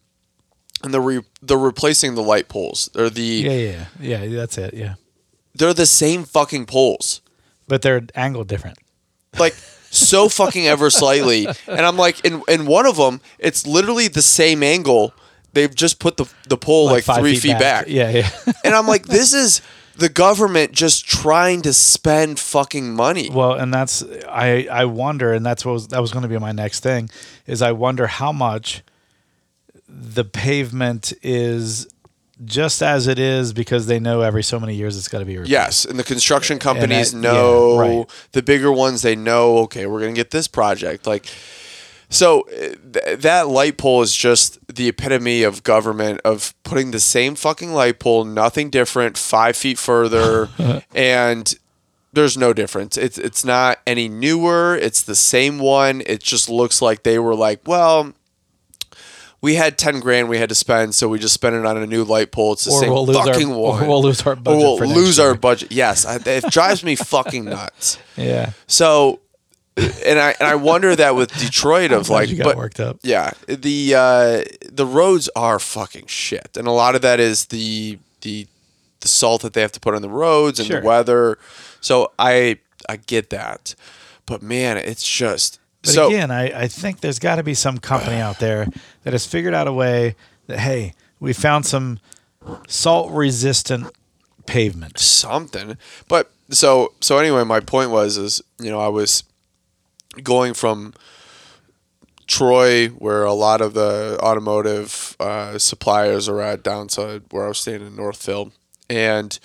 and 0.85 0.93
they're 0.95 1.01
re- 1.01 1.21
they're 1.43 1.59
replacing 1.59 2.15
the 2.15 2.23
light 2.23 2.49
poles. 2.49 2.89
They're 2.95 3.11
the 3.11 3.23
Yeah, 3.23 3.51
yeah, 3.53 3.85
yeah. 4.01 4.23
yeah 4.25 4.37
that's 4.37 4.59
it. 4.59 4.75
Yeah, 4.75 4.95
they're 5.55 5.75
the 5.75 5.87
same 5.87 6.25
fucking 6.25 6.67
poles. 6.67 7.21
but 7.69 7.83
they're 7.83 8.03
angled 8.15 8.49
different. 8.49 8.79
like 9.39 9.55
so 9.91 10.29
fucking 10.41 10.67
ever 10.67 10.91
slightly. 10.91 11.47
And 11.69 11.81
I'm 11.81 11.97
like, 11.97 12.25
in 12.25 12.43
in 12.49 12.67
one 12.67 12.87
of 12.87 12.97
them, 12.97 13.21
it's 13.39 13.67
literally 13.67 14.09
the 14.09 14.23
same 14.23 14.63
angle. 14.63 15.13
They've 15.53 15.75
just 15.75 15.99
put 15.99 16.17
the 16.17 16.27
the 16.49 16.57
pole 16.57 16.87
like, 16.87 17.05
five 17.05 17.19
three 17.21 17.37
feet, 17.37 17.59
back. 17.59 17.87
Yeah, 17.89 18.11
yeah. 18.11 18.31
And 18.65 18.75
I'm 18.75 18.87
like, 18.87 19.07
this 19.07 19.33
is 19.35 19.61
the 19.97 20.09
government 20.09 20.73
just 20.73 21.07
trying 21.07 21.63
to 21.63 21.73
spend 21.73 22.39
fucking 22.39 22.95
money. 22.95 23.31
Well, 23.31 23.55
and 23.55 23.73
that's 23.73 24.03
I 24.29 24.67
I 24.71 24.85
wonder, 24.87 25.33
and 25.33 25.45
that's 25.45 25.65
what 25.65 25.73
was, 25.73 25.89
that 25.89 26.01
was 26.01 26.13
going 26.13 26.23
to 26.23 26.29
be 26.29 26.39
my 26.39 26.53
next 26.53 26.81
thing, 26.81 27.11
is 27.47 27.63
I 27.63 27.73
wonder 27.73 28.07
how 28.07 28.33
much 28.33 28.83
the 29.89 30.25
pavement 30.25 31.13
is 31.23 31.87
just 32.45 32.83
as 32.83 33.07
it 33.07 33.19
is 33.19 33.53
because 33.53 33.87
they 33.87 34.01
know 34.01 34.23
every 34.23 34.43
so 34.43 34.59
many 34.59 34.75
years 34.75 34.97
it's 34.97 35.07
got 35.09 35.21
to 35.21 35.25
be 35.25 35.37
replaced. 35.37 35.51
Yes, 35.51 35.85
and 35.85 35.99
the 35.99 36.05
construction 36.05 36.59
companies 36.59 37.13
that- 37.13 37.19
know 37.19 37.75
yeah, 37.75 37.97
right. 37.99 38.11
the 38.33 38.43
bigger 38.43 38.73
ones. 38.73 39.03
They 39.03 39.15
know, 39.15 39.59
okay, 39.59 39.87
we're 39.87 40.01
gonna 40.01 40.13
get 40.13 40.31
this 40.31 40.49
project. 40.49 41.07
Like, 41.07 41.27
so 42.13 42.43
uh, 42.43 42.75
th- 42.93 43.19
that 43.21 43.49
light 43.49 43.77
pole 43.79 44.03
is 44.03 44.15
just 44.15 44.59
the 44.73 44.87
epitome 44.89 45.43
of 45.43 45.63
government 45.65 46.21
of 46.25 46.55
putting 46.63 46.93
the 46.93 47.01
same 47.01 47.35
fucking 47.35 47.73
light 47.73 47.99
pole, 47.99 48.25
nothing 48.25 48.71
different, 48.71 49.19
five 49.19 49.57
feet 49.57 49.79
further, 49.79 50.49
and 50.95 51.55
there's 52.13 52.37
no 52.37 52.53
difference. 52.53 52.97
It's 52.99 53.19
it's 53.19 53.45
not 53.45 53.79
any 53.87 54.09
newer. 54.09 54.77
It's 54.77 55.03
the 55.03 55.17
same 55.17 55.59
one. 55.59 56.03
It 56.07 56.23
just 56.23 56.49
looks 56.49 56.81
like 56.83 57.03
they 57.03 57.19
were 57.19 57.35
like, 57.35 57.67
well. 57.67 58.13
We 59.41 59.57
had 59.57 59.77
ten 59.77 59.99
grand 59.99 60.29
we 60.29 60.39
had 60.39 60.51
to 60.51 60.55
spend, 60.55 60.95
so 60.95 61.09
we 61.09 61.19
just 61.19 61.35
spent 61.35 61.57
it 61.57 61.67
on 61.67 61.77
a 61.77 61.85
new 61.85 62.05
light 62.05 62.31
pole. 62.31 62.53
It's 62.53 62.65
the 62.65 62.71
Or 62.71 62.81
same 62.81 62.91
we'll 62.93 63.07
lose 63.07 63.17
our- 63.17 63.27
fucking 63.27 63.51
or 63.51 63.81
we'll 63.89 64.01
lose 64.01 64.23
our 64.25 64.35
Or 64.35 64.37
budget 64.37 64.59
we'll 64.61 64.77
for 64.79 64.87
next 64.87 64.97
lose 64.97 65.19
our 65.19 65.35
budget. 65.35 65.73
Yes, 65.73 66.07
I, 66.07 66.21
it 66.25 66.45
drives 66.49 66.85
me 66.85 66.95
fucking 67.13 67.47
nuts. 67.47 67.99
Yeah. 68.17 68.53
So, 68.69 69.19
and 69.77 70.19
I 70.19 70.35
and 70.39 70.49
I 70.49 70.55
wonder 70.57 70.95
that 70.97 71.15
with 71.15 71.33
Detroit 71.39 71.93
of 71.93 72.09
like, 72.11 72.29
you 72.29 72.37
got 72.37 72.45
but 72.45 72.57
worked 72.57 72.81
up. 72.81 72.99
yeah, 73.03 73.31
the 73.47 73.95
uh, 73.97 74.45
the 74.71 74.87
roads 74.87 75.29
are 75.35 75.59
fucking 75.59 76.07
shit, 76.07 76.57
and 76.57 76.67
a 76.69 76.73
lot 76.73 76.95
of 76.95 77.03
that 77.03 77.21
is 77.21 77.47
the 77.47 77.99
the 78.21 78.47
the 79.01 79.09
salt 79.09 79.43
that 79.43 79.53
they 79.55 79.61
have 79.63 79.73
to 79.73 79.81
put 79.81 79.95
on 79.95 80.03
the 80.03 80.09
roads 80.11 80.59
and 80.59 80.67
Sure. 80.69 80.81
the 80.81 80.87
weather. 80.87 81.39
So 81.81 82.13
I 82.19 82.59
I 82.89 82.97
get 82.97 83.31
that, 83.31 83.75
but 84.27 84.43
man, 84.43 84.77
it's 84.77 85.09
just 85.09 85.59
But 85.83 85.93
so 85.93 86.07
again, 86.09 86.31
I, 86.31 86.63
I 86.65 86.69
think 86.69 87.01
there's 87.01 87.19
got 87.19 87.37
to 87.37 87.43
be 87.43 87.55
some 87.55 87.79
company 87.79 88.17
out 88.21 88.39
there 88.41 88.67
that 89.05 89.13
has 89.13 89.27
figured 89.27 89.55
out 89.55 89.67
a 89.69 89.73
way 89.73 90.17
that 90.49 90.59
hey, 90.59 90.93
we 91.19 91.33
found 91.33 91.65
some 91.67 91.99
salt 92.69 93.11
resistant 93.11 93.87
pavement. 94.47 94.99
something. 94.99 95.77
But 96.09 96.31
so 96.51 96.93
so 97.01 97.19
anyway, 97.19 97.45
my 97.45 97.61
point 97.61 97.91
was 97.91 98.19
is 98.19 98.43
you 98.61 98.71
know 98.71 98.81
I 98.81 98.89
was 98.89 99.25
going 100.23 100.55
from 100.55 100.95
Troy, 102.27 102.89
where 102.89 103.25
a 103.25 103.33
lot 103.33 103.61
of 103.61 103.75
the 103.75 104.19
automotive 104.23 105.17
uh, 105.21 105.59
suppliers 105.59 106.29
are 106.29 106.41
at, 106.41 106.63
down 106.63 106.89
to 106.89 107.23
where 107.31 107.45
I 107.45 107.49
was 107.49 107.59
staying 107.59 107.87
in 107.87 107.97
Northfield, 107.97 108.53
and 108.89 109.39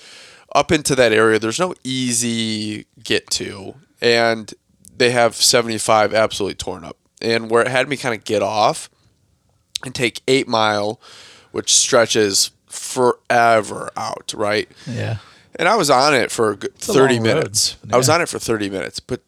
up 0.56 0.72
into 0.72 0.96
that 0.96 1.14
area. 1.14 1.40
There's 1.40 1.60
no 1.60 1.74
easy 1.84 2.86
get 3.04 3.30
to, 3.32 3.76
and 4.02 4.54
they 4.96 5.12
have 5.12 5.36
75 5.36 6.14
absolutely 6.14 6.56
torn 6.56 6.84
up. 6.84 6.98
And 7.22 7.50
where 7.50 7.62
it 7.62 7.68
had 7.68 7.90
me 7.90 7.98
kind 7.98 8.16
of 8.16 8.24
get 8.24 8.42
off 8.44 8.90
and 9.84 9.94
take 9.94 10.22
eight 10.28 10.48
mile, 10.48 11.00
which 11.52 11.76
stretches 11.76 12.52
forever 12.68 13.90
out, 13.96 14.34
right? 14.36 14.70
Yeah. 14.88 15.18
And 15.56 15.68
I 15.68 15.76
was 15.76 15.90
on 15.90 16.14
it 16.14 16.32
for 16.32 16.52
a 16.52 16.56
good 16.56 16.72
a 16.76 16.80
30 16.80 17.00
long 17.00 17.10
road. 17.10 17.36
minutes. 17.36 17.78
I 17.92 17.98
was 17.98 18.10
on 18.10 18.22
it 18.22 18.30
for 18.30 18.38
30 18.38 18.70
minutes, 18.70 19.00
but 19.00 19.22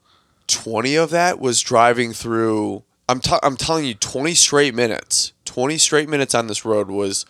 20 0.50 0.96
of 0.96 1.10
that 1.12 1.40
was 1.40 1.62
driving 1.62 2.12
through. 2.14 2.84
I'm, 3.08 3.20
t- 3.22 3.38
I'm 3.42 3.56
telling 3.56 3.86
you, 3.86 3.94
20 3.94 4.34
straight 4.36 4.76
minutes, 4.76 5.34
20 5.46 5.78
straight 5.78 6.10
minutes 6.10 6.36
on 6.36 6.48
this 6.48 6.66
road 6.66 6.90
was 6.90 7.26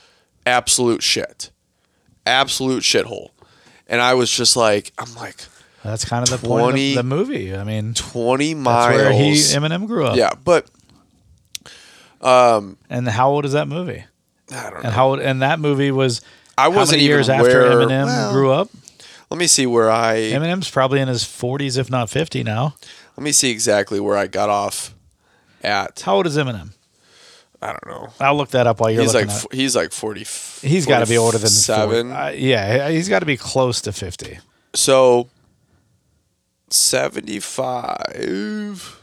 absolute 0.45 1.03
shit. 1.03 1.51
Absolute 2.25 2.83
shithole. 2.83 3.29
And 3.87 4.01
I 4.01 4.13
was 4.13 4.31
just 4.31 4.55
like, 4.55 4.91
I'm 4.97 5.13
like, 5.15 5.35
That's 5.83 6.05
kind 6.05 6.23
of 6.27 6.41
the 6.41 6.47
point 6.47 6.69
of 6.69 6.75
the, 6.75 7.03
movie. 7.03 7.55
I 7.55 7.63
mean, 7.63 7.93
20 7.93 8.53
that's 8.53 8.63
miles. 8.63 8.95
where 8.95 9.11
he 9.13 9.31
Eminem 9.31 9.87
grew 9.87 10.05
up. 10.05 10.17
yeah, 10.17 10.31
but 10.43 10.69
um, 12.21 12.77
And 12.89 13.07
how 13.07 13.29
old 13.31 13.45
is 13.45 13.53
that 13.53 13.67
movie? 13.67 14.03
I 14.51 14.63
don't 14.63 14.73
know. 14.73 14.79
And 14.83 14.93
how 14.93 15.09
old, 15.09 15.19
and 15.19 15.41
that 15.41 15.59
movie 15.59 15.91
was 15.91 16.21
I 16.57 16.67
wasn't 16.67 17.01
years 17.01 17.29
after 17.29 17.63
Eminem 17.63 18.05
well, 18.05 18.31
grew 18.33 18.51
up? 18.51 18.69
Let 19.29 19.37
me 19.37 19.47
see 19.47 19.65
where 19.67 19.91
I. 19.91 20.15
Eminem's 20.15 20.69
probably 20.71 20.99
in 20.99 21.07
his 21.07 21.23
40s, 21.23 21.77
if 21.77 21.89
not 21.89 22.09
50 22.09 22.43
now. 22.43 22.75
Let 23.15 23.23
me 23.23 23.31
see 23.31 23.51
exactly 23.51 23.99
where 23.99 24.17
I 24.17 24.27
got 24.27 24.49
off 24.49 24.95
at. 25.63 26.01
How 26.01 26.15
old 26.15 26.27
is 26.27 26.37
Eminem? 26.37 26.71
I 27.61 27.73
don't 27.73 27.85
know. 27.87 28.07
I'll 28.19 28.35
look 28.37 28.49
that 28.51 28.65
up 28.67 28.79
while 28.79 28.89
you're 28.89 29.01
He's 29.03 29.13
like 29.13 29.27
looking. 29.27 29.59
he's 29.59 29.75
like 29.75 29.91
40. 29.91 30.25
he's 30.65 30.85
got 30.85 30.99
to 30.99 31.05
be 31.05 31.17
older 31.17 31.37
than 31.37 31.49
47. 31.49 32.09
40. 32.09 32.11
Uh, 32.13 32.29
yeah, 32.29 32.89
he's 32.89 33.09
got 33.09 33.19
to 33.19 33.25
be 33.25 33.35
close 33.37 33.81
to 33.81 33.91
50. 33.91 34.39
So 34.73 35.27
75. 36.69 38.95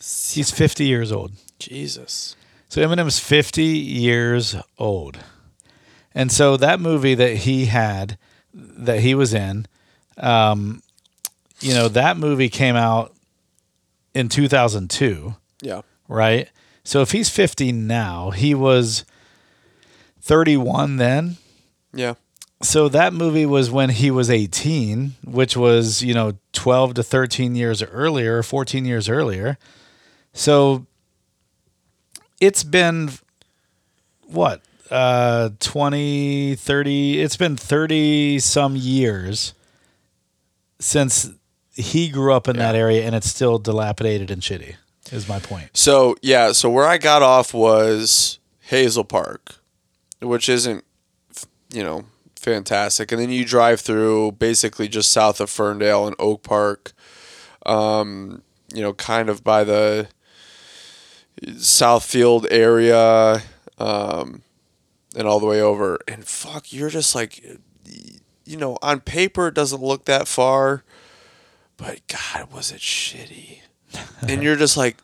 He's 0.00 0.50
50 0.50 0.84
years 0.84 1.12
old. 1.12 1.32
Jesus. 1.58 2.34
So 2.68 2.84
Eminem's 2.86 3.18
50 3.20 3.62
years 3.62 4.56
old. 4.78 5.18
And 6.14 6.32
so 6.32 6.56
that 6.56 6.80
movie 6.80 7.14
that 7.14 7.36
he 7.38 7.66
had, 7.66 8.18
that 8.54 9.00
he 9.00 9.14
was 9.14 9.34
in, 9.34 9.66
um, 10.16 10.82
you 11.60 11.74
know, 11.74 11.88
that 11.88 12.16
movie 12.16 12.48
came 12.48 12.76
out 12.76 13.14
in 14.14 14.28
2002, 14.28 15.34
Yeah. 15.62 15.82
right? 16.08 16.48
So 16.84 17.02
if 17.02 17.12
he's 17.12 17.28
50 17.28 17.72
now, 17.72 18.30
he 18.30 18.54
was 18.54 19.04
31 20.20 20.96
then. 20.96 21.36
Yeah. 21.92 22.14
So 22.62 22.88
that 22.88 23.12
movie 23.12 23.46
was 23.46 23.70
when 23.70 23.90
he 23.90 24.10
was 24.10 24.30
18, 24.30 25.12
which 25.24 25.56
was, 25.56 26.02
you 26.02 26.14
know, 26.14 26.32
12 26.52 26.94
to 26.94 27.02
13 27.02 27.54
years 27.54 27.82
earlier, 27.82 28.42
14 28.42 28.84
years 28.84 29.08
earlier. 29.08 29.58
So 30.32 30.86
it's 32.40 32.64
been 32.64 33.10
what? 34.26 34.62
Uh 34.90 35.50
20, 35.60 36.54
30, 36.54 37.20
it's 37.20 37.36
been 37.36 37.56
30 37.56 38.38
some 38.38 38.76
years 38.76 39.54
since 40.78 41.30
he 41.74 42.08
grew 42.08 42.32
up 42.32 42.48
in 42.48 42.56
that 42.56 42.74
area 42.74 43.04
and 43.04 43.14
it's 43.14 43.28
still 43.28 43.58
dilapidated 43.58 44.30
and 44.30 44.42
shitty. 44.42 44.76
Is 45.10 45.28
my 45.28 45.38
point. 45.38 45.70
So, 45.72 46.16
yeah, 46.20 46.52
so 46.52 46.68
where 46.68 46.86
I 46.86 46.98
got 46.98 47.22
off 47.22 47.54
was 47.54 48.38
Hazel 48.60 49.04
Park, 49.04 49.56
which 50.20 50.48
isn't 50.48 50.84
you 51.72 51.82
know, 51.82 52.04
fantastic. 52.36 53.12
And 53.12 53.20
then 53.20 53.30
you 53.30 53.44
drive 53.44 53.80
through 53.80 54.32
basically 54.32 54.88
just 54.88 55.12
south 55.12 55.40
of 55.40 55.50
Ferndale 55.50 56.06
and 56.06 56.16
Oak 56.18 56.42
Park. 56.42 56.92
Um, 57.66 58.42
you 58.72 58.82
know, 58.82 58.94
kind 58.94 59.28
of 59.28 59.44
by 59.44 59.64
the 59.64 60.08
Southfield 61.42 62.46
area, 62.50 63.42
um, 63.78 64.42
and 65.18 65.26
all 65.26 65.40
the 65.40 65.46
way 65.46 65.60
over. 65.60 65.98
And 66.06 66.24
fuck, 66.24 66.72
you're 66.72 66.88
just 66.88 67.14
like, 67.14 67.44
you 68.44 68.56
know, 68.56 68.78
on 68.80 69.00
paper 69.00 69.48
it 69.48 69.54
doesn't 69.54 69.82
look 69.82 70.04
that 70.04 70.28
far, 70.28 70.84
but 71.76 72.00
God, 72.06 72.52
was 72.52 72.70
it 72.70 72.80
shitty. 72.80 73.58
and 74.28 74.42
you're 74.42 74.56
just 74.56 74.76
like, 74.76 74.96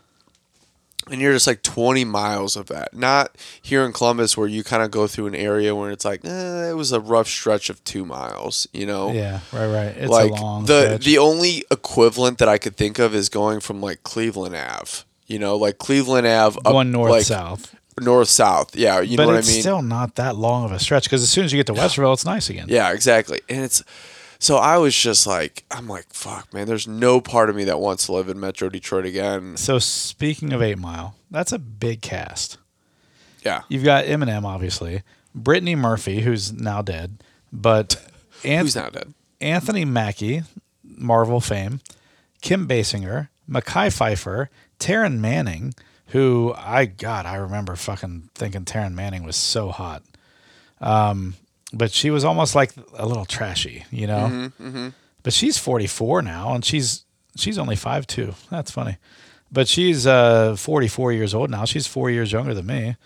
and 1.10 1.20
you're 1.20 1.32
just 1.32 1.48
like 1.48 1.62
20 1.62 2.04
miles 2.04 2.56
of 2.56 2.68
that. 2.68 2.94
Not 2.94 3.36
here 3.60 3.84
in 3.84 3.92
Columbus 3.92 4.36
where 4.36 4.46
you 4.46 4.62
kind 4.62 4.82
of 4.84 4.90
go 4.90 5.06
through 5.08 5.26
an 5.26 5.34
area 5.34 5.74
where 5.74 5.90
it's 5.90 6.04
like, 6.04 6.24
eh, 6.24 6.70
it 6.70 6.76
was 6.76 6.92
a 6.92 7.00
rough 7.00 7.26
stretch 7.26 7.68
of 7.68 7.82
two 7.82 8.06
miles, 8.06 8.68
you 8.72 8.86
know? 8.86 9.10
Yeah, 9.10 9.40
right, 9.52 9.66
right. 9.66 9.96
It's 9.96 10.10
like 10.10 10.30
a 10.30 10.34
long 10.34 10.64
the 10.64 10.84
stretch. 10.84 11.04
the 11.04 11.18
only 11.18 11.64
equivalent 11.72 12.38
that 12.38 12.48
I 12.48 12.58
could 12.58 12.76
think 12.76 13.00
of 13.00 13.14
is 13.14 13.28
going 13.28 13.60
from 13.60 13.80
like 13.80 14.04
Cleveland 14.04 14.54
Ave. 14.54 15.02
You 15.26 15.38
know, 15.38 15.56
like 15.56 15.78
Cleveland 15.78 16.26
Ave 16.26 16.58
up 16.58 16.72
going 16.72 16.92
north 16.92 17.10
like, 17.10 17.24
south. 17.24 17.74
North 18.00 18.28
south. 18.28 18.74
Yeah, 18.76 19.00
you 19.00 19.16
but 19.16 19.24
know 19.24 19.28
what 19.28 19.32
I 19.36 19.40
mean. 19.40 19.48
it's 19.50 19.60
still 19.60 19.82
not 19.82 20.16
that 20.16 20.36
long 20.36 20.64
of 20.64 20.72
a 20.72 20.78
stretch 20.78 21.04
because 21.04 21.22
as 21.22 21.30
soon 21.30 21.44
as 21.44 21.52
you 21.52 21.58
get 21.58 21.66
to 21.66 21.72
Westerville, 21.80 22.12
it's 22.14 22.24
nice 22.24 22.50
again. 22.50 22.66
yeah, 22.68 22.92
exactly. 22.92 23.40
And 23.48 23.62
it's 23.62 23.82
so 24.38 24.56
I 24.56 24.76
was 24.78 24.94
just 24.94 25.26
like, 25.26 25.64
I'm 25.70 25.86
like, 25.88 26.06
fuck, 26.12 26.52
man. 26.52 26.66
There's 26.66 26.86
no 26.88 27.20
part 27.20 27.48
of 27.48 27.56
me 27.56 27.64
that 27.64 27.80
wants 27.80 28.06
to 28.06 28.12
live 28.12 28.28
in 28.28 28.38
Metro 28.38 28.68
Detroit 28.68 29.06
again. 29.06 29.56
So 29.56 29.78
speaking 29.78 30.52
of 30.52 30.60
Eight 30.60 30.78
Mile, 30.78 31.14
that's 31.30 31.52
a 31.52 31.58
big 31.58 32.02
cast. 32.02 32.58
Yeah, 33.42 33.62
You've 33.68 33.84
got 33.84 34.06
Eminem, 34.06 34.44
obviously, 34.44 35.02
Brittany 35.34 35.74
Murphy, 35.74 36.20
who's 36.20 36.50
now 36.52 36.80
dead, 36.80 37.22
but 37.52 38.02
Anth- 38.42 38.60
who's 38.62 38.76
not 38.76 38.92
dead? 38.94 39.12
Anthony 39.40 39.84
Mackie, 39.84 40.42
Marvel 40.82 41.40
fame, 41.40 41.80
Kim 42.40 42.66
Basinger, 42.66 43.28
Mekhi 43.48 43.88
Phifer, 43.88 44.48
Taryn 44.78 45.18
Manning, 45.18 45.74
who 46.14 46.54
I 46.56 46.84
God 46.86 47.26
I 47.26 47.34
remember 47.34 47.74
fucking 47.74 48.30
thinking 48.36 48.64
Taryn 48.64 48.94
Manning 48.94 49.24
was 49.24 49.34
so 49.34 49.70
hot. 49.70 50.04
Um, 50.80 51.34
but 51.72 51.90
she 51.90 52.10
was 52.10 52.24
almost 52.24 52.54
like 52.54 52.70
a 52.96 53.04
little 53.04 53.24
trashy, 53.24 53.84
you 53.90 54.06
know. 54.06 54.48
Mm-hmm, 54.60 54.88
But 55.24 55.32
she's 55.32 55.58
44 55.58 56.22
now, 56.22 56.54
and 56.54 56.64
she's 56.64 57.04
she's 57.36 57.58
only 57.58 57.74
five 57.74 58.06
two. 58.06 58.34
That's 58.48 58.70
funny. 58.70 58.96
But 59.50 59.66
she's 59.66 60.06
uh, 60.06 60.54
44 60.56 61.12
years 61.12 61.34
old 61.34 61.50
now. 61.50 61.64
She's 61.64 61.88
four 61.88 62.10
years 62.10 62.30
younger 62.30 62.54
than 62.54 62.66
me. 62.66 62.96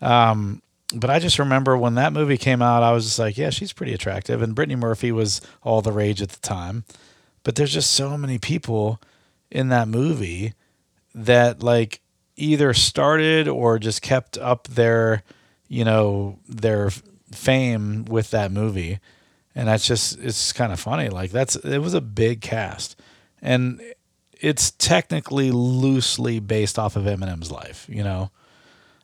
Um, 0.00 0.62
but 0.94 1.10
I 1.10 1.18
just 1.18 1.38
remember 1.38 1.76
when 1.76 1.96
that 1.96 2.12
movie 2.14 2.38
came 2.38 2.62
out, 2.62 2.82
I 2.82 2.92
was 2.92 3.04
just 3.04 3.18
like, 3.18 3.36
yeah, 3.36 3.50
she's 3.50 3.72
pretty 3.74 3.92
attractive. 3.92 4.40
And 4.40 4.54
Brittany 4.54 4.76
Murphy 4.76 5.12
was 5.12 5.42
all 5.62 5.82
the 5.82 5.92
rage 5.92 6.22
at 6.22 6.30
the 6.30 6.40
time. 6.40 6.84
But 7.42 7.54
there's 7.56 7.72
just 7.72 7.92
so 7.92 8.16
many 8.16 8.38
people 8.38 8.98
in 9.50 9.68
that 9.68 9.88
movie 9.88 10.54
that 11.14 11.62
like 11.62 12.00
either 12.36 12.74
started 12.74 13.48
or 13.48 13.78
just 13.78 14.02
kept 14.02 14.38
up 14.38 14.68
their, 14.68 15.22
you 15.68 15.84
know, 15.84 16.38
their 16.48 16.90
fame 17.32 18.04
with 18.04 18.30
that 18.30 18.52
movie. 18.52 18.98
And 19.54 19.68
that's 19.68 19.86
just 19.86 20.18
it's 20.20 20.52
kind 20.52 20.72
of 20.72 20.78
funny. 20.78 21.08
Like 21.08 21.30
that's 21.30 21.56
it 21.56 21.78
was 21.78 21.94
a 21.94 22.00
big 22.00 22.40
cast. 22.40 23.00
And 23.40 23.80
it's 24.40 24.70
technically 24.72 25.50
loosely 25.50 26.40
based 26.40 26.78
off 26.78 26.96
of 26.96 27.04
Eminem's 27.04 27.50
life, 27.50 27.86
you 27.88 28.04
know. 28.04 28.30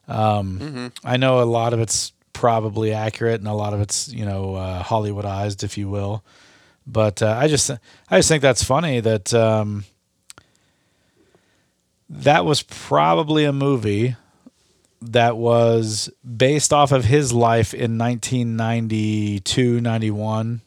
Um, 0.08 0.92
I 1.04 1.16
know 1.16 1.40
a 1.40 1.44
lot 1.44 1.72
of 1.72 1.80
it's 1.80 2.12
probably 2.32 2.92
accurate, 2.92 3.40
and 3.40 3.48
a 3.48 3.54
lot 3.54 3.72
of 3.72 3.80
it's 3.80 4.12
you 4.12 4.24
know 4.24 4.56
uh, 4.56 4.82
Hollywoodized, 4.82 5.62
if 5.62 5.78
you 5.78 5.88
will. 5.88 6.24
But 6.86 7.22
uh, 7.22 7.36
I 7.38 7.48
just 7.48 7.70
I 7.70 8.18
just 8.18 8.28
think 8.28 8.42
that's 8.42 8.64
funny 8.64 9.00
that 9.00 9.32
um, 9.32 9.84
that 12.14 12.44
was 12.44 12.62
probably 12.62 13.44
a 13.44 13.52
movie 13.52 14.16
that 15.00 15.36
was 15.36 16.10
based 16.36 16.72
off 16.72 16.92
of 16.92 17.06
his 17.06 17.32
life 17.32 17.72
in 17.74 17.96
1992 17.98 19.80
91 19.80 20.60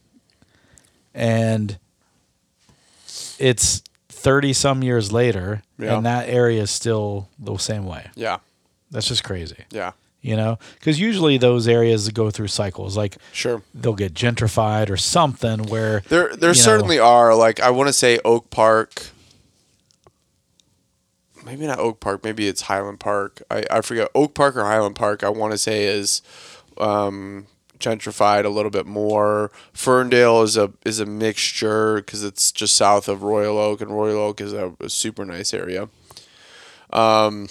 and 1.13 1.77
it's 3.39 3.81
30 4.09 4.53
some 4.53 4.83
years 4.83 5.11
later 5.11 5.61
Yeah. 5.77 5.95
and 5.97 6.05
that 6.05 6.27
area 6.27 6.61
is 6.63 6.71
still 6.71 7.29
the 7.39 7.55
same 7.57 7.85
way 7.85 8.09
Yeah. 8.15 8.39
that's 8.91 9.07
just 9.07 9.23
crazy 9.23 9.63
Yeah. 9.71 9.91
you 10.21 10.35
know 10.35 10.57
because 10.79 10.99
usually 10.99 11.37
those 11.37 11.67
areas 11.67 12.09
go 12.09 12.29
through 12.31 12.47
cycles 12.47 12.97
like 12.97 13.17
Sure. 13.31 13.61
they'll 13.73 13.93
get 13.93 14.13
gentrified 14.13 14.89
or 14.89 14.97
something 14.97 15.63
where 15.67 16.01
There, 16.09 16.35
there 16.35 16.49
you 16.49 16.55
know, 16.57 16.61
certainly 16.61 16.99
are. 16.99 17.33
Like 17.35 17.59
I 17.61 17.69
want 17.69 17.87
to 17.87 17.93
say 17.93 18.19
Oak 18.25 18.49
Park. 18.49 19.05
Maybe 21.45 21.67
not 21.67 21.79
Oak 21.79 21.99
Park. 21.99 22.23
Maybe 22.23 22.47
it's 22.47 22.63
Highland 22.63 22.99
Park. 22.99 23.41
I, 23.51 23.63
I 23.69 23.81
forget 23.81 24.09
Oak 24.15 24.33
Park 24.33 24.55
or 24.55 24.65
Highland 24.65 24.95
Park. 24.95 25.23
I 25.23 25.29
want 25.29 25.51
to 25.51 25.57
say 25.57 25.85
is 25.85 26.21
um, 26.77 27.45
gentrified 27.79 28.45
a 28.45 28.49
little 28.49 28.71
bit 28.71 28.85
more. 28.87 29.51
Ferndale 29.71 30.41
is 30.41 30.57
a 30.57 30.73
is 30.85 30.99
a 30.99 31.05
mixture 31.05 31.97
because 31.97 32.23
it's 32.23 32.51
just 32.51 32.75
south 32.75 33.07
of 33.07 33.21
Royal 33.21 33.57
Oak, 33.57 33.81
and 33.81 33.91
Royal 33.91 34.17
Oak 34.17 34.41
is 34.41 34.53
a, 34.53 34.73
a 34.79 34.89
super 34.89 35.23
nice 35.23 35.53
area. 35.53 35.87
Um, 36.91 37.49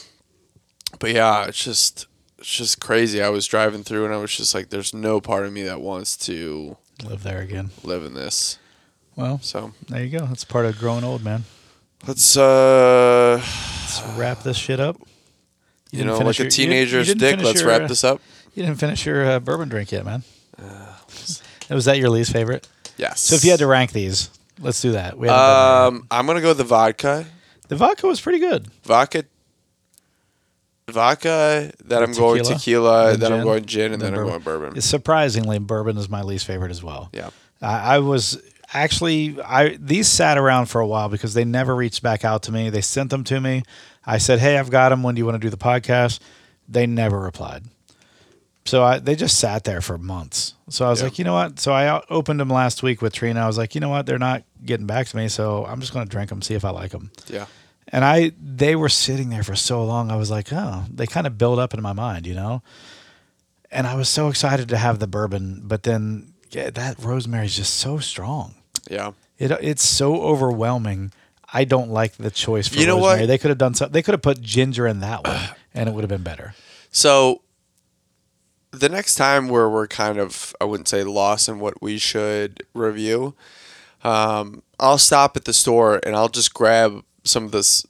but 0.99 1.13
yeah, 1.13 1.47
it's 1.47 1.63
just 1.63 2.07
it's 2.39 2.53
just 2.53 2.81
crazy. 2.81 3.23
I 3.23 3.29
was 3.29 3.47
driving 3.47 3.85
through, 3.85 4.07
and 4.07 4.15
I 4.15 4.17
was 4.19 4.37
just 4.37 4.55
like, 4.55 4.71
"There's 4.71 4.93
no 4.93 5.21
part 5.21 5.47
of 5.47 5.53
me 5.53 5.63
that 5.63 5.81
wants 5.81 6.17
to 6.19 6.77
live 7.05 7.23
there 7.23 7.41
again 7.41 7.71
live 7.85 8.05
in 8.05 8.15
this." 8.15 8.59
well 9.17 9.39
So 9.41 9.73
there 9.89 10.03
you 10.05 10.19
go 10.19 10.27
that's 10.27 10.45
part 10.45 10.67
of 10.67 10.77
growing 10.77 11.05
old 11.05 11.23
man 11.23 11.45
let's 12.07 12.37
uh 12.37 13.37
let's 13.41 14.03
wrap 14.17 14.43
this 14.43 14.57
shit 14.57 14.81
up 14.81 14.97
you, 15.91 15.99
didn't 15.99 16.07
know 16.07 16.19
like 16.19 16.39
your- 16.39 16.47
a 16.47 16.51
you 16.51 16.51
didn't- 16.51 16.59
you 16.59 16.87
teenager's 16.87 17.07
didn't 17.09 17.21
dick 17.21 17.43
let's 17.43 17.61
your, 17.61 17.69
wrap 17.69 17.83
uh, 17.83 17.87
this 17.87 18.05
up 18.05 18.21
You 18.55 18.63
didn't 18.65 18.79
finish 18.79 19.05
your 19.07 19.25
uh, 19.29 19.41
bourbon 19.41 19.69
drink 19.69 19.91
yet, 19.93 20.05
man. 20.05 20.23
was 21.71 21.85
that 21.87 21.99
your 21.99 22.11
least 22.11 22.33
favorite? 22.33 22.69
yes 22.97 23.21
So 23.21 23.35
if 23.37 23.45
you 23.45 23.51
had 23.51 23.59
to 23.61 23.67
rank 23.67 23.93
these, 23.93 24.31
let's 24.61 24.81
do 24.81 24.93
that. 24.93 25.19
We 25.19 25.29
haven't 25.29 25.41
done 25.43 25.93
that 25.95 25.99
um 26.01 26.07
i'm 26.11 26.27
gonna 26.27 26.41
go 26.41 26.49
with 26.49 26.59
the 26.59 26.65
vodka 26.65 27.27
the 27.69 27.77
vodka 27.77 28.07
was 28.07 28.21
pretty 28.21 28.39
good. 28.39 28.69
vodka 28.85 29.25
vodka 30.91 31.73
then 31.85 32.03
i'm 32.03 32.13
going 32.13 32.43
Tequila, 32.45 32.55
tequila 32.59 33.11
then 33.13 33.21
then 33.21 33.33
i'm 33.33 33.43
going 33.45 33.65
gin 33.65 33.93
and 33.93 34.03
then 34.03 34.13
then 34.13 34.21
i'm 34.21 34.29
going 34.29 34.41
bourbon 34.43 34.81
Surprisingly, 34.83 35.59
bourbon 35.59 35.97
is 35.97 36.09
my 36.11 36.21
least 36.23 36.45
favorite 36.47 36.71
as 36.71 36.83
well. 36.83 37.09
yeah 37.13 37.31
I, 37.63 37.97
I 37.97 37.99
was 38.01 38.39
actually 38.75 39.41
I 39.41 39.77
these 39.81 40.09
sat 40.09 40.37
around 40.37 40.67
for 40.67 40.81
a 40.81 40.87
while 40.87 41.09
because 41.09 41.33
they 41.35 41.45
never 41.45 41.75
reached 41.75 42.03
back 42.03 42.25
out 42.25 42.43
to 42.45 42.53
me. 42.53 42.69
They 42.71 42.81
sent 42.81 43.11
them 43.11 43.25
to 43.25 43.41
me. 43.41 43.63
I 44.05 44.19
said, 44.19 44.41
"Hey, 44.41 44.59
I've 44.59 44.71
got 44.71 44.91
them. 44.91 45.03
When 45.03 45.15
do 45.15 45.21
you 45.21 45.25
want 45.25 45.37
to 45.37 45.47
do 45.47 45.51
the 45.51 45.57
podcast?" 45.57 46.19
They 46.69 46.87
never 46.87 47.19
replied. 47.19 47.65
So 48.67 48.83
I, 48.83 48.99
they 48.99 49.15
just 49.15 49.39
sat 49.39 49.65
there 49.65 49.83
for 49.83 49.99
months. 49.99 50.55
So 50.71 50.87
I 50.87 50.91
was 50.91 51.03
like, 51.03 51.19
you 51.19 51.25
know 51.25 51.35
what? 51.35 51.61
So 51.61 51.73
I 51.73 51.87
uh, 51.89 52.01
opened 52.09 52.41
them 52.41 52.49
last 52.49 52.83
week 52.83 53.03
with 53.03 53.13
Trina. 53.13 53.41
I 53.41 53.47
was 53.47 53.59
like, 53.59 53.75
you 53.75 53.81
know 53.81 53.91
what? 53.91 54.07
They're 54.07 54.19
not 54.19 54.43
getting 54.65 54.87
back 54.87 55.07
to 55.09 55.17
me, 55.19 55.29
so 55.29 55.67
I'm 55.67 55.81
just 55.81 55.93
going 55.93 56.07
to 56.07 56.11
drink 56.11 56.31
them, 56.31 56.41
see 56.41 56.55
if 56.55 56.65
I 56.65 56.71
like 56.71 56.93
them. 56.93 57.11
yeah 57.29 57.45
And 57.89 58.05
I, 58.05 58.33
they 58.43 58.75
were 58.75 58.89
sitting 58.89 59.29
there 59.29 59.43
for 59.43 59.55
so 59.55 59.85
long. 59.85 60.11
I 60.11 60.17
was 60.17 60.31
like, 60.31 60.51
oh, 60.51 60.85
they 60.91 61.07
kind 61.07 61.27
of 61.27 61.37
build 61.37 61.59
up 61.59 61.75
in 61.75 61.83
my 61.83 61.93
mind, 61.93 62.27
you 62.27 62.35
know. 62.35 62.63
And 63.71 63.87
I 63.87 63.97
was 63.97 64.09
so 64.09 64.29
excited 64.29 64.71
to 64.71 64.79
have 64.79 64.99
the 64.99 65.07
bourbon, 65.07 65.61
but 65.65 65.83
then 65.83 66.33
yeah, 66.51 66.71
that 66.71 67.03
rosemary 67.03 67.45
is 67.45 67.57
just 67.57 67.75
so 67.75 67.99
strong. 67.99 68.55
Yeah 68.91 69.13
It 69.39 69.51
it's 69.63 69.85
so 69.85 70.21
overwhelming. 70.23 71.13
I 71.53 71.65
don't 71.65 71.91
like 71.91 72.17
the 72.17 72.31
choice 72.31 72.67
for 72.69 72.79
You 72.79 72.87
know 72.87 72.97
what? 72.99 73.27
They 73.27 73.39
could 73.39 73.51
have 73.51 73.59
done 73.59 73.75
something. 73.75 73.93
They 73.93 74.03
could 74.03 74.15
have 74.15 74.23
put 74.23 74.41
ginger 74.41 74.87
in 74.89 75.01
that 75.01 75.27
one, 75.27 75.41
and 75.75 75.89
it 75.89 75.95
would 75.95 76.03
have 76.03 76.09
been 76.09 76.23
better. 76.25 76.55
so 76.91 77.41
the 78.73 78.89
next 78.89 79.15
time 79.15 79.49
where 79.49 79.69
we're 79.69 79.87
kind 79.87 80.19
of 80.19 80.53
i 80.61 80.65
wouldn't 80.65 80.89
say 80.89 81.05
lost 81.05 81.49
in 81.49 81.61
what 81.61 81.81
we 81.81 81.97
should 81.97 82.65
review 82.75 83.33
um, 84.03 84.63
i'll 84.81 84.99
stop 84.99 85.37
at 85.37 85.45
the 85.45 85.53
store 85.53 86.01
and 86.05 86.17
i'll 86.17 86.29
just 86.29 86.53
grab 86.53 87.05
some 87.23 87.45
of 87.45 87.53
this 87.53 87.87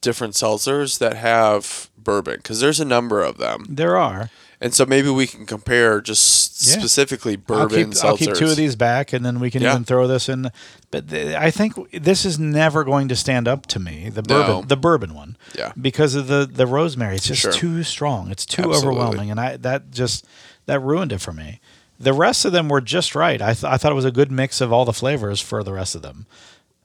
different 0.00 0.32
seltzers 0.32 0.98
that 0.98 1.14
have 1.18 1.90
bourbon 1.98 2.36
because 2.36 2.60
there's 2.60 2.80
a 2.80 2.84
number 2.84 3.22
of 3.22 3.36
them 3.36 3.66
There 3.68 3.96
are. 3.98 4.30
And 4.62 4.72
so 4.72 4.86
maybe 4.86 5.10
we 5.10 5.26
can 5.26 5.44
compare 5.44 6.00
just 6.00 6.66
Yeah. 6.66 6.78
specifically 6.78 7.32
I'll 7.32 7.66
bourbon 7.66 7.90
keep, 7.92 8.04
I'll 8.04 8.16
keep 8.16 8.32
two 8.34 8.46
of 8.46 8.56
these 8.56 8.76
back, 8.76 9.12
and 9.12 9.26
then 9.26 9.40
we 9.40 9.50
can 9.50 9.60
Yeah. 9.60 9.72
even 9.72 9.84
throw 9.84 10.06
this 10.06 10.28
in. 10.28 10.50
But 10.92 11.08
th- 11.10 11.34
I 11.34 11.50
think 11.50 11.74
this 11.90 12.24
is 12.24 12.38
never 12.38 12.84
going 12.84 13.08
to 13.08 13.16
stand 13.16 13.48
up 13.48 13.66
to 13.66 13.80
me. 13.80 14.08
The 14.08 14.22
bourbon, 14.22 14.48
No. 14.56 14.62
the 14.62 14.76
bourbon 14.76 15.14
one, 15.14 15.36
Yeah. 15.58 15.72
because 15.80 16.14
of 16.14 16.28
the 16.28 16.48
the 16.50 16.66
rosemary. 16.66 17.16
It's 17.16 17.26
just 17.26 17.42
Sure. 17.42 17.52
too 17.52 17.82
strong. 17.82 18.30
It's 18.30 18.46
too 18.46 18.62
Absolutely. 18.62 18.88
overwhelming, 18.88 19.30
and 19.32 19.40
I 19.40 19.56
that 19.56 19.90
just 19.90 20.24
that 20.66 20.78
ruined 20.80 21.10
it 21.12 21.20
for 21.20 21.32
me. 21.32 21.58
The 21.98 22.12
rest 22.12 22.44
of 22.44 22.52
them 22.52 22.68
were 22.68 22.80
just 22.80 23.14
right. 23.16 23.42
I 23.42 23.54
th- 23.54 23.64
I 23.64 23.76
thought 23.76 23.90
it 23.92 23.96
was 23.96 24.04
a 24.04 24.10
good 24.12 24.30
mix 24.30 24.60
of 24.60 24.72
all 24.72 24.84
the 24.84 24.92
flavors 24.92 25.40
for 25.40 25.64
the 25.64 25.72
rest 25.72 25.94
of 25.96 26.02
them. 26.02 26.26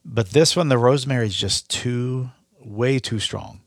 But 0.03 0.31
this 0.31 0.55
one, 0.55 0.69
the 0.69 0.77
rosemary 0.79 1.27
is 1.27 1.35
just 1.35 1.69
too 1.69 2.31
way 2.63 2.97
too 2.97 3.19
strong. 3.19 3.59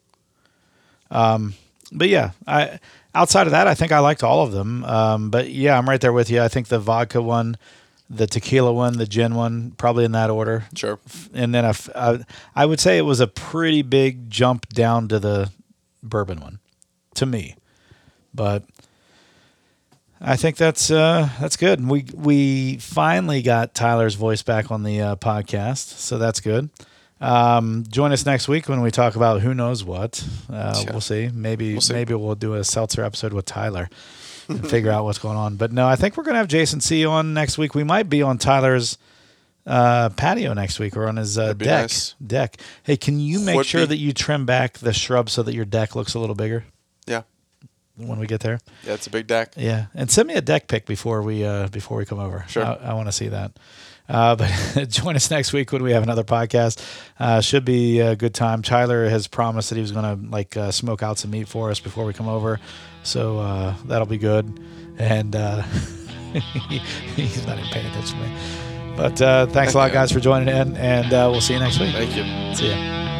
Um, 1.10 1.54
but 1.92 2.08
yeah, 2.08 2.30
I 2.46 2.78
outside 3.14 3.46
of 3.46 3.52
that, 3.52 3.66
I 3.66 3.74
think 3.74 3.92
I 3.92 3.98
liked 3.98 4.22
all 4.22 4.42
of 4.42 4.52
them. 4.52 4.84
Um, 4.84 5.30
but 5.30 5.50
yeah, 5.50 5.76
I'm 5.76 5.88
right 5.88 6.00
there 6.00 6.12
with 6.12 6.30
you. 6.30 6.42
I 6.42 6.48
think 6.48 6.68
the 6.68 6.78
vodka 6.78 7.20
one, 7.20 7.56
the 8.08 8.26
tequila 8.26 8.72
one, 8.72 8.98
the 8.98 9.06
gin 9.06 9.34
one, 9.34 9.72
probably 9.72 10.04
in 10.04 10.12
that 10.12 10.30
order. 10.30 10.64
Sure. 10.74 10.98
And 11.32 11.54
then 11.54 11.64
uh, 11.64 12.18
I 12.54 12.66
would 12.66 12.80
say 12.80 12.98
it 12.98 13.02
was 13.02 13.20
a 13.20 13.26
pretty 13.26 13.82
big 13.82 14.30
jump 14.30 14.68
down 14.68 15.08
to 15.08 15.18
the 15.18 15.50
bourbon 16.02 16.40
one, 16.40 16.58
to 17.14 17.26
me. 17.26 17.56
But 18.34 18.64
I 20.20 20.36
think 20.36 20.56
that's 20.56 20.90
uh, 20.90 21.30
that's 21.40 21.56
good. 21.56 21.86
We 21.86 22.04
we 22.14 22.76
finally 22.76 23.42
got 23.42 23.74
Tyler's 23.74 24.14
voice 24.14 24.42
back 24.42 24.70
on 24.70 24.82
the 24.82 25.00
uh, 25.00 25.16
podcast, 25.16 25.98
so 25.98 26.18
that's 26.18 26.40
good. 26.40 26.68
Um, 27.20 27.84
join 27.88 28.12
us 28.12 28.24
next 28.24 28.48
week 28.48 28.68
when 28.68 28.80
we 28.80 28.90
talk 28.90 29.14
about 29.16 29.42
who 29.42 29.52
knows 29.54 29.84
what. 29.84 30.24
Uh. 30.50 30.84
We'll 30.90 31.00
see. 31.00 31.28
Maybe 31.32 31.72
We'll 31.72 31.80
see. 31.82 31.92
maybe 31.92 32.14
we'll 32.14 32.34
do 32.34 32.54
a 32.54 32.64
seltzer 32.64 33.04
episode 33.04 33.32
with 33.32 33.44
Tyler 33.44 33.88
and 34.48 34.66
figure 34.68 34.90
out 34.90 35.04
what's 35.04 35.18
going 35.18 35.36
on. 35.36 35.56
But 35.56 35.70
no, 35.72 35.86
I 35.86 35.96
think 35.96 36.16
we're 36.16 36.24
gonna 36.24 36.38
have 36.38 36.48
Jason 36.48 36.80
C 36.80 37.04
on 37.04 37.34
next 37.34 37.58
week. 37.58 37.74
We 37.74 37.84
might 37.84 38.08
be 38.08 38.22
on 38.22 38.38
Tyler's 38.38 38.96
uh, 39.66 40.08
patio 40.10 40.54
next 40.54 40.78
week 40.78 40.96
or 40.96 41.06
on 41.08 41.16
his 41.16 41.38
uh, 41.38 41.52
deck. 41.52 41.66
nice. 41.82 42.14
Deck. 42.26 42.56
Hey, 42.82 42.96
can 42.96 43.20
you 43.20 43.38
make 43.40 43.56
Would 43.56 43.66
sure 43.66 43.82
be. 43.82 43.86
that 43.88 43.96
you 43.98 44.12
trim 44.14 44.46
back 44.46 44.78
the 44.78 44.92
shrub 44.94 45.28
so 45.28 45.42
that 45.42 45.54
your 45.54 45.66
deck 45.66 45.94
looks 45.94 46.14
a 46.14 46.18
little 46.18 46.34
bigger 46.34 46.64
Yeah. 47.06 47.22
when 47.96 48.18
we 48.18 48.26
get 48.26 48.40
there? 48.40 48.58
Yeah, 48.86 48.94
it's 48.94 49.06
a 49.06 49.10
big 49.10 49.26
deck. 49.26 49.52
Yeah, 49.58 49.86
and 49.94 50.10
send 50.10 50.26
me 50.28 50.34
a 50.34 50.40
deck 50.40 50.66
pic 50.68 50.86
before 50.86 51.20
we 51.20 51.44
uh, 51.44 51.68
before 51.68 51.98
we 51.98 52.06
come 52.06 52.18
over. 52.18 52.46
Sure. 52.48 52.64
I, 52.64 52.74
I 52.76 52.94
want 52.94 53.08
to 53.08 53.12
see 53.12 53.28
that. 53.28 53.52
Uh, 54.10 54.34
but 54.34 54.50
join 54.88 55.14
us 55.14 55.30
next 55.30 55.52
week 55.52 55.70
when 55.72 55.82
we 55.82 55.92
have 55.92 56.02
another 56.02 56.24
podcast. 56.24 56.84
Uh, 57.18 57.40
should 57.40 57.64
be 57.64 58.00
a 58.00 58.16
good 58.16 58.34
time. 58.34 58.60
Tyler 58.60 59.08
has 59.08 59.28
promised 59.28 59.70
that 59.70 59.76
he 59.76 59.82
was 59.82 59.92
going 59.92 60.04
to 60.04 60.30
like 60.30 60.56
uh, 60.56 60.72
smoke 60.72 61.02
out 61.02 61.18
some 61.18 61.30
meat 61.30 61.46
for 61.46 61.70
us 61.70 61.78
before 61.78 62.04
we 62.04 62.12
come 62.12 62.28
over, 62.28 62.58
so 63.04 63.38
uh, 63.38 63.74
that'll 63.84 64.06
be 64.06 64.18
good. 64.18 64.60
And 64.98 65.36
uh, 65.36 65.62
he's 66.32 67.46
not 67.46 67.58
even 67.58 67.70
paying 67.70 67.86
attention 67.86 68.18
to 68.18 68.26
me. 68.26 68.36
But 68.96 69.22
uh, 69.22 69.46
thanks 69.46 69.74
a 69.74 69.78
lot, 69.78 69.92
guys, 69.92 70.10
for 70.10 70.20
joining 70.20 70.48
in, 70.48 70.76
and 70.76 71.12
uh, 71.12 71.28
we'll 71.30 71.40
see 71.40 71.54
you 71.54 71.60
next 71.60 71.78
week. 71.78 71.94
Thank 71.94 72.16
you. 72.16 72.54
See 72.54 72.68
ya. 72.68 73.19